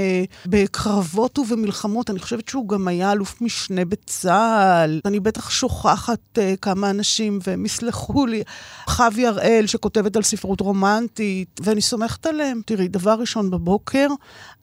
בקרבות 0.45 1.36
ובמלחמות. 1.37 2.09
אני 2.09 2.19
חושבת 2.19 2.49
שהוא 2.49 2.69
גם 2.69 2.87
היה 2.87 3.11
אלוף 3.11 3.41
משנה 3.41 3.85
בצה"ל. 3.85 5.01
אני 5.05 5.19
בטח 5.19 5.49
שוכחת 5.49 6.19
uh, 6.35 6.41
כמה 6.61 6.89
אנשים, 6.89 7.39
והם 7.47 7.65
יסלחו 7.65 8.25
לי. 8.25 8.43
חווי 8.87 9.27
הראל, 9.27 9.67
שכותבת 9.67 10.15
על 10.15 10.23
ספרות 10.23 10.61
רומנטית, 10.61 11.59
ואני 11.63 11.81
סומכת 11.81 12.25
עליהם. 12.25 12.61
תראי, 12.65 12.87
דבר 12.87 13.15
ראשון 13.19 13.49
בבוקר, 13.49 14.07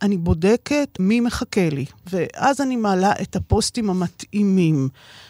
אני 0.02 0.16
בודקת 0.16 0.88
מי 0.98 1.20
מחכה 1.20 1.68
לי, 1.70 1.84
ואז 2.12 2.60
אני 2.60 2.76
מעלה 2.76 3.12
את 3.22 3.36
הפוסטים 3.36 3.90
המתאימים. 3.90 4.88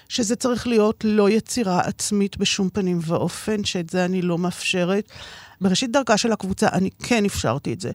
שזה 0.08 0.36
צריך 0.36 0.66
להיות 0.66 1.04
לא 1.04 1.30
יצירה 1.30 1.80
עצמית 1.80 2.36
בשום 2.36 2.68
פנים 2.68 2.98
ואופן, 3.02 3.64
שאת 3.64 3.90
זה 3.90 4.04
אני 4.04 4.22
לא 4.22 4.38
מאפשרת. 4.38 5.08
בראשית 5.60 5.90
דרכה 5.90 6.16
של 6.16 6.32
הקבוצה 6.32 6.68
אני 6.72 6.90
כן 7.02 7.24
אפשרתי 7.24 7.72
את 7.72 7.80
זה, 7.80 7.90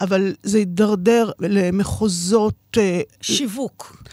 אבל 0.00 0.34
זה 0.42 0.58
הידרדר 0.58 1.30
למחוזות... 1.40 2.54
אה, 2.78 3.00
שיווק. 3.20 4.04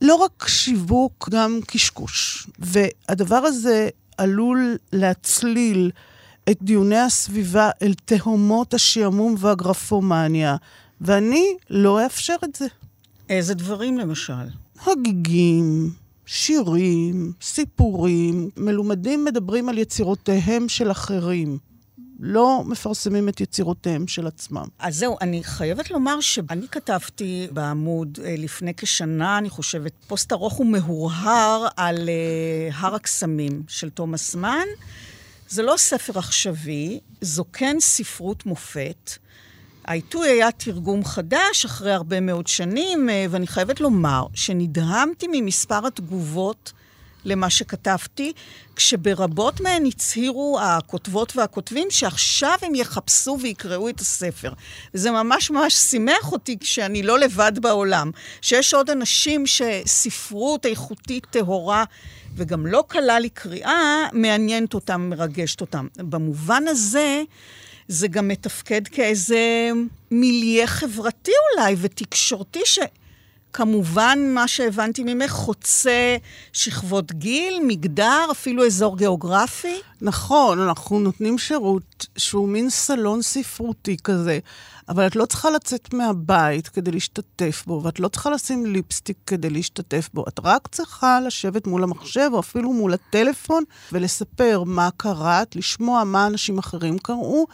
לא 0.00 0.14
רק 0.14 0.48
שיווק, 0.48 1.28
גם 1.30 1.60
קשקוש. 1.66 2.46
והדבר 2.58 3.36
הזה 3.36 3.88
עלול 4.18 4.76
להצליל 4.92 5.90
את 6.50 6.58
דיוני 6.62 6.98
הסביבה 6.98 7.70
אל 7.82 7.94
תהומות 8.04 8.74
השעמום 8.74 9.34
והגרפומניה, 9.38 10.56
ואני 11.00 11.54
לא 11.70 12.04
אאפשר 12.04 12.36
את 12.44 12.56
זה. 12.56 12.66
איזה 13.28 13.54
דברים 13.54 13.98
למשל? 13.98 14.32
הגיגים, 14.86 15.90
שירים, 16.26 17.32
סיפורים, 17.42 18.50
מלומדים 18.56 19.24
מדברים 19.24 19.68
על 19.68 19.78
יצירותיהם 19.78 20.68
של 20.68 20.90
אחרים. 20.90 21.58
לא 22.22 22.62
מפרסמים 22.66 23.28
את 23.28 23.40
יצירותיהם 23.40 24.08
של 24.08 24.26
עצמם. 24.26 24.64
אז 24.78 24.96
זהו, 24.96 25.16
אני 25.20 25.44
חייבת 25.44 25.90
לומר 25.90 26.20
שאני 26.20 26.68
כתבתי 26.68 27.48
בעמוד 27.50 28.18
אה, 28.24 28.34
לפני 28.38 28.74
כשנה, 28.76 29.38
אני 29.38 29.50
חושבת, 29.50 29.92
פוסט 30.06 30.32
ארוך 30.32 30.60
ומהורהר 30.60 31.66
על 31.76 31.96
uh, 31.96 32.74
הר 32.76 32.94
הקסמים 32.94 33.62
של 33.68 33.90
תומאס 33.90 34.34
מן. 34.34 34.66
זה 35.48 35.62
לא 35.62 35.74
ספר 35.76 36.18
עכשווי, 36.18 37.00
זו 37.20 37.44
כן 37.52 37.76
ספרות 37.80 38.46
מופת. 38.46 39.10
העיתוי 39.84 40.28
היה 40.28 40.52
תרגום 40.52 41.04
חדש 41.04 41.64
אחרי 41.64 41.92
הרבה 41.92 42.20
מאוד 42.20 42.46
שנים, 42.46 43.10
אה, 43.10 43.26
ואני 43.30 43.46
חייבת 43.46 43.80
לומר 43.80 44.26
שנדהמתי 44.34 45.26
ממספר 45.32 45.86
התגובות 45.86 46.72
למה 47.24 47.50
שכתבתי, 47.50 48.32
כשברבות 48.76 49.60
מהן 49.60 49.86
הצהירו 49.86 50.58
הכותבות 50.62 51.36
והכותבים 51.36 51.88
שעכשיו 51.90 52.58
הם 52.62 52.74
יחפשו 52.74 53.38
ויקראו 53.40 53.88
את 53.88 54.00
הספר. 54.00 54.52
וזה 54.94 55.10
ממש 55.10 55.50
ממש 55.50 55.74
שימח 55.74 56.32
אותי 56.32 56.58
כשאני 56.58 57.02
לא 57.02 57.18
לבד 57.18 57.52
בעולם, 57.60 58.10
שיש 58.42 58.74
עוד 58.74 58.90
אנשים 58.90 59.44
שספרות 59.46 60.66
איכותית 60.66 61.26
טהורה 61.30 61.84
וגם 62.36 62.66
לא 62.66 62.84
קלה 62.88 63.18
לקריאה, 63.20 64.08
מעניינת 64.12 64.74
אותם, 64.74 65.10
מרגשת 65.10 65.60
אותם. 65.60 65.86
במובן 65.96 66.68
הזה, 66.68 67.22
זה 67.88 68.08
גם 68.08 68.28
מתפקד 68.28 68.88
כאיזה 68.88 69.70
מיליה 70.10 70.66
חברתי 70.66 71.32
אולי 71.54 71.76
ותקשורתי, 71.78 72.60
שכמובן, 73.50 74.18
מה 74.34 74.48
שהבנתי 74.48 75.04
ממך, 75.04 75.30
חוצה 75.30 76.16
שכבות 76.52 77.12
גיל, 77.12 77.60
מגדר, 77.66 78.26
אפילו 78.30 78.66
אזור 78.66 78.96
גיאוגרפי. 78.96 79.80
נכון, 80.00 80.60
אנחנו 80.60 81.00
נותנים 81.00 81.38
שירות 81.38 82.06
שהוא 82.16 82.48
מין 82.48 82.70
סלון 82.70 83.22
ספרותי 83.22 83.96
כזה, 84.04 84.38
אבל 84.88 85.06
את 85.06 85.16
לא 85.16 85.26
צריכה 85.26 85.50
לצאת 85.50 85.94
מהבית 85.94 86.68
כדי 86.68 86.90
להשתתף 86.90 87.64
בו, 87.66 87.80
ואת 87.84 88.00
לא 88.00 88.08
צריכה 88.08 88.30
לשים 88.30 88.66
ליפסטיק 88.66 89.16
כדי 89.26 89.50
להשתתף 89.50 90.08
בו. 90.14 90.24
את 90.28 90.40
רק 90.44 90.68
צריכה 90.68 91.20
לשבת 91.20 91.66
מול 91.66 91.82
המחשב, 91.82 92.30
או 92.32 92.40
אפילו 92.40 92.72
מול 92.72 92.94
הטלפון, 92.94 93.64
ולספר 93.92 94.62
מה 94.66 94.88
קראת, 94.96 95.56
לשמוע 95.56 96.04
מה 96.04 96.26
אנשים 96.26 96.58
אחרים 96.58 96.98
קראו. 96.98 97.46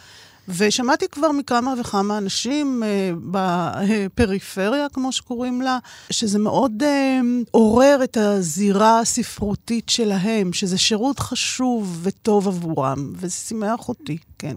ושמעתי 0.49 1.09
כבר 1.09 1.33
מכמה 1.33 1.75
וכמה 1.81 2.19
אנשים 2.19 2.83
אה, 2.83 3.11
בפריפריה, 3.31 4.87
כמו 4.93 5.13
שקוראים 5.13 5.63
לה, 5.63 5.79
שזה 6.11 6.39
מאוד 6.39 6.83
אה, 6.83 7.21
עורר 7.51 8.01
את 8.05 8.17
הזירה 8.17 9.01
הספרותית 9.01 9.89
שלהם, 9.89 10.53
שזה 10.53 10.79
שירות 10.79 11.19
חשוב 11.19 12.01
וטוב 12.03 12.49
עבורם, 12.49 13.13
וזה 13.17 13.35
שימח 13.35 13.89
אותי, 13.89 14.19
כן. 14.39 14.57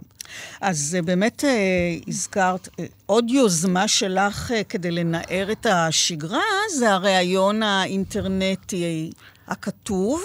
אז 0.62 0.96
אה, 0.96 1.02
באמת 1.02 1.44
אה, 1.44 1.96
הזכרת 2.08 2.70
אה, 2.80 2.86
עוד 3.06 3.30
יוזמה 3.30 3.88
שלך 3.88 4.52
אה, 4.52 4.64
כדי 4.64 4.92
לנער 4.92 5.52
את 5.52 5.66
השגרה, 5.66 6.42
זה 6.78 6.92
הריאיון 6.92 7.64
האינטרנטי 7.64 9.12
הכתוב, 9.48 10.22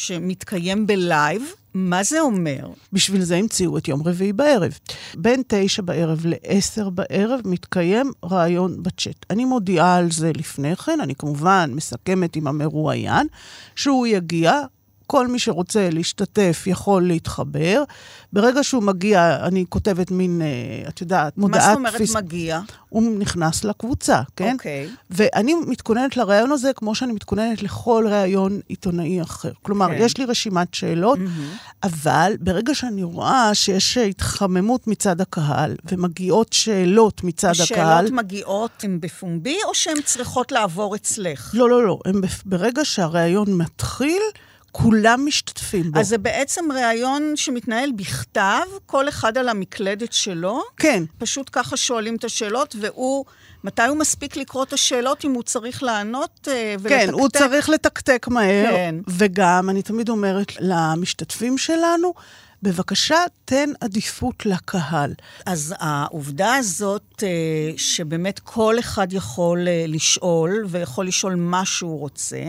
שמתקיים 0.00 0.86
בלייב. 0.86 1.42
מה 1.74 2.02
זה 2.02 2.20
אומר? 2.20 2.68
בשביל 2.92 3.22
זה 3.22 3.36
המציאו 3.36 3.78
את 3.78 3.88
יום 3.88 4.02
רביעי 4.02 4.32
בערב. 4.32 4.78
בין 5.14 5.42
תשע 5.46 5.82
בערב 5.82 6.20
לעשר 6.24 6.90
בערב 6.90 7.40
מתקיים 7.44 8.12
ראיון 8.24 8.82
בצ'אט. 8.82 9.26
אני 9.30 9.44
מודיעה 9.44 9.96
על 9.96 10.10
זה 10.10 10.32
לפני 10.36 10.76
כן, 10.76 11.00
אני 11.00 11.14
כמובן 11.14 11.70
מסכמת 11.74 12.36
עם 12.36 12.46
המרואיין, 12.46 13.26
שהוא 13.76 14.06
יגיע, 14.06 14.52
כל 15.10 15.26
מי 15.26 15.38
שרוצה 15.38 15.88
להשתתף 15.92 16.62
יכול 16.66 17.06
להתחבר. 17.06 17.82
ברגע 18.32 18.62
שהוא 18.64 18.82
מגיע, 18.82 19.36
אני 19.46 19.64
כותבת 19.68 20.10
מין, 20.10 20.42
אה, 20.42 20.88
את 20.88 21.00
יודעת, 21.00 21.38
מודעת... 21.38 21.60
מה 21.60 21.68
זאת 21.68 21.76
אומרת 21.76 21.96
פיס... 21.96 22.16
מגיע? 22.16 22.60
הוא 22.88 23.18
נכנס 23.18 23.64
לקבוצה, 23.64 24.20
כן? 24.36 24.52
אוקיי. 24.52 24.88
Okay. 24.88 24.96
ואני 25.10 25.54
מתכוננת 25.66 26.16
לראיון 26.16 26.52
הזה 26.52 26.72
כמו 26.76 26.94
שאני 26.94 27.12
מתכוננת 27.12 27.62
לכל 27.62 28.06
ראיון 28.08 28.60
עיתונאי 28.68 29.22
אחר. 29.22 29.50
כלומר, 29.62 29.88
כן. 29.88 29.96
יש 29.98 30.18
לי 30.18 30.24
רשימת 30.24 30.74
שאלות, 30.74 31.18
mm-hmm. 31.18 31.82
אבל 31.82 32.32
ברגע 32.40 32.74
שאני 32.74 33.02
רואה 33.02 33.54
שיש 33.54 33.98
התחממות 33.98 34.86
מצד 34.86 35.20
הקהל, 35.20 35.76
ומגיעות 35.92 36.52
שאלות 36.52 37.24
מצד 37.24 37.50
השאלות 37.50 37.70
הקהל... 37.70 38.04
השאלות 38.04 38.24
מגיעות 38.24 38.70
הן 38.82 39.00
בפומבי, 39.00 39.56
או 39.64 39.74
שהן 39.74 40.02
צריכות 40.04 40.52
לעבור 40.52 40.94
אצלך? 40.94 41.50
לא, 41.54 41.70
לא, 41.70 41.86
לא. 41.86 41.98
הם 42.04 42.20
ברגע 42.44 42.84
שהראיון 42.84 43.58
מתחיל... 43.58 44.22
כולם 44.72 45.26
משתתפים 45.26 45.92
בו. 45.92 46.00
אז 46.00 46.08
זה 46.08 46.18
בעצם 46.18 46.72
ראיון 46.72 47.32
שמתנהל 47.36 47.92
בכתב, 47.92 48.66
כל 48.86 49.08
אחד 49.08 49.38
על 49.38 49.48
המקלדת 49.48 50.12
שלו. 50.12 50.62
כן. 50.76 51.04
פשוט 51.18 51.50
ככה 51.52 51.76
שואלים 51.76 52.16
את 52.16 52.24
השאלות, 52.24 52.76
והוא, 52.80 53.24
מתי 53.64 53.82
הוא 53.82 53.96
מספיק 53.96 54.36
לקרוא 54.36 54.64
את 54.64 54.72
השאלות, 54.72 55.24
אם 55.24 55.32
הוא 55.32 55.42
צריך 55.42 55.82
לענות 55.82 56.48
אה, 56.50 56.74
ולתקתק? 56.80 57.06
כן, 57.06 57.12
הוא 57.12 57.28
צריך 57.28 57.68
לתקתק 57.68 58.26
מהר. 58.30 58.70
כן. 58.70 58.94
וגם, 59.08 59.70
אני 59.70 59.82
תמיד 59.82 60.08
אומרת 60.08 60.52
למשתתפים 60.60 61.58
שלנו, 61.58 62.14
בבקשה, 62.62 63.16
תן 63.44 63.70
עדיפות 63.80 64.46
לקהל. 64.46 65.12
אז 65.46 65.74
העובדה 65.78 66.54
הזאת, 66.54 67.22
אה, 67.22 67.72
שבאמת 67.76 68.38
כל 68.38 68.78
אחד 68.78 69.12
יכול 69.12 69.68
אה, 69.68 69.84
לשאול, 69.88 70.64
ויכול 70.68 71.06
לשאול 71.06 71.34
מה 71.34 71.64
שהוא 71.64 71.98
רוצה, 71.98 72.42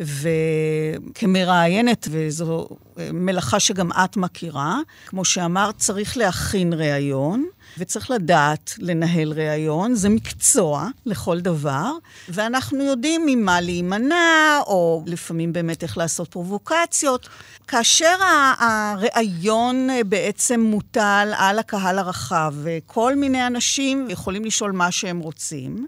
וכמראיינת, 0.00 2.08
וזו 2.10 2.68
מלאכה 3.12 3.60
שגם 3.60 3.90
את 4.04 4.16
מכירה, 4.16 4.78
כמו 5.06 5.24
שאמרת, 5.24 5.78
צריך 5.78 6.16
להכין 6.16 6.72
ראיון. 6.72 7.46
וצריך 7.78 8.10
לדעת 8.10 8.74
לנהל 8.78 9.32
ראיון, 9.32 9.94
זה 9.94 10.08
מקצוע 10.08 10.88
לכל 11.06 11.40
דבר, 11.40 11.92
ואנחנו 12.28 12.84
יודעים 12.84 13.22
ממה 13.26 13.60
להימנע, 13.60 14.58
או 14.66 15.02
לפעמים 15.06 15.52
באמת 15.52 15.82
איך 15.82 15.98
לעשות 15.98 16.28
פרובוקציות. 16.28 17.28
כאשר 17.68 18.16
הראיון 18.58 19.88
בעצם 20.06 20.60
מוטל 20.60 21.32
על 21.36 21.58
הקהל 21.58 21.98
הרחב, 21.98 22.54
וכל 22.62 23.14
מיני 23.14 23.46
אנשים 23.46 24.06
יכולים 24.10 24.44
לשאול 24.44 24.72
מה 24.72 24.90
שהם 24.90 25.18
רוצים, 25.18 25.86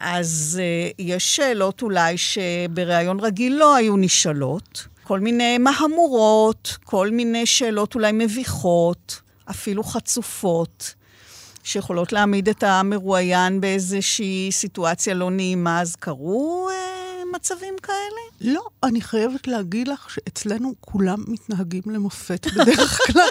אז 0.00 0.60
uh, 0.60 0.94
יש 0.98 1.36
שאלות 1.36 1.82
אולי 1.82 2.18
שבריאיון 2.18 3.20
רגיל 3.20 3.56
לא 3.56 3.74
היו 3.74 3.96
נשאלות. 3.96 4.86
כל 5.02 5.20
מיני 5.20 5.58
מהמורות, 5.58 6.76
כל 6.84 7.10
מיני 7.10 7.46
שאלות 7.46 7.94
אולי 7.94 8.12
מביכות, 8.12 9.20
אפילו 9.50 9.84
חצופות, 9.84 10.94
שיכולות 11.62 12.12
להעמיד 12.12 12.48
את 12.48 12.62
המרואיין 12.62 13.60
באיזושהי 13.60 14.48
סיטואציה 14.52 15.14
לא 15.14 15.30
נעימה, 15.30 15.80
אז 15.80 15.96
קרו 15.96 16.68
uh, 16.70 16.99
מצבים 17.32 17.74
כאלה? 17.82 18.52
לא, 18.54 18.62
אני 18.82 19.00
חייבת 19.00 19.46
להגיד 19.46 19.88
לך 19.88 20.10
שאצלנו 20.10 20.74
כולם 20.80 21.24
מתנהגים 21.28 21.82
למופת 21.86 22.46
בדרך 22.46 22.98
כלל. 23.06 23.28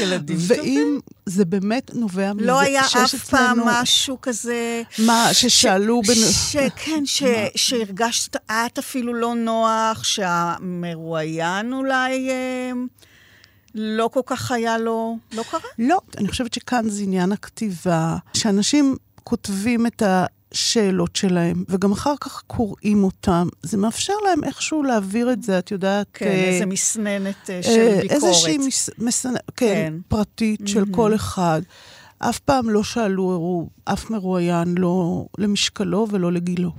ילדים 0.00 0.36
טובים. 0.36 0.58
ואם 0.60 0.98
זה 1.26 1.44
באמת 1.44 1.90
נובע 1.94 2.32
מזה 2.32 2.46
לא 2.46 2.60
היה 2.60 2.80
אף 2.80 3.14
פעם 3.14 3.60
משהו 3.64 4.18
כזה... 4.22 4.82
מה, 4.98 5.28
ששאלו... 5.32 6.00
ש, 6.04 6.08
בנ... 6.08 6.14
ש, 6.14 6.56
כן, 6.76 7.06
ש, 7.06 7.22
שהרגשת 7.56 8.36
את 8.36 8.78
אפילו 8.78 9.14
לא 9.14 9.34
נוח, 9.34 10.04
שהמרואיין 10.04 11.72
אולי... 11.72 12.30
אה, 12.30 12.70
לא 13.74 14.08
כל 14.12 14.20
כך 14.26 14.50
היה 14.50 14.78
לו... 14.78 15.18
לא 15.32 15.44
קרה? 15.50 15.60
לא, 15.78 16.00
אני 16.18 16.28
חושבת 16.28 16.54
שכאן 16.54 16.88
זה 16.88 17.02
עניין 17.02 17.32
הכתיבה, 17.32 18.16
שאנשים 18.34 18.96
כותבים 19.24 19.86
את 19.86 20.02
ה... 20.02 20.26
השאלות 20.56 21.16
שלהם, 21.16 21.64
וגם 21.68 21.92
אחר 21.92 22.14
כך 22.20 22.42
קוראים 22.46 23.04
אותם. 23.04 23.48
זה 23.62 23.76
מאפשר 23.76 24.12
להם 24.24 24.44
איכשהו 24.44 24.82
להעביר 24.82 25.32
את 25.32 25.42
זה, 25.42 25.58
את 25.58 25.70
יודעת... 25.70 26.06
כן, 26.12 26.26
אה, 26.26 26.44
איזה 26.44 26.66
מסננת 26.66 27.50
אה, 27.50 27.62
של 27.62 27.70
אה, 27.70 27.98
ביקורת. 28.02 28.10
איזושהי 28.10 28.58
מס, 28.58 28.90
מסננת, 28.98 29.40
כן, 29.56 29.66
כן, 29.74 29.94
פרטית 30.08 30.60
mm-hmm. 30.60 30.68
של 30.68 30.84
כל 30.90 31.14
אחד. 31.14 31.62
אף 32.18 32.38
פעם 32.38 32.70
לא 32.70 32.82
שאלו 32.82 33.68
אף 33.84 34.10
מרואיין, 34.10 34.74
לא 34.78 35.26
למשקלו 35.38 36.06
ולא 36.10 36.32
לגילו. 36.32 36.70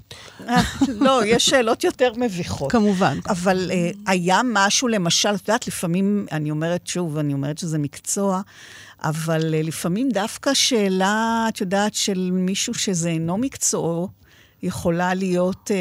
אה, 0.47 0.61
לא, 1.05 1.25
יש 1.25 1.45
שאלות 1.45 1.83
יותר 1.83 2.11
מביכות. 2.17 2.71
כמובן. 2.71 3.19
אבל 3.29 3.71
uh, 3.71 3.97
היה 4.07 4.41
משהו, 4.45 4.87
למשל, 4.87 5.35
את 5.35 5.47
יודעת, 5.47 5.67
לפעמים, 5.67 6.25
אני 6.31 6.51
אומרת 6.51 6.87
שוב, 6.87 7.17
אני 7.17 7.33
אומרת 7.33 7.57
שזה 7.57 7.77
מקצוע, 7.77 8.41
אבל 9.03 9.41
uh, 9.41 9.67
לפעמים 9.67 10.09
דווקא 10.09 10.53
שאלה, 10.53 11.45
את 11.49 11.61
יודעת, 11.61 11.93
של 11.93 12.29
מישהו 12.31 12.73
שזה 12.73 13.09
אינו 13.09 13.37
מקצועו, 13.37 14.09
יכולה 14.63 15.13
להיות 15.13 15.71
אה, 15.71 15.77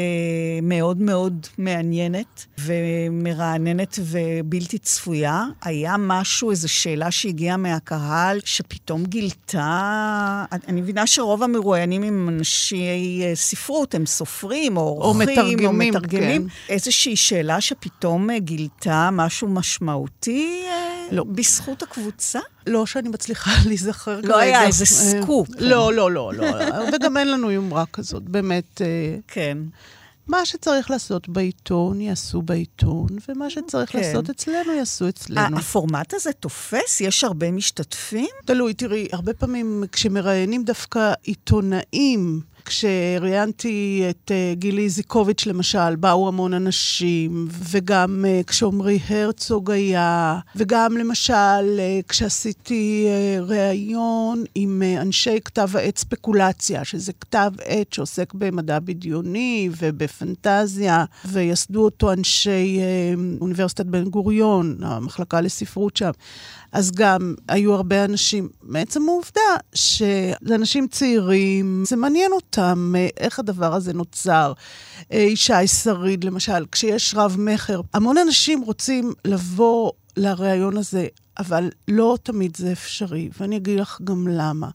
מאוד 0.61 1.01
מאוד 1.01 1.47
מעניינת 1.57 2.45
ומרעננת 2.59 3.99
ובלתי 4.01 4.77
צפויה. 4.77 5.45
היה 5.61 5.95
משהו, 5.99 6.51
איזו 6.51 6.69
שאלה 6.69 7.11
שהגיעה 7.11 7.57
מהקהל, 7.57 8.39
שפתאום 8.45 9.05
גילתה... 9.05 10.45
אני 10.67 10.81
מבינה 10.81 11.07
שרוב 11.07 11.43
המרואיינים 11.43 12.03
הם 12.03 12.29
אנשי 12.29 13.21
אה, 13.23 13.35
ספרות, 13.35 13.95
הם 13.95 14.05
סופרים, 14.05 14.77
או 14.77 14.81
עורכים, 14.81 15.29
או 15.29 15.43
מתרגמים. 15.43 15.65
או 15.65 15.73
מתרגמים. 15.73 16.47
כן. 16.47 16.73
איזושהי 16.73 17.15
שאלה 17.15 17.61
שפתאום 17.61 18.29
אה, 18.29 18.39
גילתה 18.39 19.09
משהו 19.11 19.47
משמעותי? 19.47 20.63
אה? 20.67 21.07
לא. 21.11 21.23
בזכות 21.23 21.83
הקבוצה? 21.83 22.39
לא 22.67 22.85
שאני 22.85 23.09
מצליחה 23.09 23.51
להיזכר 23.67 24.21
כרגע. 24.21 24.27
לא 24.27 24.37
היה 24.37 24.65
איזה 24.65 24.83
אה, 24.83 25.21
סקופ. 25.21 25.47
לא, 25.59 25.93
לא, 25.93 26.11
לא, 26.11 26.33
לא. 26.33 26.45
וגם 26.93 27.17
אין 27.17 27.31
לנו 27.31 27.51
יומרה 27.51 27.85
כזאת, 27.93 28.23
באמת. 28.23 28.81
אה, 28.81 29.15
כן. 29.27 29.57
מה 30.27 30.45
שצריך 30.45 30.91
לעשות 30.91 31.29
בעיתון, 31.29 32.01
יעשו 32.01 32.41
בעיתון, 32.41 33.07
ומה 33.29 33.49
שצריך 33.49 33.91
כן. 33.91 33.99
לעשות 33.99 34.29
אצלנו, 34.29 34.73
יעשו 34.73 35.09
אצלנו. 35.09 35.57
הפורמט 35.57 36.13
הזה 36.13 36.31
תופס? 36.33 37.01
יש 37.01 37.23
הרבה 37.23 37.51
משתתפים? 37.51 38.29
תלוי, 38.45 38.73
תראי, 38.73 39.07
הרבה 39.11 39.33
פעמים 39.33 39.83
כשמראיינים 39.91 40.63
דווקא 40.63 41.13
עיתונאים, 41.23 42.41
כשראיינתי 42.67 44.03
את 44.09 44.31
uh, 44.31 44.59
גילי 44.59 44.83
איזיקוביץ', 44.83 45.45
למשל, 45.45 45.95
באו 45.95 46.27
המון 46.27 46.53
אנשים, 46.53 47.47
וגם 47.71 48.25
uh, 48.25 48.43
כשעמרי 48.43 48.99
הרצוג 49.09 49.71
היה, 49.71 50.39
וגם 50.55 50.97
למשל 50.97 51.33
uh, 51.33 52.07
כשעשיתי 52.07 53.07
ראיון 53.41 54.43
עם 54.55 54.83
אנשי 55.01 55.37
כתב 55.45 55.69
העת 55.73 55.97
ספקולציה, 55.97 56.85
שזה 56.85 57.13
כתב 57.13 57.51
עת 57.65 57.93
שעוסק 57.93 58.33
במדע 58.33 58.79
בדיוני 58.79 59.69
ובפנטזיה, 59.77 61.05
ויסדו 61.25 61.85
אותו 61.85 62.13
אנשי 62.13 62.79
אוניברסיטת 63.41 63.85
בן 63.85 64.03
גוריון, 64.03 64.77
המחלקה 64.81 65.41
לספרות 65.41 65.97
שם. 65.97 66.11
אז 66.77 66.91
גם 66.91 67.35
היו 67.47 67.73
הרבה 67.73 68.05
אנשים, 68.05 68.49
מעצם 68.61 69.09
העובדה 69.09 69.41
שזה 69.73 70.55
אנשים 70.55 70.87
צעירים, 70.87 71.83
זה 71.87 71.95
מעניין 71.95 72.31
אותם 72.31 72.93
אה, 72.97 73.07
איך 73.17 73.39
הדבר 73.39 73.73
הזה 73.73 73.93
נוצר. 73.93 74.53
אה, 75.11 75.17
ישי 75.17 75.67
שריד, 75.67 76.23
למשל, 76.23 76.65
כשיש 76.71 77.13
רב-מכר, 77.17 77.81
המון 77.93 78.17
אנשים 78.17 78.61
רוצים 78.61 79.13
לבוא 79.25 79.91
לראיון 80.17 80.77
הזה, 80.77 81.07
אבל 81.39 81.69
לא 81.87 82.17
תמיד 82.23 82.57
זה 82.57 82.71
אפשרי, 82.71 83.29
ואני 83.39 83.57
אגיד 83.57 83.79
לך 83.79 84.01
גם 84.03 84.27
למה. 84.27 84.69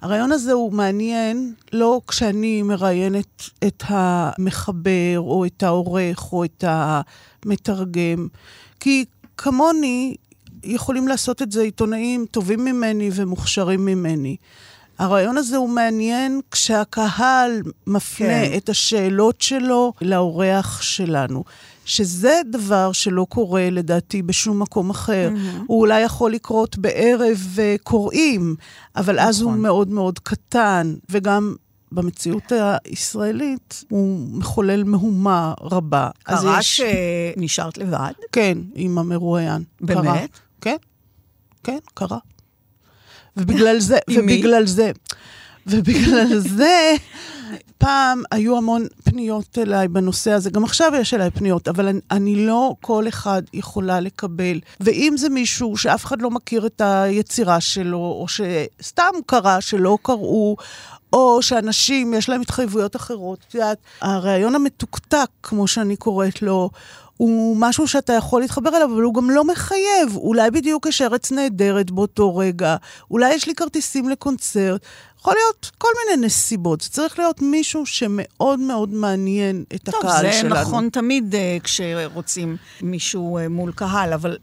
הרעיון 0.00 0.32
הזה 0.32 0.52
הוא 0.52 0.72
מעניין 0.72 1.54
לא 1.72 2.00
כשאני 2.08 2.62
מראיינת 2.62 3.42
את 3.66 3.82
המחבר, 3.86 5.16
או 5.18 5.44
את 5.46 5.62
העורך, 5.62 6.32
או 6.32 6.44
את 6.44 6.64
המתרגם, 6.66 8.28
כי 8.80 9.04
כמוני, 9.36 10.16
יכולים 10.64 11.08
לעשות 11.08 11.42
את 11.42 11.52
זה 11.52 11.62
עיתונאים 11.62 12.26
טובים 12.30 12.64
ממני 12.64 13.10
ומוכשרים 13.14 13.84
ממני. 13.84 14.36
הרעיון 14.98 15.36
הזה 15.36 15.56
הוא 15.56 15.68
מעניין 15.68 16.40
כשהקהל 16.50 17.62
מפנה 17.86 18.26
כן. 18.26 18.56
את 18.56 18.68
השאלות 18.68 19.40
שלו 19.40 19.92
לאורח 20.00 20.82
שלנו, 20.82 21.44
שזה 21.84 22.40
דבר 22.50 22.92
שלא 22.92 23.26
קורה 23.28 23.70
לדעתי 23.70 24.22
בשום 24.22 24.62
מקום 24.62 24.90
אחר. 24.90 25.30
Mm-hmm. 25.34 25.62
הוא 25.66 25.80
אולי 25.80 26.00
יכול 26.00 26.32
לקרות 26.32 26.78
בערב 26.78 27.56
uh, 27.56 27.82
קוראים, 27.82 28.56
אבל 28.96 29.14
נכון. 29.14 29.28
אז 29.28 29.40
הוא 29.40 29.52
מאוד 29.52 29.88
מאוד 29.88 30.18
קטן, 30.18 30.94
וגם 31.10 31.54
במציאות 31.92 32.52
הישראלית 32.84 33.84
הוא 33.88 34.28
מחולל 34.32 34.84
מהומה 34.84 35.54
רבה. 35.60 36.10
קרה 36.22 36.58
יש... 36.60 36.80
שנשארת 37.36 37.78
לבד? 37.78 38.12
כן, 38.32 38.58
עם 38.74 38.98
המרואיין. 38.98 39.62
באמת? 39.80 40.02
קרה. 40.04 40.20
כן, 40.62 40.76
כן, 41.64 41.78
קרה. 41.94 42.18
ובגלל 43.36 43.80
זה, 43.80 43.98
ובגלל 44.10 44.66
זה, 44.66 44.90
ובגלל 45.66 46.38
זה, 46.58 46.94
פעם 47.78 48.22
היו 48.30 48.56
המון 48.56 48.86
פניות 49.04 49.58
אליי 49.58 49.88
בנושא 49.88 50.30
הזה, 50.30 50.50
גם 50.50 50.64
עכשיו 50.64 50.92
יש 51.00 51.14
אליי 51.14 51.30
פניות, 51.30 51.68
אבל 51.68 51.88
אני, 51.88 52.00
אני 52.10 52.46
לא 52.46 52.74
כל 52.80 53.08
אחד 53.08 53.42
יכולה 53.52 54.00
לקבל. 54.00 54.60
ואם 54.80 55.14
זה 55.16 55.28
מישהו 55.28 55.76
שאף 55.76 56.04
אחד 56.04 56.22
לא 56.22 56.30
מכיר 56.30 56.66
את 56.66 56.80
היצירה 56.84 57.60
שלו, 57.60 57.98
או 57.98 58.26
שסתם 58.28 59.12
קרה 59.26 59.60
שלא 59.60 59.98
קראו, 60.02 60.56
או 61.12 61.42
שאנשים, 61.42 62.14
יש 62.14 62.28
להם 62.28 62.40
התחייבויות 62.40 62.96
אחרות. 62.96 63.38
את 63.48 63.54
יודעת, 63.54 63.78
הרעיון 64.00 64.54
המתוקתק, 64.54 65.28
כמו 65.42 65.66
שאני 65.66 65.96
קוראת 65.96 66.42
לו, 66.42 66.70
הוא 67.16 67.56
משהו 67.56 67.88
שאתה 67.88 68.12
יכול 68.12 68.40
להתחבר 68.40 68.76
אליו, 68.76 68.90
אבל 68.94 69.02
הוא 69.02 69.14
גם 69.14 69.30
לא 69.30 69.44
מחייב. 69.44 70.16
אולי 70.16 70.50
בדיוק 70.50 70.86
יש 70.86 71.02
ארץ 71.02 71.32
נהדרת 71.32 71.90
באותו 71.90 72.36
רגע, 72.36 72.76
אולי 73.10 73.34
יש 73.34 73.46
לי 73.46 73.54
כרטיסים 73.54 74.08
לקונצרט. 74.08 74.80
יכול 75.18 75.34
להיות 75.34 75.70
כל 75.78 75.88
מיני 76.04 76.26
נסיבות. 76.26 76.80
זה 76.80 76.90
צריך 76.90 77.18
להיות 77.18 77.42
מישהו 77.42 77.86
שמאוד 77.86 78.60
מאוד 78.60 78.92
מעניין 78.94 79.64
את 79.74 79.82
טוב, 79.82 79.94
הקהל 79.94 80.32
שלנו. 80.32 80.48
טוב, 80.48 80.58
זה 80.58 80.60
נכון 80.64 80.88
תמיד 80.88 81.34
uh, 81.34 81.62
כשרוצים 81.62 82.56
מישהו 82.82 83.38
uh, 83.38 83.48
מול 83.48 83.72
קהל, 83.72 84.12
אבל 84.12 84.36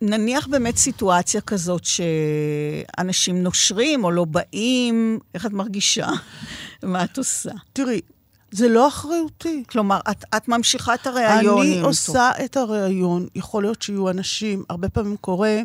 נניח 0.00 0.46
באמת 0.46 0.76
סיטואציה 0.76 1.40
כזאת 1.40 1.82
שאנשים 1.84 3.42
נושרים 3.42 4.04
או 4.04 4.10
לא 4.10 4.24
באים, 4.24 5.18
איך 5.34 5.46
את 5.46 5.52
מרגישה? 5.52 6.08
מה 6.82 7.04
את 7.04 7.18
עושה? 7.18 7.50
תראי, 7.72 8.00
זה 8.54 8.68
לא 8.68 8.88
אחריותי. 8.88 9.64
כלומר, 9.68 10.00
את, 10.10 10.24
את 10.36 10.48
ממשיכה 10.48 10.94
את 10.94 11.06
הראיון. 11.06 11.60
אני 11.60 11.80
עושה 11.80 12.30
טוב. 12.36 12.44
את 12.44 12.56
הראיון. 12.56 13.26
יכול 13.34 13.62
להיות 13.62 13.82
שיהיו 13.82 14.10
אנשים, 14.10 14.62
הרבה 14.68 14.88
פעמים 14.88 15.16
קורה 15.16 15.60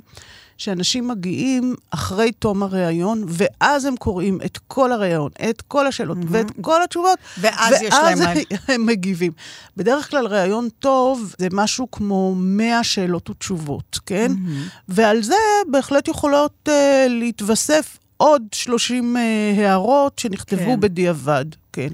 שאנשים 0.58 1.08
מגיעים 1.08 1.76
אחרי 1.92 2.32
תום 2.32 2.64
הראיון, 2.64 3.24
ואז 3.28 3.86
הם 3.86 3.96
קוראים 3.96 4.40
את 4.46 4.60
כל 4.68 4.92
הראיון, 4.92 5.32
את 5.50 5.62
כל 5.62 5.88
השאלות 5.88 6.18
mm-hmm. 6.18 6.28
ואת 6.30 6.52
כל 6.62 6.84
התשובות, 6.84 7.20
ואז, 7.38 7.72
ואז 7.72 7.82
יש 7.82 7.94
להם... 7.94 8.20
ואז 8.20 8.38
הם 8.76 8.86
מגיבים. 8.86 9.32
בדרך 9.78 10.10
כלל 10.10 10.28
ראיון 10.28 10.68
טוב 10.80 11.36
זה 11.38 11.48
משהו 11.54 11.92
כמו 11.92 12.36
100 12.36 12.84
שאלות 12.84 13.30
ותשובות, 13.30 14.00
כן? 14.06 14.32
Mm-hmm. 14.32 14.84
ועל 14.88 15.24
זה 15.24 15.36
בהחלט 15.72 16.08
יכולות 16.08 16.70
uh, 16.70 16.72
להתווסף 17.10 17.98
עוד 18.18 18.44
30 18.54 19.16
uh, 19.16 19.20
הערות 19.60 20.20
שנכתבו 20.20 20.66
כן. 20.66 20.80
בדיעבד. 20.80 21.46
כן. 21.74 21.90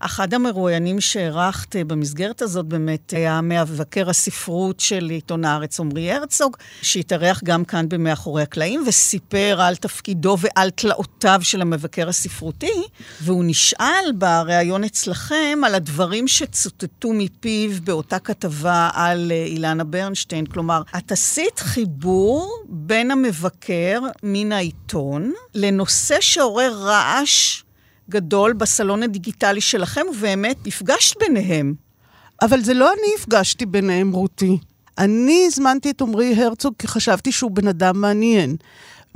אחד 0.00 0.34
המרואיינים 0.34 1.00
שהערכת 1.00 1.76
במסגרת 1.76 2.42
הזאת 2.42 2.66
באמת 2.66 3.10
היה 3.10 3.40
מבקר 3.40 4.10
הספרות 4.10 4.80
של 4.80 5.10
עיתון 5.10 5.44
הארץ 5.44 5.80
עמרי 5.80 6.12
הרצוג, 6.12 6.56
שהתארח 6.82 7.40
גם 7.44 7.64
כאן 7.64 7.88
במאחורי 7.88 8.42
הקלעים, 8.42 8.84
וסיפר 8.86 9.60
על 9.60 9.76
תפקידו 9.76 10.36
ועל 10.40 10.70
תלאותיו 10.70 11.40
של 11.42 11.60
המבקר 11.60 12.08
הספרותי, 12.08 12.82
והוא 13.20 13.44
נשאל 13.46 14.12
בריאיון 14.14 14.84
אצלכם 14.84 15.58
על 15.66 15.74
הדברים 15.74 16.28
שצוטטו 16.28 17.12
מפיו 17.12 17.70
באותה 17.84 18.18
כתבה 18.18 18.90
על 18.94 19.32
אילנה 19.46 19.84
ברנשטיין. 19.84 20.46
כלומר, 20.46 20.82
את 20.96 21.12
עשית 21.12 21.58
חיבור 21.58 22.64
בין 22.68 23.10
המבקר 23.10 24.00
מן 24.22 24.52
העיתון 24.52 25.32
לנושא 25.54 26.20
שעורר 26.20 26.72
רעש 26.74 27.65
גדול 28.10 28.52
בסלון 28.52 29.02
הדיגיטלי 29.02 29.60
שלכם, 29.60 30.02
ובאמת 30.10 30.56
נפגשת 30.66 31.18
ביניהם. 31.20 31.74
אבל 32.42 32.60
זה 32.62 32.74
לא 32.74 32.92
אני 32.92 33.12
הפגשתי 33.18 33.66
ביניהם, 33.66 34.12
רותי. 34.12 34.58
אני 34.98 35.44
הזמנתי 35.46 35.90
את 35.90 36.00
עמרי 36.00 36.34
הרצוג 36.34 36.74
כי 36.78 36.88
חשבתי 36.88 37.32
שהוא 37.32 37.50
בן 37.50 37.68
אדם 37.68 38.00
מעניין. 38.00 38.56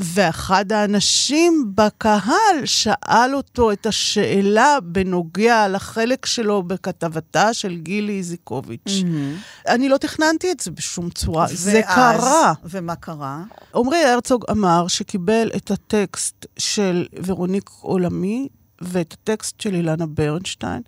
ואחד 0.01 0.72
האנשים 0.72 1.72
בקהל 1.74 2.64
שאל 2.64 3.34
אותו 3.34 3.72
את 3.72 3.86
השאלה 3.86 4.78
בנוגע 4.82 5.68
לחלק 5.68 6.26
שלו 6.26 6.62
בכתבתה 6.62 7.55
של 7.55 7.76
גילי 7.76 8.18
איזיקוביץ'. 8.18 8.80
Mm-hmm. 8.86 9.68
אני 9.68 9.88
לא 9.88 9.97
תכננתי 9.97 10.53
את 10.53 10.61
זה 10.61 10.70
בשום 10.70 11.11
צורה, 11.11 11.47
ואז, 11.49 11.61
זה 11.61 11.80
קרה. 11.95 12.53
ומה 12.64 12.97
קרה? 12.97 13.43
עמרי 13.74 14.05
הרצוג 14.05 14.45
אמר 14.51 14.88
שקיבל 14.88 15.51
את 15.57 15.70
הטקסט 15.70 16.47
של 16.59 17.07
ורוניק 17.24 17.70
עולמי, 17.80 18.49
ואת 18.81 19.12
הטקסט 19.12 19.61
של 19.61 19.74
אילנה 19.74 20.07
ברנשטיין, 20.07 20.83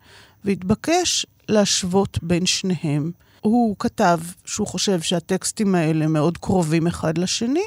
והתבקש 0.44 1.26
להשוות 1.48 2.18
בין 2.22 2.46
שניהם. 2.46 3.10
הוא 3.40 3.76
כתב 3.78 4.18
שהוא 4.44 4.66
חושב 4.66 5.00
שהטקסטים 5.00 5.74
האלה 5.74 6.06
מאוד 6.06 6.38
קרובים 6.38 6.86
אחד 6.86 7.18
לשני, 7.18 7.64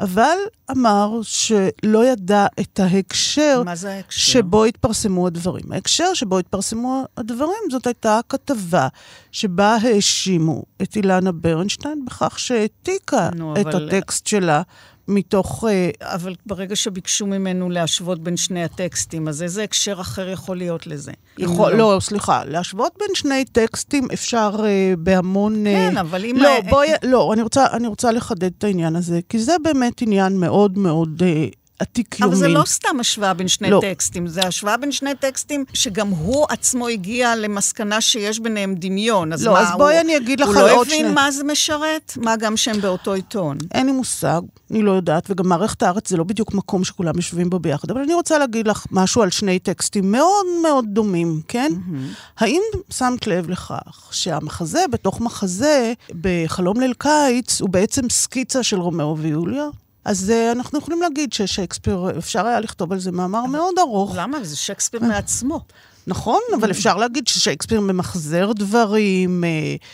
אבל 0.00 0.36
אמר 0.70 1.20
שלא 1.22 2.06
ידע 2.06 2.46
את 2.60 2.80
ההקשר, 2.80 3.62
ההקשר? 3.66 4.00
שבו 4.08 4.64
התפרסמו 4.64 5.26
הדברים. 5.26 5.72
ההקשר 5.72 6.14
שבו 6.14 6.38
התפרסמו 6.38 7.04
הדברים 7.16 7.70
זאת 7.70 7.86
הייתה 7.86 8.20
כתבה 8.28 8.88
שבה 9.32 9.76
האשימו 9.82 10.62
את 10.82 10.96
אילנה 10.96 11.32
ברנשטיין 11.32 12.04
בכך 12.04 12.38
שהעתיקה 12.38 13.28
את 13.60 13.66
אבל... 13.66 13.88
הטקסט 13.88 14.26
שלה 14.26 14.62
מתוך... 15.08 15.64
אבל 16.00 16.34
ברגע 16.46 16.76
שביקשו 16.76 17.26
ממנו 17.26 17.70
להשוות 17.70 18.22
בין 18.22 18.36
שני 18.36 18.64
הטקסטים, 18.64 19.28
אז 19.28 19.42
איזה 19.42 19.62
הקשר 19.62 20.00
אחר 20.00 20.28
יכול 20.28 20.56
להיות 20.56 20.86
לזה? 20.86 21.12
יכול, 21.38 21.72
לא... 21.72 21.78
לא, 21.94 22.00
סליחה, 22.00 22.44
להשוות 22.44 22.92
בין 22.98 23.14
שני 23.14 23.44
טקסטים 23.44 24.08
אפשר 24.12 24.50
uh, 24.56 24.96
בהמון... 24.98 25.64
כן, 25.64 25.96
uh, 25.96 26.00
אבל 26.00 26.24
אם... 26.24 26.36
לא, 26.36 26.60
בואי, 26.68 26.88
לא, 27.02 27.32
אני 27.32 27.42
רוצה, 27.42 27.66
אני 27.72 27.86
רוצה 27.86 28.12
לחדד 28.12 28.50
את 28.58 28.64
העניין 28.64 28.96
הזה, 28.96 29.20
כי 29.28 29.38
זה 29.38 29.56
באמת 29.62 30.02
עניין 30.02 30.40
מאוד 30.40 30.78
מאוד 30.78 31.22
uh, 31.22 31.56
עתיק 31.78 32.20
יומין. 32.20 32.32
אבל 32.32 32.40
זה 32.40 32.48
לא 32.48 32.62
סתם 32.64 33.00
השוואה 33.00 33.34
בין 33.34 33.48
שני 33.48 33.70
לא. 33.70 33.80
טקסטים, 33.82 34.26
זה 34.26 34.40
השוואה 34.40 34.76
בין 34.76 34.92
שני 34.92 35.10
טקסטים 35.20 35.64
שגם 35.72 36.08
הוא 36.08 36.46
עצמו 36.48 36.88
הגיע 36.88 37.36
למסקנה 37.36 38.00
שיש 38.00 38.40
ביניהם 38.40 38.74
דמיון. 38.74 39.32
אז 39.32 39.46
לא, 39.46 39.52
מה, 39.52 39.60
אז 39.60 39.68
בואי 39.76 39.94
הוא, 39.94 40.00
אני 40.00 40.16
אגיד 40.16 40.40
לך 40.40 40.48
הוא 40.48 40.56
על 40.56 40.66
לא 40.66 40.72
עוד 40.76 40.86
הבין 40.86 41.04
שני- 41.04 41.14
מה 41.14 41.30
זה 41.30 41.44
משרת? 41.44 42.12
מה 42.16 42.36
גם 42.36 42.56
שהם 42.56 42.80
באותו 42.80 43.12
עיתון? 43.12 43.58
אין 43.74 43.86
לי 43.86 43.92
מושג, 43.92 44.40
אני 44.70 44.82
לא 44.82 44.90
יודעת, 44.90 45.30
וגם 45.30 45.48
מערכת 45.48 45.82
הארץ 45.82 46.08
זה 46.10 46.16
לא 46.16 46.24
בדיוק 46.24 46.54
מקום 46.54 46.84
שכולם 46.84 47.16
יושבים 47.16 47.50
בו 47.50 47.58
ביחד, 47.58 47.90
אבל 47.90 48.00
אני 48.00 48.14
רוצה 48.14 48.38
להגיד 48.38 48.68
לך 48.68 48.86
משהו 48.90 49.22
על 49.22 49.30
שני 49.30 49.58
טקסטים 49.58 50.12
מאוד 50.12 50.46
מאוד 50.62 50.84
דומים, 50.88 51.40
כן? 51.48 51.72
האם 52.38 52.60
שמת 52.90 53.26
לב 53.26 53.50
לכך 53.50 54.08
שהמחזה 54.10 54.84
בתוך 54.90 55.20
מחזה, 55.20 55.92
בחלום 56.20 56.80
ליל 56.80 56.92
קיץ, 56.98 57.60
הוא 57.60 57.68
בעצם 57.70 58.10
סקיצה 58.10 58.62
של 58.62 58.76
רומאו 58.80 59.18
ויוליה? 59.18 59.64
אז 60.06 60.32
uh, 60.32 60.52
אנחנו 60.52 60.78
יכולים 60.78 61.02
להגיד 61.02 61.32
ששייקספיר, 61.32 62.18
אפשר 62.18 62.46
היה 62.46 62.60
לכתוב 62.60 62.92
על 62.92 62.98
זה 62.98 63.12
מאמר 63.12 63.46
מאוד 63.46 63.74
ארוך. 63.78 64.12
למה? 64.16 64.44
זה 64.44 64.56
שייקספיר 64.56 65.00
מעצמו. 65.00 65.60
נכון, 66.08 66.40
אבל 66.60 66.70
אפשר 66.70 66.96
להגיד 66.96 67.28
ששייקספיר 67.28 67.80
ממחזר 67.80 68.52
דברים. 68.54 69.44
אה, 69.44 69.48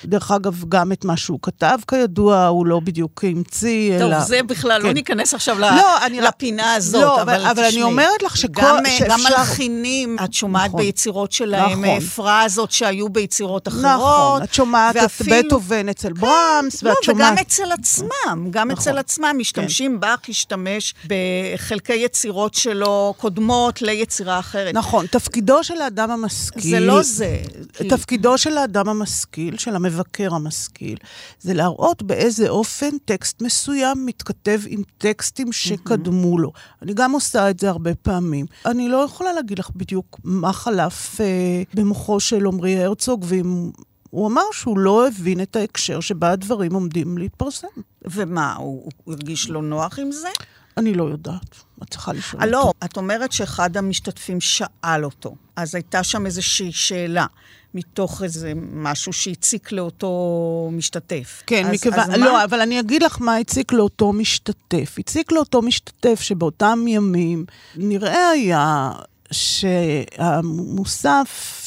דרך 0.04 0.30
אגב, 0.30 0.64
גם 0.68 0.92
את 0.92 1.04
מה 1.04 1.16
שהוא 1.16 1.38
כתב, 1.42 1.78
כידוע, 1.88 2.46
הוא 2.46 2.66
לא 2.66 2.80
בדיוק 2.80 3.24
המציא, 3.24 3.98
טוב, 3.98 4.08
אלא... 4.12 4.20
זה 4.20 4.42
בכלל, 4.42 4.82
לא 4.82 4.88
כן. 4.88 4.94
ניכנס 4.94 5.34
עכשיו 5.34 5.58
לא, 5.58 5.66
אני 6.06 6.20
רק- 6.20 6.28
לפינה 6.28 6.74
הזאת, 6.74 7.02
לא, 7.02 7.22
אבל 7.22 7.34
אבל- 7.34 7.46
אבל 7.46 7.60
אני 7.62 7.68
תשמעי, 7.70 7.82
אומרת 7.82 8.22
לך 8.22 8.36
שכל- 8.36 8.62
גם, 8.62 8.76
אה, 8.86 8.98
גם 9.08 9.18
שאפשר- 9.18 9.38
מלחינים, 9.38 10.16
את 10.24 10.32
שומעת 10.32 10.68
נכון. 10.68 10.80
ביצירות 10.80 11.32
שלהם 11.32 11.70
נכון. 11.84 11.84
אה, 11.84 12.00
פרזות 12.00 12.72
שהיו 12.72 13.08
ביצירות 13.08 13.68
אחרות. 13.68 13.84
נכון, 13.84 14.42
את 14.42 14.54
שומעת 14.54 14.96
את 14.96 15.02
ואפילו- 15.02 15.36
בטהובן 15.46 15.88
אצל 15.88 16.12
ברמס, 16.12 16.82
לא, 16.82 16.90
ואת 16.90 16.96
וגם 17.08 17.18
שומעת... 17.18 17.38
אצל 17.46 17.72
עצמם, 17.72 18.08
גם 18.50 18.70
נכון. 18.70 18.82
אצל 18.82 18.98
עצמם 18.98 19.34
משתמשים, 19.38 20.00
באך 20.00 20.20
השתמש 20.28 20.94
בחלקי 21.06 21.94
יצירות 21.94 22.54
שלו 22.54 23.14
קודמות 23.18 23.82
ליצירה 23.82 24.38
אחרת. 24.38 24.74
נכון, 24.74 25.06
תפקידו 25.06 25.64
של 25.64 25.80
האדם 25.80 26.01
המשכיל... 26.10 26.70
זה 26.70 26.80
לא 26.80 27.02
זה. 27.02 27.42
תפקידו 27.88 28.38
של 28.38 28.58
האדם 28.58 28.88
המשכיל, 28.88 29.58
של 29.58 29.76
המבקר 29.76 30.34
המשכיל, 30.34 30.98
זה 31.40 31.54
להראות 31.54 32.02
באיזה 32.02 32.48
אופן 32.48 32.98
טקסט 33.04 33.42
מסוים 33.42 34.06
מתכתב 34.06 34.60
עם 34.66 34.82
טקסטים 34.98 35.52
שקדמו 35.52 36.38
לו. 36.38 36.52
אני 36.82 36.94
גם 36.94 37.12
עושה 37.12 37.50
את 37.50 37.60
זה 37.60 37.68
הרבה 37.68 37.94
פעמים. 37.94 38.46
אני 38.66 38.88
לא 38.88 38.96
יכולה 38.96 39.32
להגיד 39.32 39.58
לך 39.58 39.70
בדיוק 39.76 40.20
מה 40.24 40.52
חלף 40.52 41.20
אה, 41.20 41.62
במוחו 41.74 42.20
של 42.20 42.46
עמרי 42.46 42.84
הרצוג, 42.84 43.24
ואם... 43.28 43.70
הוא 44.12 44.28
אמר 44.28 44.42
שהוא 44.52 44.78
לא 44.78 45.06
הבין 45.06 45.40
את 45.40 45.56
ההקשר 45.56 46.00
שבה 46.00 46.30
הדברים 46.30 46.74
עומדים 46.74 47.18
להתפרסם. 47.18 47.66
ומה, 48.04 48.54
הוא 48.54 48.90
הוא 49.04 49.14
הרגיש 49.14 49.50
לא 49.50 49.62
נוח 49.62 49.98
עם 49.98 50.12
זה? 50.12 50.28
אני 50.76 50.94
לא 50.94 51.04
יודעת, 51.04 51.56
את 51.82 51.90
צריכה 51.90 52.12
לשאול 52.12 52.42
אה, 52.42 52.46
אותו. 52.46 52.58
לא, 52.58 52.72
את 52.84 52.96
אומרת 52.96 53.32
שאחד 53.32 53.76
המשתתפים 53.76 54.40
שאל 54.40 55.04
אותו, 55.04 55.34
אז 55.56 55.74
הייתה 55.74 56.02
שם 56.02 56.26
איזושהי 56.26 56.72
שאלה, 56.72 57.26
מתוך 57.74 58.22
איזה 58.22 58.52
משהו 58.72 59.12
שהציק 59.12 59.72
לאותו 59.72 60.70
משתתף. 60.72 61.42
כן, 61.46 61.66
אז, 61.66 61.72
מכיוון, 61.72 62.00
אז 62.00 62.08
מה? 62.08 62.16
לא, 62.16 62.44
אבל 62.44 62.60
אני 62.60 62.80
אגיד 62.80 63.02
לך 63.02 63.20
מה 63.20 63.36
הציק 63.36 63.72
לאותו 63.72 64.12
משתתף. 64.12 64.96
הציק 64.98 65.32
לאותו 65.32 65.62
משתתף 65.62 66.20
שבאותם 66.20 66.84
ימים 66.88 67.44
נראה 67.76 68.28
היה 68.28 68.92
שהמוסף 69.30 70.90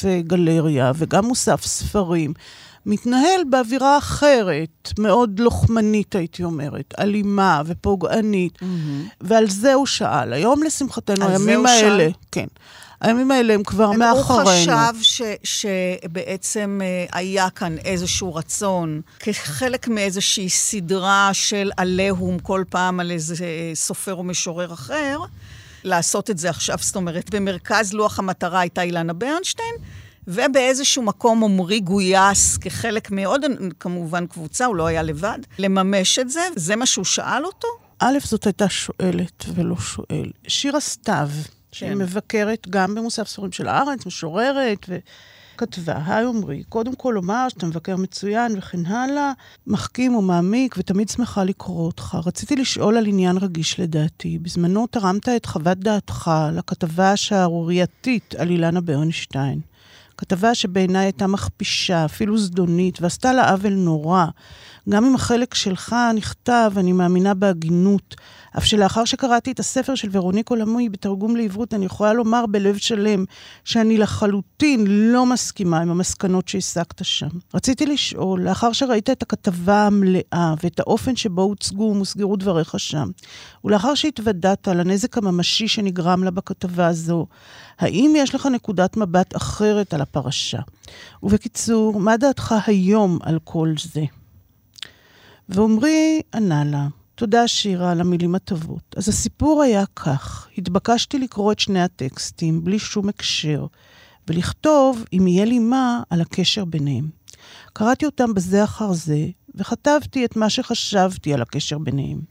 אה, 0.07 0.21
גלריה 0.21 0.91
וגם 0.95 1.25
מוסף 1.25 1.65
ספרים 1.65 2.33
מתנהל 2.85 3.41
באווירה 3.49 3.97
אחרת, 3.97 4.93
מאוד 4.99 5.39
לוחמנית, 5.39 6.15
הייתי 6.15 6.43
אומרת, 6.43 6.93
אלימה 6.99 7.61
ופוגענית, 7.65 8.59
ועל 9.21 9.49
זה 9.49 9.73
הוא 9.73 9.85
שאל. 9.85 10.33
היום, 10.33 10.63
לשמחתנו, 10.63 11.27
הימים 11.27 11.59
הוא 11.59 11.67
האלה, 11.67 12.03
שאל? 12.03 12.11
כן. 12.31 12.47
הימים 13.01 13.31
האלה 13.31 13.53
הם 13.53 13.63
כבר 13.63 13.85
הוא 13.85 13.95
מאחורינו. 13.95 14.49
חשב 14.49 15.01
ש, 15.01 15.21
שבעצם 15.43 16.79
אה, 16.83 17.19
היה 17.19 17.49
כאן 17.49 17.77
איזשהו 17.77 18.35
רצון, 18.35 19.01
כחלק 19.19 19.87
מאיזושהי 19.87 20.49
סדרה 20.49 21.29
של 21.33 21.71
עליהום 21.77 22.39
כל 22.39 22.63
פעם 22.69 22.99
על 22.99 23.11
איזה 23.11 23.35
אה, 23.45 23.71
סופר 23.75 24.13
או 24.13 24.23
משורר 24.23 24.73
אחר, 24.73 25.19
לעשות 25.83 26.29
את 26.29 26.37
זה 26.37 26.49
עכשיו, 26.49 26.77
זאת 26.81 26.95
אומרת, 26.95 27.35
במרכז 27.35 27.93
לוח 27.93 28.19
המטרה 28.19 28.59
הייתה 28.59 28.81
אילנה 28.81 29.13
ברנשטיין, 29.13 29.75
ובאיזשהו 30.27 31.03
מקום 31.03 31.43
עמרי 31.43 31.79
גויס 31.79 32.57
כחלק 32.57 33.11
מעוד, 33.11 33.41
כמובן, 33.79 34.27
קבוצה, 34.27 34.65
הוא 34.65 34.75
לא 34.75 34.85
היה 34.87 35.03
לבד, 35.03 35.39
לממש 35.59 36.19
את 36.19 36.29
זה, 36.29 36.41
זה 36.55 36.75
מה 36.75 36.85
שהוא 36.85 37.05
שאל 37.05 37.45
אותו? 37.45 37.67
א', 37.99 38.17
זאת 38.23 38.45
הייתה 38.45 38.69
שואלת 38.69 39.45
ולא 39.55 39.77
שואל. 39.77 40.31
שירה 40.47 40.79
סתיו, 40.79 41.29
שהיא 41.71 41.89
כן. 41.89 41.97
מבקרת 41.97 42.67
גם 42.69 42.95
במוסף 42.95 43.27
ספרים 43.27 43.51
של 43.51 43.67
הארץ, 43.67 44.05
משוררת, 44.05 44.89
וכתבה, 44.89 46.01
היי 46.05 46.25
עמרי, 46.25 46.63
קודם 46.69 46.95
כל 46.95 47.11
לומר 47.15 47.49
שאתה 47.49 47.65
מבקר 47.65 47.95
מצוין 47.95 48.57
וכן 48.57 48.85
הלאה, 48.85 49.31
מחכים 49.67 50.15
ומעמיק 50.15 50.75
ותמיד 50.77 51.09
שמחה 51.09 51.43
לקרוא 51.43 51.85
אותך. 51.85 52.17
רציתי 52.25 52.55
לשאול 52.55 52.97
על 52.97 53.05
עניין 53.07 53.37
רגיש 53.37 53.79
לדעתי. 53.79 54.37
בזמנו 54.39 54.87
תרמת 54.87 55.29
את 55.29 55.45
חוות 55.45 55.77
דעתך 55.77 56.31
לכתבה 56.53 57.11
השערורייתית 57.11 58.35
על 58.37 58.49
אילנה 58.49 58.81
ברנשטיין. 58.81 59.59
כתבה 60.17 60.55
שבעיניי 60.55 61.05
הייתה 61.05 61.27
מכפישה, 61.27 62.05
אפילו 62.05 62.37
זדונית, 62.37 63.01
ועשתה 63.01 63.33
לה 63.33 63.49
עוול 63.49 63.73
נורא. 63.73 64.25
גם 64.89 65.05
אם 65.05 65.15
החלק 65.15 65.53
שלך 65.53 65.95
נכתב, 66.15 66.71
אני 66.77 66.91
מאמינה 66.91 67.33
בהגינות. 67.33 68.15
אף 68.57 68.65
שלאחר 68.65 69.05
שקראתי 69.05 69.51
את 69.51 69.59
הספר 69.59 69.95
של 69.95 70.09
ורוניק 70.11 70.49
עולמי 70.49 70.89
בתרגום 70.89 71.35
לעברית, 71.35 71.73
אני 71.73 71.85
יכולה 71.85 72.13
לומר 72.13 72.45
בלב 72.45 72.77
שלם 72.77 73.25
שאני 73.63 73.97
לחלוטין 73.97 74.85
לא 74.87 75.25
מסכימה 75.25 75.79
עם 75.79 75.89
המסקנות 75.89 76.47
שהסקת 76.47 77.05
שם. 77.05 77.27
רציתי 77.53 77.85
לשאול, 77.85 78.41
לאחר 78.41 78.71
שראית 78.71 79.09
את 79.09 79.23
הכתבה 79.23 79.87
המלאה 79.87 80.53
ואת 80.63 80.79
האופן 80.79 81.15
שבו 81.15 81.41
הוצגו 81.41 81.83
ומוסגרו 81.83 82.35
דבריך 82.35 82.79
שם, 82.79 83.09
ולאחר 83.63 83.95
שהתוודעת 83.95 84.67
לנזק 84.67 85.17
הממשי 85.17 85.67
שנגרם 85.67 86.23
לה 86.23 86.31
בכתבה 86.31 86.87
הזו, 86.87 87.27
האם 87.79 88.13
יש 88.17 88.35
לך 88.35 88.45
נקודת 88.45 88.97
מבט 88.97 89.35
אחרת 89.35 89.93
על 89.93 90.01
הפרשה? 90.01 90.59
ובקיצור, 91.23 91.99
מה 91.99 92.17
דעתך 92.17 92.55
היום 92.67 93.19
על 93.23 93.39
כל 93.43 93.73
זה? 93.93 94.05
ועמרי 95.49 96.21
ענה 96.33 96.63
לה, 96.63 96.87
תודה 97.15 97.47
שירה 97.47 97.91
על 97.91 98.01
המילים 98.01 98.35
הטובות. 98.35 98.95
אז 98.97 99.09
הסיפור 99.09 99.61
היה 99.61 99.83
כך, 99.95 100.47
התבקשתי 100.57 101.19
לקרוא 101.19 101.51
את 101.51 101.59
שני 101.59 101.81
הטקסטים 101.81 102.63
בלי 102.63 102.79
שום 102.79 103.09
הקשר, 103.09 103.65
ולכתוב, 104.27 105.05
אם 105.13 105.27
יהיה 105.27 105.45
לי 105.45 105.59
מה, 105.59 106.03
על 106.09 106.21
הקשר 106.21 106.65
ביניהם. 106.65 107.09
קראתי 107.73 108.05
אותם 108.05 108.33
בזה 108.33 108.63
אחר 108.63 108.93
זה, 108.93 109.27
וכתבתי 109.55 110.25
את 110.25 110.35
מה 110.35 110.49
שחשבתי 110.49 111.33
על 111.33 111.41
הקשר 111.41 111.77
ביניהם. 111.77 112.21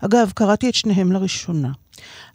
אגב, 0.00 0.32
קראתי 0.34 0.68
את 0.68 0.74
שניהם 0.74 1.12
לראשונה. 1.12 1.72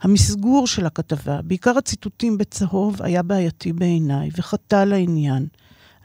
המסגור 0.02 0.68
של 0.68 0.86
הכתבה, 0.86 1.42
בעיקר 1.42 1.78
הציטוטים 1.78 2.38
בצהוב, 2.38 3.02
היה 3.02 3.24
בעייתי 3.24 3.74
בעיניי, 3.74 4.30
וחטא 4.38 4.84
לעניין. 4.84 5.48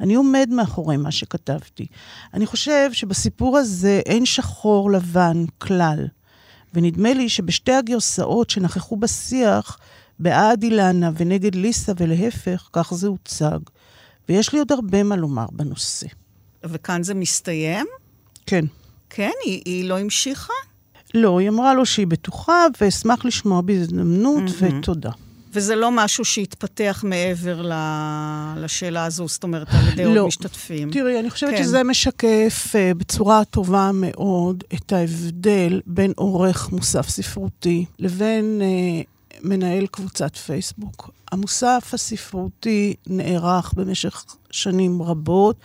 אני 0.00 0.14
עומד 0.14 0.48
מאחורי 0.50 0.96
מה 0.96 1.10
שכתבתי. 1.10 1.86
אני 2.34 2.46
חושב 2.46 2.90
שבסיפור 2.92 3.58
הזה 3.58 4.00
אין 4.06 4.26
שחור 4.26 4.90
לבן 4.90 5.44
כלל. 5.58 6.06
ונדמה 6.74 7.12
לי 7.12 7.28
שבשתי 7.28 7.72
הגרסאות 7.72 8.50
שנכחו 8.50 8.96
בשיח, 8.96 9.78
בעד 10.18 10.62
אילנה 10.62 11.10
ונגד 11.16 11.54
ליסה 11.54 11.92
ולהפך, 11.96 12.68
כך 12.72 12.94
זה 12.94 13.08
הוצג. 13.08 13.58
ויש 14.28 14.52
לי 14.52 14.58
עוד 14.58 14.72
הרבה 14.72 15.02
מה 15.02 15.16
לומר 15.16 15.46
בנושא. 15.52 16.06
וכאן 16.64 17.02
זה 17.02 17.14
מסתיים? 17.14 17.86
כן. 18.46 18.64
כן, 19.10 19.30
היא, 19.44 19.62
היא 19.64 19.88
לא 19.88 19.98
המשיכה? 19.98 20.52
לא, 21.14 21.38
היא 21.38 21.48
אמרה 21.48 21.74
לו 21.74 21.86
שהיא 21.86 22.06
בטוחה, 22.06 22.66
ואשמח 22.80 23.24
לשמוע 23.24 23.60
בהזדמנות, 23.60 24.42
ותודה. 24.58 25.10
וזה 25.54 25.76
לא 25.76 25.90
משהו 25.90 26.24
שהתפתח 26.24 27.04
מעבר 27.06 27.62
ל... 27.62 27.72
לשאלה 28.56 29.04
הזו, 29.04 29.28
זאת 29.28 29.42
אומרת, 29.42 29.68
על 29.70 29.88
ידי 29.88 30.04
עוד 30.04 30.16
לא. 30.16 30.26
משתתפים. 30.26 30.90
תראי, 30.90 31.20
אני 31.20 31.30
חושבת 31.30 31.50
כן. 31.50 31.62
שזה 31.62 31.82
משקף 31.82 32.66
uh, 32.72 32.94
בצורה 32.98 33.44
טובה 33.44 33.90
מאוד 33.94 34.64
את 34.74 34.92
ההבדל 34.92 35.80
בין 35.86 36.12
עורך 36.16 36.72
מוסף 36.72 37.08
ספרותי 37.08 37.84
לבין 37.98 38.60
uh, 38.60 39.40
מנהל 39.42 39.86
קבוצת 39.86 40.36
פייסבוק. 40.36 41.10
המוסף 41.32 41.90
הספרותי 41.92 42.94
נערך 43.06 43.72
במשך 43.76 44.24
שנים 44.50 45.02
רבות 45.02 45.56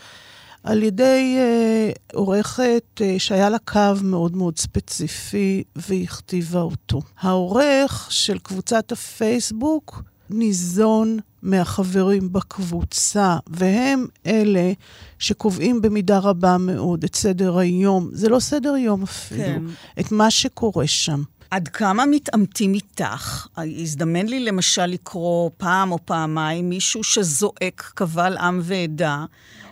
על 0.68 0.84
ידי 0.84 1.38
uh, 1.38 2.16
עורכת 2.16 2.84
uh, 2.96 3.04
שהיה 3.18 3.50
לה 3.50 3.60
קו 3.60 3.94
מאוד 4.04 4.36
מאוד 4.36 4.58
ספציפי 4.58 5.64
והכתיבה 5.76 6.62
אותו. 6.62 7.02
העורך 7.20 8.08
של 8.10 8.40
קבוצת 8.40 8.92
הפייסבוק 8.92 10.04
ניזון 10.30 11.18
מהחברים 11.42 12.34
בקבוצה, 12.34 13.38
והם 13.48 14.06
אלה 14.26 14.72
שקובעים 15.20 15.82
במידה 15.82 16.20
רבה 16.20 16.58
מאוד 16.58 17.04
את 17.04 17.16
סדר 17.16 17.58
היום. 17.58 18.10
זה 18.12 18.30
לא 18.30 18.40
סדר 18.40 18.76
יום 18.76 19.04
אפילו, 19.04 19.44
כן. 19.44 19.62
את 20.00 20.12
מה 20.12 20.32
שקורה 20.32 20.88
שם. 20.88 21.24
עד 21.52 21.68
כמה 21.68 22.06
מתעמתים 22.06 22.74
איתך? 22.74 23.48
הזדמן 23.58 24.26
לי 24.26 24.40
למשל 24.40 24.86
לקרוא 24.86 25.50
פעם 25.58 25.92
או 25.92 25.98
פעמיים 26.06 26.70
מישהו 26.70 27.04
שזועק 27.04 27.92
קבל 27.96 28.38
עם 28.38 28.60
ועדה, 28.64 29.26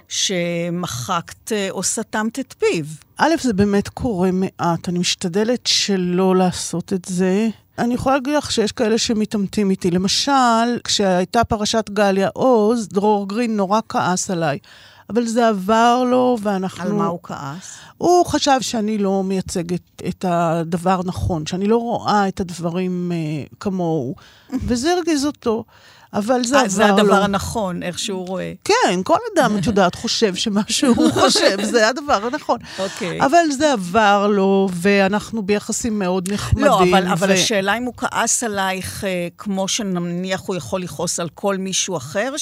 שמחקת 0.08 1.52
אה, 1.52 1.68
או 1.70 1.84
סתמת 1.84 2.40
את 2.40 2.56
פיו. 2.60 2.86
א', 3.18 3.30
זה 3.42 3.54
באמת 3.54 3.90
קורה 3.90 4.30
מעט, 4.32 4.90
אני 4.90 5.00
משתדלת 5.00 5.68
שלא 5.68 6.36
לעשות 6.36 6.94
את 6.94 7.06
זה. 7.06 7.48
אני 7.78 7.94
יכולה 7.94 8.16
להגיד 8.16 8.34
לך 8.34 8.52
שיש 8.52 8.72
כאלה 8.72 8.98
שמתעמתים 8.98 9.70
איתי. 9.70 9.92
למשל, 9.92 10.80
כשהייתה 10.84 11.44
פרשת 11.44 11.90
גליה 11.90 12.30
עוז, 12.34 12.88
דרור 12.88 13.28
גרין 13.28 13.58
נורא 13.58 13.80
כעס 13.90 14.32
עליי. 14.32 14.60
אבל 15.10 15.26
זה 15.26 15.48
עבר 15.48 16.04
לו, 16.12 16.38
ואנחנו... 16.42 16.84
על 16.84 16.92
מה 16.92 17.06
הוא 17.06 17.20
כעס? 17.24 17.78
הוא 17.98 18.26
חשב 18.26 18.58
שאני 18.62 18.98
לא 18.98 19.24
מייצגת 19.24 19.82
את 20.08 20.26
הדבר 20.28 21.02
נכון, 21.06 21.46
שאני 21.46 21.68
לא 21.68 21.78
רואה 21.78 22.28
את 22.28 22.40
הדברים 22.40 23.12
uh, 23.12 23.56
כמוהו, 23.60 24.16
וזה 24.68 24.94
הרגיז 24.94 25.26
אותו. 25.26 25.64
אבל 26.16 26.44
זה 26.44 26.56
עבר 26.56 26.64
לו. 26.64 26.70
זה 26.70 26.86
הדבר 26.86 27.24
הנכון, 27.24 27.84
איך 27.84 28.00
שהוא 28.00 28.28
רואה. 28.28 28.54
כן, 28.64 29.04
כל 29.04 29.18
אדם, 29.36 29.58
את 29.58 29.66
יודעת, 29.66 29.96
חושב 30.06 30.36
שמה 30.36 30.62
שהוא 30.68 31.12
חושב, 31.12 31.62
זה 31.62 31.90
הדבר 31.90 32.26
הנכון. 32.26 32.60
אוקיי. 32.80 33.22
אבל 33.26 33.52
זה 33.58 33.74
עבר 33.74 34.28
לו, 34.28 34.70
ואנחנו 34.74 35.42
ביחסים 35.42 36.00
מאוד 36.00 36.34
נחמדים. 36.34 36.66
לא, 36.66 36.84
אבל, 36.84 37.08
ו... 37.08 37.14
אבל 37.14 37.32
השאלה 37.32 37.78
אם 37.78 37.84
הוא 37.84 37.94
כעס 37.98 38.44
עלייך, 38.44 39.04
אה, 39.04 39.28
כמו 39.38 39.68
שנניח 39.68 40.42
הוא 40.46 40.56
יכול 40.56 40.82
לכעוס 40.82 41.20
על 41.20 41.30
כל 41.30 41.58
מישהו 41.58 41.98
אחר 41.98 42.38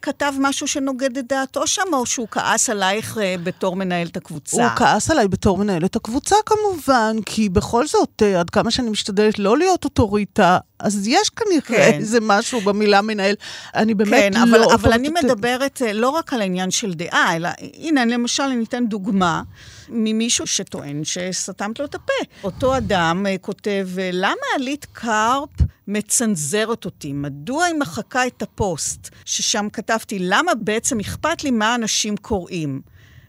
שכתב 0.00 0.32
משהו 0.38 0.68
שנוגד 0.68 1.18
את 1.18 1.28
דעתו 1.28 1.66
שם, 1.66 1.82
או 1.92 2.06
שהוא 2.06 2.28
כעס 2.30 2.70
עלייך 2.70 3.18
אה, 3.18 3.34
בתור 3.42 3.76
מנהלת 3.76 4.16
הקבוצה? 4.16 4.62
הוא 4.62 4.76
כעס 4.76 5.10
עליי 5.10 5.28
בתור 5.28 5.58
מנהלת 5.58 5.96
הקבוצה 5.96 6.36
כמובן, 6.46 7.16
כי 7.26 7.48
בכל 7.48 7.86
זאת, 7.86 8.22
אה, 8.22 8.40
עד 8.40 8.50
כמה 8.50 8.70
שאני 8.70 8.90
משתדלת 8.90 9.38
לא 9.38 9.58
להיות 9.58 9.84
אוטוריטה, 9.84 10.58
אז 10.78 11.06
יש 11.06 11.30
כנראה 11.30 11.60
כן. 11.62 11.92
איזה 11.92 12.18
משהו 12.22 12.60
במילה 12.60 13.02
מנהל. 13.02 13.34
אני 13.74 13.94
באמת 13.94 14.32
כן, 14.34 14.48
לא... 14.48 14.64
אבל, 14.64 14.74
אבל 14.74 14.92
אני 14.92 15.08
מדברת 15.08 15.82
אה, 15.86 15.92
לא 15.92 16.08
רק 16.08 16.32
על 16.32 16.40
העניין 16.40 16.70
של 16.70 16.94
דעה, 16.94 17.36
אלא, 17.36 17.48
הנה, 17.74 18.04
למשל, 18.04 18.42
אני 18.42 18.64
אתן 18.64 18.86
דוגמה 18.86 19.42
ממישהו 19.88 20.46
שטוען 20.46 21.04
שסתמת 21.04 21.78
לו 21.78 21.84
את 21.84 21.94
הפה. 21.94 22.12
אותו 22.44 22.76
אדם 22.76 23.26
כותב, 23.40 23.88
למה 24.12 24.46
עלית 24.54 24.86
קרפ 24.92 25.48
מצנזרת 25.88 26.84
אותי? 26.84 27.12
מדוע 27.12 27.64
היא 27.64 27.74
מחקה 27.74 28.26
את 28.26 28.42
הפוסט 28.42 29.08
ששם 29.24 29.66
כתבתי, 29.72 30.18
למה 30.20 30.54
בעצם 30.54 31.00
אכפת 31.00 31.44
לי 31.44 31.50
מה 31.50 31.74
אנשים 31.74 32.16
קוראים? 32.16 32.80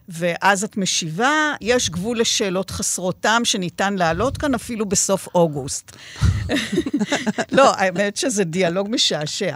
ואז 0.09 0.63
את 0.63 0.77
משיבה, 0.77 1.53
יש 1.61 1.89
גבול 1.89 2.19
לשאלות 2.19 2.71
חסרות 2.71 3.19
טעם 3.19 3.45
שניתן 3.45 3.93
להעלות 3.93 4.37
כאן 4.37 4.55
אפילו 4.55 4.85
בסוף 4.85 5.27
אוגוסט. 5.35 5.95
לא, 7.57 7.73
האמת 7.75 8.17
שזה 8.17 8.43
דיאלוג 8.43 8.87
משעשע. 8.91 9.55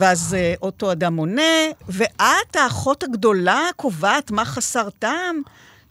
ואז 0.00 0.36
uh, 0.36 0.58
אותו 0.62 0.92
אדם 0.92 1.16
עונה, 1.16 1.52
ואת, 1.88 2.56
האחות 2.56 3.02
הגדולה, 3.02 3.60
קובעת 3.76 4.30
מה 4.30 4.44
חסר 4.44 4.90
טעם? 4.90 5.42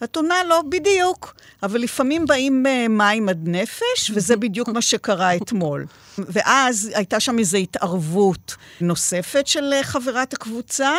את 0.04 0.16
עונה 0.16 0.44
לא, 0.44 0.62
בדיוק. 0.70 1.36
אבל 1.64 1.80
לפעמים 1.80 2.26
באים 2.26 2.66
uh, 2.66 2.90
מים 2.90 3.30
עד 3.30 3.48
נפש, 3.48 4.12
וזה 4.14 4.36
בדיוק 4.36 4.70
מה 4.70 4.82
שקרה 4.82 5.36
אתמול. 5.36 5.86
ואז 6.18 6.92
הייתה 6.96 7.20
שם 7.20 7.40
איזו 7.40 7.58
התערבות 7.58 8.56
נוספת 8.82 9.48
של 9.48 9.74
uh, 9.80 9.84
חברת 9.84 10.34
הקבוצה, 10.34 10.92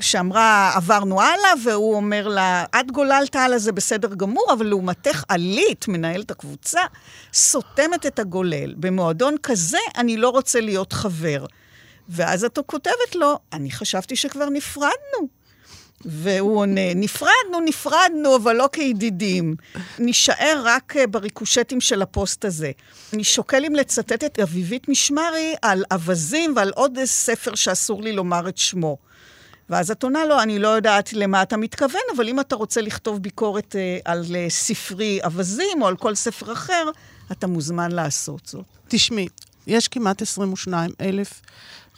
שאמרה, 0.00 0.72
עברנו 0.76 1.20
הלאה, 1.20 1.52
והוא 1.64 1.94
אומר 1.94 2.28
לה, 2.28 2.64
את 2.80 2.90
גוללת 2.90 3.36
הלאה, 3.36 3.58
זה 3.58 3.72
בסדר 3.72 4.14
גמור, 4.14 4.46
אבל 4.52 4.66
לעומתך 4.66 5.24
עלית, 5.28 5.88
מנהלת 5.88 6.30
הקבוצה, 6.30 6.80
סותמת 7.32 8.06
את 8.06 8.18
הגולל. 8.18 8.74
במועדון 8.76 9.34
כזה 9.42 9.78
אני 9.96 10.16
לא 10.16 10.28
רוצה 10.28 10.60
להיות 10.60 10.92
חבר. 10.92 11.46
ואז 12.08 12.44
את 12.44 12.58
כותבת 12.66 13.14
לו, 13.14 13.38
אני 13.52 13.70
חשבתי 13.70 14.16
שכבר 14.16 14.48
נפרדנו. 14.48 15.39
והוא 16.04 16.58
עונה, 16.58 16.94
נפרדנו, 16.94 17.60
נפרדנו, 17.64 18.36
אבל 18.36 18.56
לא 18.56 18.68
כידידים. 18.72 19.54
נישאר 19.98 20.62
רק 20.64 20.96
אה, 20.96 21.06
בריקושטים 21.06 21.80
של 21.80 22.02
הפוסט 22.02 22.44
הזה. 22.44 22.70
אני 23.12 23.24
שוקל 23.24 23.64
אם 23.64 23.74
לצטט 23.74 24.24
את 24.24 24.38
אביבית 24.38 24.88
משמרי 24.88 25.54
על 25.62 25.84
אווזים 25.92 26.52
ועל 26.56 26.70
עוד 26.74 26.98
ספר 27.04 27.54
שאסור 27.54 28.02
לי 28.02 28.12
לומר 28.12 28.48
את 28.48 28.58
שמו. 28.58 28.96
ואז 29.70 29.90
את 29.90 30.02
עונה 30.02 30.24
לו, 30.24 30.42
אני 30.42 30.58
לא 30.58 30.68
יודעת 30.68 31.12
למה 31.12 31.42
אתה 31.42 31.56
מתכוון, 31.56 32.00
אבל 32.16 32.28
אם 32.28 32.40
אתה 32.40 32.56
רוצה 32.56 32.80
לכתוב 32.80 33.22
ביקורת 33.22 33.76
אה, 33.76 33.98
על 34.04 34.24
אה, 34.34 34.46
ספרי 34.48 35.20
אווזים 35.24 35.82
או 35.82 35.86
על 35.86 35.96
כל 35.96 36.14
ספר 36.14 36.52
אחר, 36.52 36.90
אתה 37.32 37.46
מוזמן 37.46 37.92
לעשות 37.92 38.46
זאת. 38.46 38.64
תשמעי, 38.88 39.28
יש 39.66 39.88
כמעט 39.88 40.22
22 40.22 40.90
אלף 41.00 41.40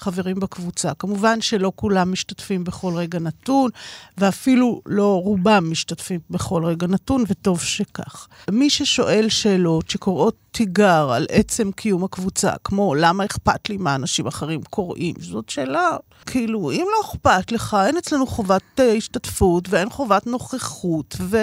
חברים 0.02 0.40
בקבוצה. 0.40 0.94
כמובן 0.98 1.40
שלא 1.40 1.72
כולם 1.76 2.12
משתתפים 2.12 2.64
בכל 2.64 2.92
רגע 2.96 3.18
נתון, 3.18 3.70
ואפילו 4.18 4.82
לא 4.86 5.20
רובם 5.24 5.70
משתתפים 5.70 6.20
בכל 6.30 6.64
רגע 6.64 6.86
נתון, 6.86 7.24
וטוב 7.28 7.60
שכך. 7.60 8.28
מי 8.50 8.70
ששואל 8.70 9.28
שאלות 9.28 9.90
שקוראות 9.90 10.36
תיגר 10.50 11.10
על 11.12 11.26
עצם 11.30 11.72
קיום 11.72 12.04
הקבוצה, 12.04 12.52
כמו 12.64 12.94
למה 12.94 13.24
אכפת 13.24 13.68
לי 13.68 13.76
מה 13.76 13.94
אנשים 13.94 14.26
אחרים 14.26 14.62
קוראים, 14.62 15.14
זאת 15.20 15.48
שאלה, 15.48 15.96
כאילו, 16.26 16.70
אם 16.70 16.86
לא 16.92 17.06
אכפת 17.06 17.52
לך, 17.52 17.76
אין 17.86 17.96
אצלנו 17.96 18.26
חובת 18.26 18.62
uh, 18.80 18.82
השתתפות 18.82 19.68
ואין 19.68 19.90
חובת 19.90 20.26
נוכחות, 20.26 21.16
ו... 21.20 21.38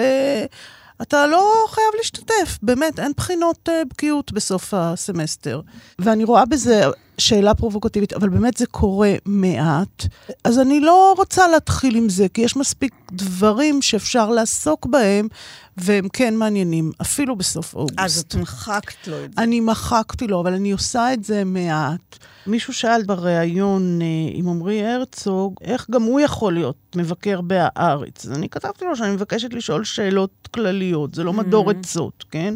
אתה 1.02 1.26
לא 1.26 1.64
חייב 1.68 1.86
להשתתף, 1.96 2.58
באמת, 2.62 2.98
אין 2.98 3.12
בחינות 3.16 3.68
uh, 3.68 3.72
בקיאות 3.90 4.32
בסוף 4.32 4.74
הסמסטר. 4.74 5.60
ואני 5.98 6.24
רואה 6.24 6.44
בזה 6.44 6.82
שאלה 7.20 7.54
פרובוקטיבית, 7.54 8.12
אבל 8.12 8.28
באמת 8.28 8.56
זה 8.56 8.66
קורה 8.66 9.14
מעט. 9.24 10.06
אז 10.44 10.58
אני 10.58 10.80
לא 10.80 11.14
רוצה 11.16 11.48
להתחיל 11.48 11.96
עם 11.96 12.08
זה, 12.08 12.26
כי 12.34 12.40
יש 12.40 12.56
מספיק 12.56 12.94
דברים 13.12 13.82
שאפשר 13.82 14.30
לעסוק 14.30 14.86
בהם, 14.86 15.28
והם 15.76 16.08
כן 16.12 16.36
מעניינים, 16.36 16.92
אפילו 17.02 17.36
בסוף 17.36 17.74
אוגוסט. 17.74 17.98
אז 17.98 18.18
את 18.18 18.34
מחקת 18.34 19.08
לו 19.08 19.24
את 19.24 19.34
זה. 19.34 19.42
אני 19.42 19.60
מחקתי 19.60 20.26
לו, 20.26 20.40
אבל 20.40 20.54
אני 20.54 20.72
עושה 20.72 21.12
את 21.12 21.24
זה 21.24 21.44
מעט. 21.44 22.18
מישהו 22.46 22.74
שאל 22.74 23.02
בריאיון 23.02 24.02
אה, 24.02 24.06
עם 24.32 24.48
עמרי 24.48 24.86
הרצוג, 24.86 25.54
איך 25.60 25.86
גם 25.90 26.02
הוא 26.02 26.20
יכול 26.20 26.54
להיות 26.54 26.96
מבקר 26.96 27.40
בהארץ. 27.40 28.26
אז 28.26 28.32
אני 28.32 28.48
כתבתי 28.48 28.84
לו 28.84 28.96
שאני 28.96 29.12
מבקשת 29.12 29.54
לשאול 29.54 29.84
שאלות 29.84 30.48
כלליות, 30.54 31.14
זה 31.14 31.24
לא 31.24 31.32
מדור 31.32 31.70
mm-hmm. 31.70 31.74
עצות, 31.74 32.24
כן? 32.30 32.54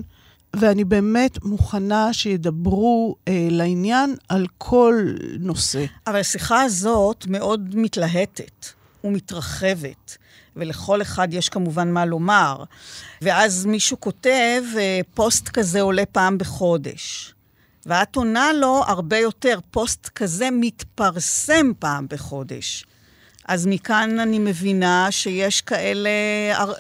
ואני 0.61 0.85
באמת 0.85 1.45
מוכנה 1.45 2.13
שידברו 2.13 3.17
אה, 3.29 3.49
לעניין 3.51 4.17
על 4.29 4.47
כל 4.59 5.15
נושא. 5.39 5.85
אבל 6.07 6.21
השיחה 6.21 6.63
הזאת 6.63 7.27
מאוד 7.29 7.77
מתלהטת 7.77 8.67
ומתרחבת. 9.05 10.17
ולכל 10.57 11.03
אחד 11.03 11.29
יש 11.35 11.49
כמובן 11.49 11.91
מה 11.91 12.05
לומר. 12.05 12.65
ואז 13.23 13.67
מישהו 13.67 14.01
כותב, 14.01 14.63
אה, 14.77 15.01
פוסט 15.15 15.49
כזה 15.49 15.81
עולה 15.81 16.07
פעם 16.13 16.39
בחודש. 16.39 17.35
ואת 17.87 18.17
עונה 18.17 18.53
לו 18.53 18.83
הרבה 18.87 19.19
יותר, 19.19 19.59
פוסט 19.71 20.09
כזה 20.15 20.49
מתפרסם 20.53 21.73
פעם 21.79 22.07
בחודש. 22.11 22.85
אז 23.49 23.67
מכאן 23.67 24.19
אני 24.19 24.39
מבינה 24.39 25.07
שיש 25.11 25.61
כאלה 25.61 26.11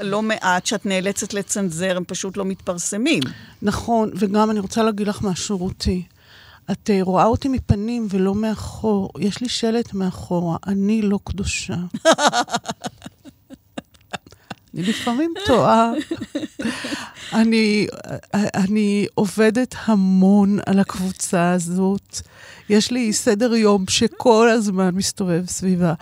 לא 0.00 0.22
מעט 0.22 0.66
שאת 0.66 0.86
נאלצת 0.86 1.34
לצנזר, 1.34 1.96
הם 1.96 2.04
פשוט 2.06 2.36
לא 2.36 2.44
מתפרסמים. 2.44 3.22
נכון, 3.62 4.10
וגם 4.14 4.50
אני 4.50 4.60
רוצה 4.60 4.82
להגיד 4.82 5.08
לך 5.08 5.22
משהו, 5.22 5.58
רותי. 5.58 6.02
את 6.70 6.90
uh, 6.90 7.04
רואה 7.04 7.24
אותי 7.24 7.48
מפנים 7.48 8.06
ולא 8.10 8.34
מאחור. 8.34 9.10
יש 9.18 9.40
לי 9.40 9.48
שלט 9.48 9.94
מאחורה, 9.94 10.56
אני 10.66 11.02
לא 11.02 11.18
קדושה. 11.24 11.76
אני 14.74 14.82
לפעמים 14.82 15.34
טועה. 15.46 15.92
אני, 17.32 17.86
אני 18.34 19.06
עובדת 19.14 19.74
המון 19.84 20.58
על 20.66 20.78
הקבוצה 20.78 21.52
הזאת. 21.52 22.20
יש 22.68 22.90
לי 22.90 23.12
סדר 23.12 23.54
יום 23.54 23.84
שכל 23.88 24.48
הזמן 24.50 24.94
מסתובב 24.94 25.44
סביבה. 25.46 25.94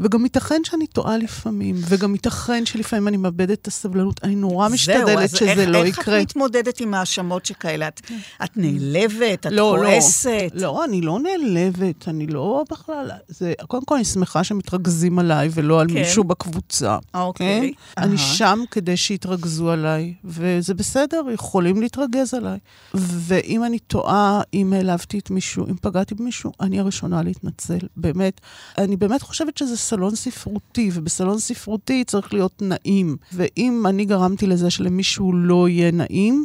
וגם 0.00 0.24
ייתכן 0.24 0.60
שאני 0.64 0.86
טועה 0.86 1.16
לפעמים, 1.16 1.76
וגם 1.88 2.14
ייתכן 2.14 2.66
שלפעמים 2.66 3.08
אני 3.08 3.16
מאבדת 3.16 3.58
את 3.62 3.66
הסבלנות. 3.66 4.20
אני 4.24 4.34
נורא 4.34 4.68
משתדלת 4.68 5.30
שזה 5.30 5.50
איך, 5.50 5.58
לא 5.68 5.84
איך 5.84 5.98
יקרה. 5.98 6.16
איך 6.16 6.22
את 6.24 6.28
מתמודדת 6.28 6.80
עם 6.80 6.94
האשמות 6.94 7.46
שכאלה? 7.46 7.88
את, 7.88 8.00
את 8.44 8.50
נעלבת? 8.56 9.46
את 9.46 9.52
לא, 9.52 9.78
לא. 9.78 9.82
כועסת? 9.82 10.50
לא, 10.54 10.62
לא, 10.62 10.84
אני 10.84 11.00
לא 11.00 11.18
נעלבת, 11.18 12.08
אני 12.08 12.26
לא 12.26 12.64
בכלל... 12.70 13.10
זה, 13.28 13.52
קודם 13.66 13.84
כל, 13.84 13.94
אני 13.94 14.04
שמחה 14.04 14.44
שמתרכזים 14.44 15.18
עליי 15.18 15.48
ולא 15.54 15.80
על 15.80 15.88
כן. 15.88 15.94
מישהו 15.94 16.24
בקבוצה. 16.24 16.98
אוקיי. 17.14 17.72
כן? 17.94 18.02
אני 18.02 18.18
שם 18.18 18.60
כדי 18.70 18.96
שיתרכזו 18.96 19.70
עליי, 19.70 20.14
וזה 20.24 20.74
בסדר, 20.74 21.22
יכולים 21.34 21.80
להתרגז 21.80 22.34
עליי. 22.34 22.58
ואם 22.94 23.64
אני 23.64 23.78
טועה, 23.78 24.40
אם 24.54 24.72
העלבתי 24.72 25.18
את 25.18 25.30
מישהו, 25.30 25.66
אם 25.66 25.74
פגעתי 25.80 26.09
במישהו, 26.14 26.52
אני 26.60 26.80
הראשונה 26.80 27.22
להתנצל. 27.22 27.78
באמת. 27.96 28.40
אני 28.78 28.96
באמת 28.96 29.22
חושבת 29.22 29.56
שזה 29.56 29.76
סלון 29.76 30.14
ספרותי, 30.16 30.90
ובסלון 30.94 31.38
ספרותי 31.38 32.04
צריך 32.04 32.32
להיות 32.34 32.62
נעים. 32.62 33.16
ואם 33.32 33.86
אני 33.88 34.04
גרמתי 34.04 34.46
לזה 34.46 34.70
שלמישהו 34.70 35.32
לא 35.32 35.68
יהיה 35.68 35.90
נעים, 35.90 36.44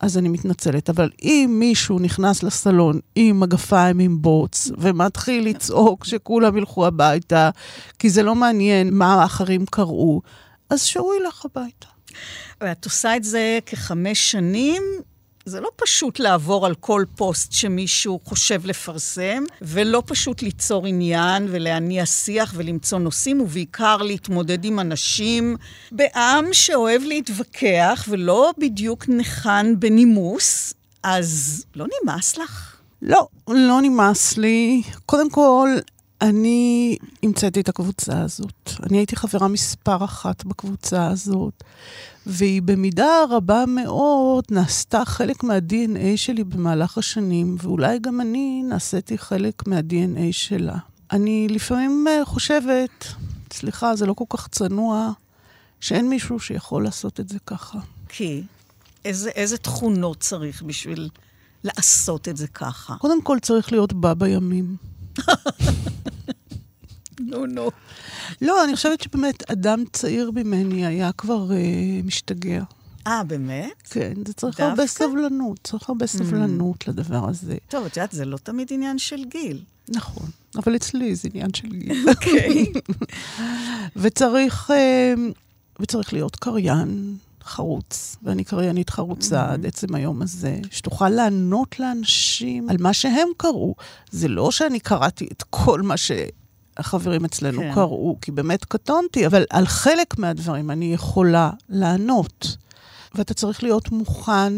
אז 0.00 0.18
אני 0.18 0.28
מתנצלת. 0.28 0.90
אבל 0.90 1.10
אם 1.22 1.56
מישהו 1.58 1.98
נכנס 1.98 2.42
לסלון 2.42 3.00
עם 3.14 3.40
מגפיים 3.40 3.98
עם 3.98 4.22
בוץ, 4.22 4.70
ומתחיל 4.78 5.44
לצעוק 5.44 6.04
שכולם 6.04 6.56
ילכו 6.56 6.86
הביתה, 6.86 7.50
כי 7.98 8.10
זה 8.10 8.22
לא 8.22 8.34
מעניין 8.34 8.94
מה 8.94 9.14
האחרים 9.14 9.66
קראו, 9.66 10.20
אז 10.70 10.82
שהוא 10.82 11.14
ילך 11.14 11.44
הביתה. 11.44 11.86
ואת 12.60 12.84
עושה 12.84 13.16
את 13.16 13.24
זה 13.24 13.58
כחמש 13.66 14.30
שנים. 14.30 14.82
זה 15.48 15.60
לא 15.60 15.68
פשוט 15.76 16.18
לעבור 16.18 16.66
על 16.66 16.74
כל 16.74 17.04
פוסט 17.16 17.52
שמישהו 17.52 18.20
חושב 18.24 18.66
לפרסם, 18.66 19.44
ולא 19.62 20.02
פשוט 20.06 20.42
ליצור 20.42 20.86
עניין 20.86 21.46
ולהניע 21.50 22.06
שיח 22.06 22.52
ולמצוא 22.56 22.98
נושאים, 22.98 23.40
ובעיקר 23.40 23.96
להתמודד 23.96 24.64
עם 24.64 24.80
אנשים 24.80 25.56
בעם 25.92 26.44
שאוהב 26.52 27.02
להתווכח 27.02 28.04
ולא 28.08 28.52
בדיוק 28.58 29.08
ניחן 29.08 29.74
בנימוס. 29.78 30.74
אז 31.02 31.64
לא 31.76 31.86
נמאס 32.02 32.36
לך? 32.36 32.76
לא, 33.02 33.26
לא 33.48 33.78
נמאס 33.82 34.36
לי. 34.36 34.82
קודם 35.06 35.30
כל, 35.30 35.68
אני 36.20 36.96
המצאתי 37.22 37.60
את 37.60 37.68
הקבוצה 37.68 38.20
הזאת. 38.20 38.70
אני 38.82 38.98
הייתי 38.98 39.16
חברה 39.16 39.48
מספר 39.48 40.04
אחת 40.04 40.44
בקבוצה 40.44 41.06
הזאת, 41.06 41.64
והיא 42.26 42.62
במידה 42.62 43.24
רבה 43.30 43.64
מאוד 43.66 44.44
נעשתה 44.50 45.04
חלק 45.04 45.44
מה-DNA 45.44 46.16
שלי 46.16 46.44
במהלך 46.44 46.98
השנים, 46.98 47.56
ואולי 47.62 47.98
גם 47.98 48.20
אני 48.20 48.62
נעשיתי 48.68 49.18
חלק 49.18 49.66
מה-DNA 49.66 50.32
שלה. 50.32 50.76
אני 51.12 51.46
לפעמים 51.50 52.06
אה, 52.08 52.24
חושבת, 52.24 53.06
סליחה, 53.52 53.96
זה 53.96 54.06
לא 54.06 54.12
כל 54.12 54.24
כך 54.28 54.48
צנוע, 54.48 55.10
שאין 55.80 56.08
מישהו 56.08 56.40
שיכול 56.40 56.84
לעשות 56.84 57.20
את 57.20 57.28
זה 57.28 57.38
ככה. 57.46 57.78
כי? 58.08 58.42
איזה, 59.04 59.30
איזה 59.30 59.56
תכונות 59.56 60.20
צריך 60.20 60.62
בשביל 60.62 61.08
לעשות 61.64 62.28
את 62.28 62.36
זה 62.36 62.46
ככה? 62.46 62.96
קודם 62.98 63.22
כל 63.22 63.38
צריך 63.42 63.72
להיות 63.72 63.92
בה 63.92 64.14
בימים. 64.14 64.76
נו, 67.20 67.46
נו. 67.46 67.70
לא, 68.42 68.64
אני 68.64 68.76
חושבת 68.76 69.00
שבאמת 69.00 69.50
אדם 69.50 69.84
צעיר 69.92 70.30
ממני 70.30 70.86
היה 70.86 71.12
כבר 71.12 71.52
אה, 71.52 72.00
משתגע. 72.04 72.62
אה, 73.06 73.24
באמת? 73.24 73.82
כן, 73.90 74.12
זה 74.26 74.32
צריך 74.32 74.56
דווקא? 74.56 74.70
הרבה 74.70 74.86
סבלנות, 74.86 75.58
צריך 75.64 75.88
הרבה 75.88 76.06
סבלנות 76.06 76.88
לדבר 76.88 77.28
הזה. 77.28 77.56
טוב, 77.68 77.86
את 77.86 77.96
יודעת, 77.96 78.12
זה 78.12 78.24
לא 78.24 78.36
תמיד 78.36 78.68
עניין 78.70 78.98
של 78.98 79.24
גיל. 79.24 79.62
נכון, 79.88 80.26
אבל 80.56 80.76
אצלי 80.76 81.14
זה 81.14 81.28
עניין 81.34 81.54
של 81.54 81.68
גיל. 81.68 82.04
אוקיי. 82.10 82.72
וצריך, 83.96 84.70
אה, 84.70 85.14
וצריך 85.80 86.12
להיות 86.12 86.36
קריין 86.36 87.16
חרוץ, 87.42 88.16
ואני 88.22 88.44
קריינית 88.44 88.90
חרוצה 88.90 89.52
עד 89.52 89.66
עצם 89.66 89.94
היום 89.94 90.22
הזה, 90.22 90.58
שתוכל 90.70 91.08
לענות 91.08 91.80
לאנשים 91.80 92.68
על 92.68 92.76
מה 92.80 92.92
שהם 92.92 93.28
קראו. 93.36 93.74
זה 94.10 94.28
לא 94.28 94.50
שאני 94.50 94.80
קראתי 94.80 95.28
את 95.32 95.42
כל 95.50 95.82
מה 95.82 95.96
שהחברים 96.76 97.24
אצלנו 97.24 97.60
כן. 97.60 97.74
קראו, 97.74 98.18
כי 98.20 98.30
באמת 98.30 98.64
קטונתי, 98.64 99.26
אבל 99.26 99.44
על 99.50 99.66
חלק 99.66 100.18
מהדברים 100.18 100.70
אני 100.70 100.94
יכולה 100.94 101.50
לענות. 101.68 102.56
ואתה 103.14 103.34
צריך 103.34 103.62
להיות 103.62 103.90
מוכן 103.90 104.52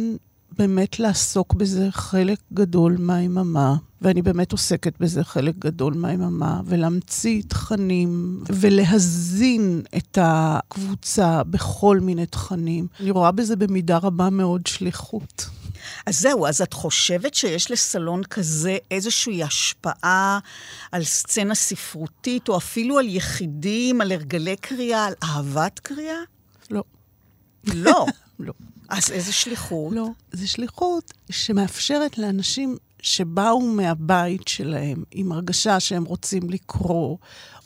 באמת 0.58 0.98
לעסוק 0.98 1.54
בזה 1.54 1.88
חלק 1.90 2.38
גדול 2.52 2.96
מהיממה, 2.98 3.76
ואני 4.02 4.22
באמת 4.22 4.52
עוסקת 4.52 4.98
בזה 5.00 5.24
חלק 5.24 5.54
גדול 5.58 5.94
מהיממה, 5.94 6.60
ולהמציא 6.64 7.42
תכנים 7.48 8.42
ולהזין 8.48 9.82
את 9.96 10.18
הקבוצה 10.20 11.42
בכל 11.44 12.00
מיני 12.00 12.26
תכנים. 12.26 12.86
אני 13.00 13.10
רואה 13.10 13.32
בזה 13.32 13.56
במידה 13.56 13.98
רבה 13.98 14.30
מאוד 14.30 14.66
שליחות. 14.66 15.48
אז 16.06 16.20
זהו, 16.20 16.46
אז 16.46 16.62
את 16.62 16.72
חושבת 16.72 17.34
שיש 17.34 17.70
לסלון 17.70 18.24
כזה 18.24 18.76
איזושהי 18.90 19.42
השפעה 19.42 20.38
על 20.92 21.04
סצנה 21.04 21.54
ספרותית, 21.54 22.48
או 22.48 22.56
אפילו 22.56 22.98
על 22.98 23.08
יחידים, 23.08 24.00
על 24.00 24.12
הרגלי 24.12 24.56
קריאה, 24.56 25.06
על 25.06 25.14
אהבת 25.22 25.78
קריאה? 25.78 26.18
לא. 26.70 26.82
לא. 27.74 28.06
לא. 28.38 28.52
אז 28.88 29.10
איזה 29.10 29.32
שליחות? 29.32 29.92
לא. 29.92 30.08
זו 30.32 30.48
שליחות 30.48 31.12
שמאפשרת 31.30 32.18
לאנשים 32.18 32.76
שבאו 33.02 33.60
מהבית 33.60 34.48
שלהם 34.48 35.02
עם 35.10 35.32
הרגשה 35.32 35.80
שהם 35.80 36.04
רוצים 36.04 36.50
לקרוא, 36.50 37.16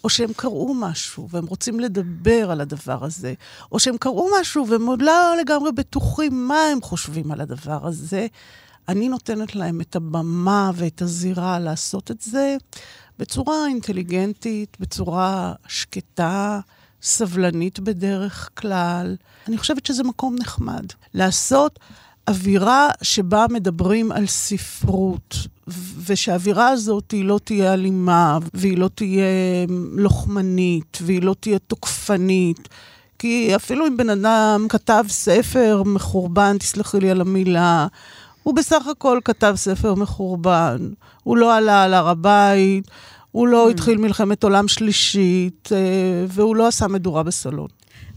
או 0.04 0.08
שהם 0.10 0.32
קראו 0.36 0.74
משהו 0.74 1.28
והם 1.30 1.46
רוצים 1.46 1.80
לדבר 1.80 2.50
על 2.50 2.60
הדבר 2.60 3.04
הזה, 3.04 3.34
או 3.72 3.80
שהם 3.80 3.96
קראו 3.96 4.28
משהו 4.40 4.68
והם 4.68 4.86
עוד 4.86 5.02
לא 5.02 5.36
לגמרי 5.40 5.72
בטוחים 5.72 6.48
מה 6.48 6.60
הם 6.72 6.82
חושבים 6.82 7.32
על 7.32 7.40
הדבר 7.40 7.86
הזה. 7.86 8.26
אני 8.88 9.08
נותנת 9.08 9.54
להם 9.54 9.80
את 9.80 9.96
הבמה 9.96 10.70
ואת 10.74 11.02
הזירה 11.02 11.58
לעשות 11.58 12.10
את 12.10 12.20
זה 12.20 12.56
בצורה 13.18 13.66
אינטליגנטית, 13.66 14.76
בצורה 14.80 15.52
שקטה, 15.66 16.60
סבלנית 17.02 17.80
בדרך 17.80 18.48
כלל. 18.54 19.16
אני 19.48 19.58
חושבת 19.58 19.86
שזה 19.86 20.02
מקום 20.02 20.36
נחמד. 20.40 20.86
לעשות 21.14 21.78
אווירה 22.28 22.88
שבה 23.02 23.46
מדברים 23.50 24.12
על 24.12 24.26
ספרות, 24.26 25.36
ושהאווירה 26.06 26.68
הזאת 26.68 27.10
היא 27.10 27.24
לא 27.24 27.40
תהיה 27.44 27.72
אלימה, 27.72 28.38
והיא 28.54 28.78
לא 28.78 28.90
תהיה 28.94 29.24
לוחמנית, 29.92 30.98
והיא 31.00 31.22
לא 31.22 31.34
תהיה 31.40 31.58
תוקפנית. 31.58 32.68
כי 33.18 33.56
אפילו 33.56 33.86
אם 33.86 33.96
בן 33.96 34.10
אדם 34.10 34.66
כתב 34.68 35.04
ספר 35.08 35.82
מחורבן, 35.86 36.58
תסלחי 36.58 37.00
לי 37.00 37.10
על 37.10 37.20
המילה, 37.20 37.86
הוא 38.42 38.54
בסך 38.54 38.86
הכל 38.86 39.18
כתב 39.24 39.52
ספר 39.56 39.94
מחורבן. 39.94 40.90
הוא 41.22 41.36
לא 41.36 41.56
עלה 41.56 41.84
על 41.84 41.94
הר 41.94 42.08
הבית, 42.08 42.88
הוא 43.32 43.48
לא 43.48 43.70
התחיל 43.70 43.98
מלחמת 43.98 44.42
עולם 44.44 44.68
שלישית, 44.68 45.68
אה, 45.72 45.78
והוא 46.28 46.56
לא 46.56 46.66
עשה 46.66 46.88
מדורה 46.88 47.22
בסלון. 47.22 47.68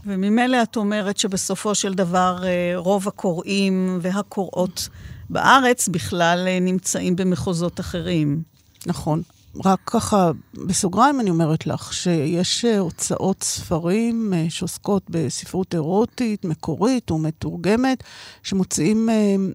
וממילא 0.06 0.62
את 0.62 0.76
אומרת 0.76 1.18
שבסופו 1.18 1.74
של 1.74 1.94
דבר 1.94 2.38
אה, 2.44 2.72
רוב 2.76 3.08
הקוראים 3.08 3.98
והקוראות 4.02 4.88
בארץ 5.30 5.88
בכלל 5.88 6.44
אה, 6.48 6.60
נמצאים 6.60 7.16
במחוזות 7.16 7.80
אחרים. 7.80 8.42
נכון. 8.86 9.22
רק 9.64 9.80
ככה, 9.86 10.30
בסוגריים 10.66 11.20
אני 11.20 11.30
אומרת 11.30 11.66
לך, 11.66 11.92
שיש 11.92 12.64
הוצאות 12.64 13.42
ספרים 13.42 14.32
שעוסקות 14.48 15.02
בספרות 15.10 15.74
אירוטית, 15.74 16.44
מקורית 16.44 17.10
ומתורגמת, 17.10 18.02
שמוציאים 18.42 19.08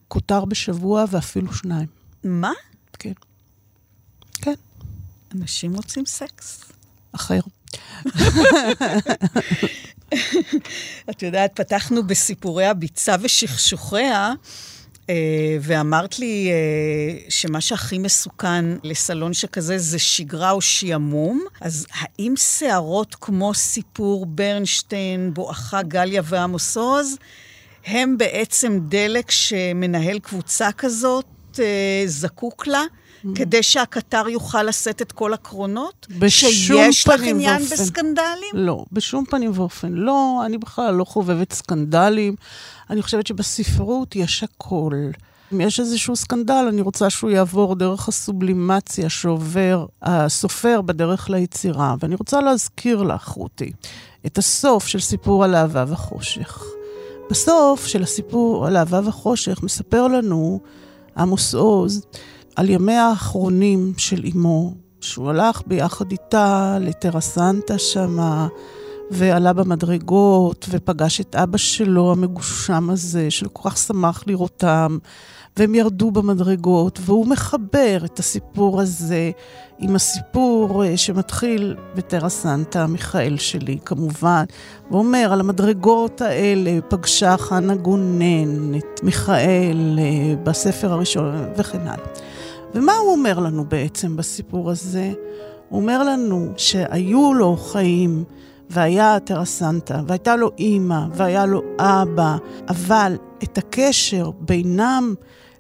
כותר 0.07 0.45
בשבוע 0.45 1.05
ואפילו 1.09 1.53
שניים. 1.53 1.87
מה? 2.23 2.51
כן. 2.99 3.13
כן, 4.33 4.53
אנשים 5.35 5.75
רוצים 5.75 6.05
סקס. 6.05 6.63
אחר. 7.11 7.39
את 11.09 11.23
יודעת, 11.23 11.55
פתחנו 11.55 12.07
בסיפורי 12.07 12.65
הביצה 12.65 13.15
ושכשוכיה, 13.21 14.33
אה, 15.09 15.57
ואמרת 15.61 16.19
לי 16.19 16.49
אה, 16.51 17.19
שמה 17.29 17.61
שהכי 17.61 17.97
מסוכן 17.97 18.65
לסלון 18.83 19.33
שכזה 19.33 19.77
זה 19.77 19.99
שגרה 19.99 20.51
או 20.51 20.61
שעמום. 20.61 21.45
אז 21.61 21.85
האם 21.93 22.33
שערות 22.37 23.15
כמו 23.21 23.53
סיפור 23.53 24.25
ברנשטיין, 24.25 25.33
בואכה 25.33 25.81
גליה 25.81 26.21
ועמוס 26.25 26.77
עוז, 26.77 27.17
הם 27.85 28.17
בעצם 28.17 28.79
דלק 28.87 29.31
שמנהל 29.31 30.19
קבוצה 30.19 30.71
כזאת 30.71 31.25
אה, 31.59 32.03
זקוק 32.05 32.67
לה? 32.67 32.83
כדי 33.35 33.63
שהקטר 33.63 34.29
יוכל 34.29 34.63
לשאת 34.63 35.01
את 35.01 35.11
כל 35.11 35.33
הקרונות? 35.33 36.07
בשום 36.19 36.51
שיש 36.51 37.07
לך 37.07 37.15
פנים 37.17 37.35
עניין 37.35 37.61
ואופן. 37.61 37.75
בסקנדלים? 37.75 38.51
לא, 38.53 38.85
בשום 38.91 39.25
פנים 39.25 39.51
ואופן 39.53 39.91
לא. 39.93 40.41
אני 40.45 40.57
בכלל 40.57 40.93
לא 40.93 41.03
חובבת 41.03 41.53
סקנדלים. 41.53 42.35
אני 42.89 43.01
חושבת 43.01 43.27
שבספרות 43.27 44.15
יש 44.15 44.43
הכל. 44.43 45.09
אם 45.53 45.61
יש 45.61 45.79
איזשהו 45.79 46.15
סקנדל, 46.15 46.65
אני 46.69 46.81
רוצה 46.81 47.09
שהוא 47.09 47.31
יעבור 47.31 47.75
דרך 47.75 48.07
הסובלימציה 48.07 49.09
שעובר 49.09 49.85
הסופר 50.01 50.81
בדרך 50.81 51.29
ליצירה. 51.29 51.95
ואני 51.99 52.15
רוצה 52.15 52.41
להזכיר 52.41 53.03
לך, 53.03 53.27
רותי, 53.27 53.71
את 54.25 54.37
הסוף 54.37 54.87
של 54.87 54.99
סיפור 54.99 55.43
על 55.43 55.55
אהבה 55.55 55.85
וחושך. 55.87 56.63
בסוף 57.29 57.87
של 57.87 58.03
הסיפור 58.03 58.67
על 58.67 58.77
אהבה 58.77 59.01
וחושך 59.05 59.63
מספר 59.63 60.07
לנו 60.07 60.59
עמוס 61.17 61.53
עוז 61.53 62.05
על 62.55 62.69
ימיה 62.69 63.07
האחרונים 63.07 63.93
של 63.97 64.23
אמו, 64.35 64.73
שהוא 65.01 65.29
הלך 65.29 65.61
ביחד 65.67 66.11
איתה 66.11 66.77
לטרסנטה 66.81 67.77
שמה, 67.77 68.47
ועלה 69.11 69.53
במדרגות, 69.53 70.65
ופגש 70.69 71.21
את 71.21 71.35
אבא 71.35 71.57
שלו 71.57 72.11
המגושם 72.11 72.89
הזה, 72.89 73.31
שכל 73.31 73.69
כך 73.69 73.77
שמח 73.77 74.23
לראותם, 74.27 74.97
והם 75.57 75.75
ירדו 75.75 76.11
במדרגות, 76.11 76.99
והוא 77.01 77.27
מחבר 77.27 77.97
את 78.05 78.19
הסיפור 78.19 78.81
הזה 78.81 79.31
עם 79.79 79.95
הסיפור 79.95 80.85
אה, 80.85 80.97
שמתחיל 80.97 81.75
בטרה 81.95 82.29
סנטה, 82.29 82.87
מיכאל 82.87 83.37
שלי 83.37 83.77
כמובן, 83.85 84.43
ואומר, 84.91 85.29
על 85.33 85.39
המדרגות 85.39 86.21
האלה 86.21 86.79
פגשה 86.89 87.37
חנה 87.37 87.75
גונן 87.75 88.75
את 88.75 89.03
מיכאל 89.03 89.99
אה, 89.99 90.35
בספר 90.43 90.91
הראשון 90.91 91.45
וכן 91.57 91.81
הלאה. 91.81 92.30
ומה 92.73 92.93
הוא 92.93 93.11
אומר 93.11 93.39
לנו 93.39 93.65
בעצם 93.65 94.15
בסיפור 94.17 94.71
הזה? 94.71 95.11
הוא 95.69 95.81
אומר 95.81 96.03
לנו 96.03 96.53
שהיו 96.57 97.33
לו 97.33 97.57
חיים, 97.57 98.23
והיה 98.69 99.19
טרסנטה, 99.19 100.01
והייתה 100.07 100.35
לו 100.35 100.51
אימא, 100.59 101.05
והיה 101.13 101.45
לו 101.45 101.61
אבא, 101.79 102.37
אבל 102.69 103.17
את 103.43 103.57
הקשר 103.57 104.31
בינם 104.39 105.15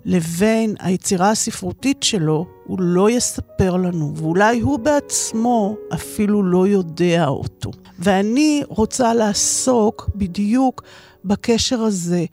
לבין 0.05 0.75
היצירה 0.79 1.29
הספרותית 1.31 2.03
שלו, 2.03 2.45
הוא 2.63 2.81
לא 2.81 3.09
יספר 3.09 3.75
לנו, 3.75 4.13
ואולי 4.15 4.59
הוא 4.59 4.79
בעצמו 4.79 5.75
אפילו 5.93 6.43
לא 6.43 6.67
יודע 6.67 7.27
אותו. 7.27 7.71
ואני 7.99 8.63
רוצה 8.67 9.13
לעסוק 9.13 10.09
בדיוק 10.15 10.83
בקשר 11.25 11.81
הזה. 11.81 12.25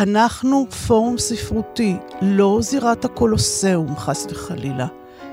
אנחנו 0.00 0.66
פורום 0.86 1.18
ספרותי, 1.18 1.96
לא 2.22 2.58
זירת 2.62 3.04
הקולוסיאום, 3.04 3.96
חס 3.96 4.26
וחלילה. 4.30 4.86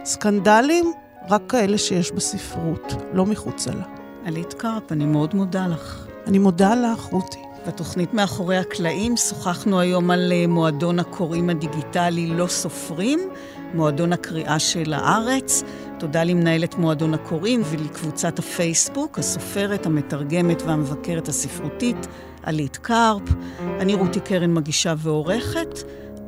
סקנדלים, 0.05 0.91
רק 1.30 1.41
כאלה 1.49 1.78
שיש 1.78 2.11
בספרות, 2.11 2.93
לא 3.13 3.26
מחוצה 3.26 3.72
לה. 3.72 3.84
עלית 4.26 4.53
קרפ, 4.53 4.91
אני 4.91 5.05
מאוד 5.05 5.36
מודה 5.36 5.68
לך. 5.68 6.07
אני 6.26 6.39
מודה 6.39 6.76
לך, 6.76 6.99
רותי. 6.99 7.39
בתוכנית 7.68 8.13
מאחורי 8.13 8.57
הקלעים 8.57 9.18
שוחחנו 9.18 9.80
היום 9.80 10.11
על 10.11 10.32
אה, 10.32 10.47
מועדון 10.47 10.99
הקוראים 10.99 11.49
הדיגיטלי 11.49 12.28
לא 12.28 12.47
סופרים, 12.47 13.20
מועדון 13.74 14.13
הקריאה 14.13 14.59
של 14.59 14.93
הארץ. 14.93 15.63
תודה 15.99 16.24
למנהלת 16.24 16.76
מועדון 16.76 17.13
הקוראים 17.13 17.61
ולקבוצת 17.65 18.39
הפייסבוק, 18.39 19.20
הסופרת, 19.20 19.86
המתרגמת 19.86 20.61
והמבקרת 20.61 21.28
הספרותית, 21.28 22.07
עלית 22.48 22.78
קרפ. 22.78 23.22
אני 23.60 23.95
רותי 23.95 24.20
קרן 24.20 24.54
מגישה 24.54 24.93
ועורכת. 24.98 25.80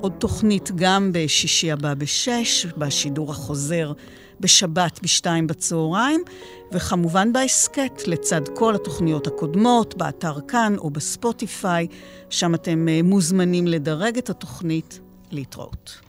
עוד 0.01 0.11
תוכנית 0.17 0.71
גם 0.75 1.09
בשישי 1.13 1.71
הבא 1.71 1.93
בשש, 1.93 2.65
בשידור 2.65 3.31
החוזר 3.31 3.93
בשבת 4.39 4.99
בשתיים 5.03 5.47
בצהריים, 5.47 6.23
וכמובן 6.71 7.33
בהסכת, 7.33 8.07
לצד 8.07 8.41
כל 8.55 8.75
התוכניות 8.75 9.27
הקודמות, 9.27 9.97
באתר 9.97 10.35
כאן 10.47 10.75
או 10.77 10.89
בספוטיפיי, 10.89 11.87
שם 12.29 12.55
אתם 12.55 12.87
אה, 12.89 12.99
מוזמנים 13.03 13.67
לדרג 13.67 14.17
את 14.17 14.29
התוכנית. 14.29 14.99
להתראות. 15.31 16.01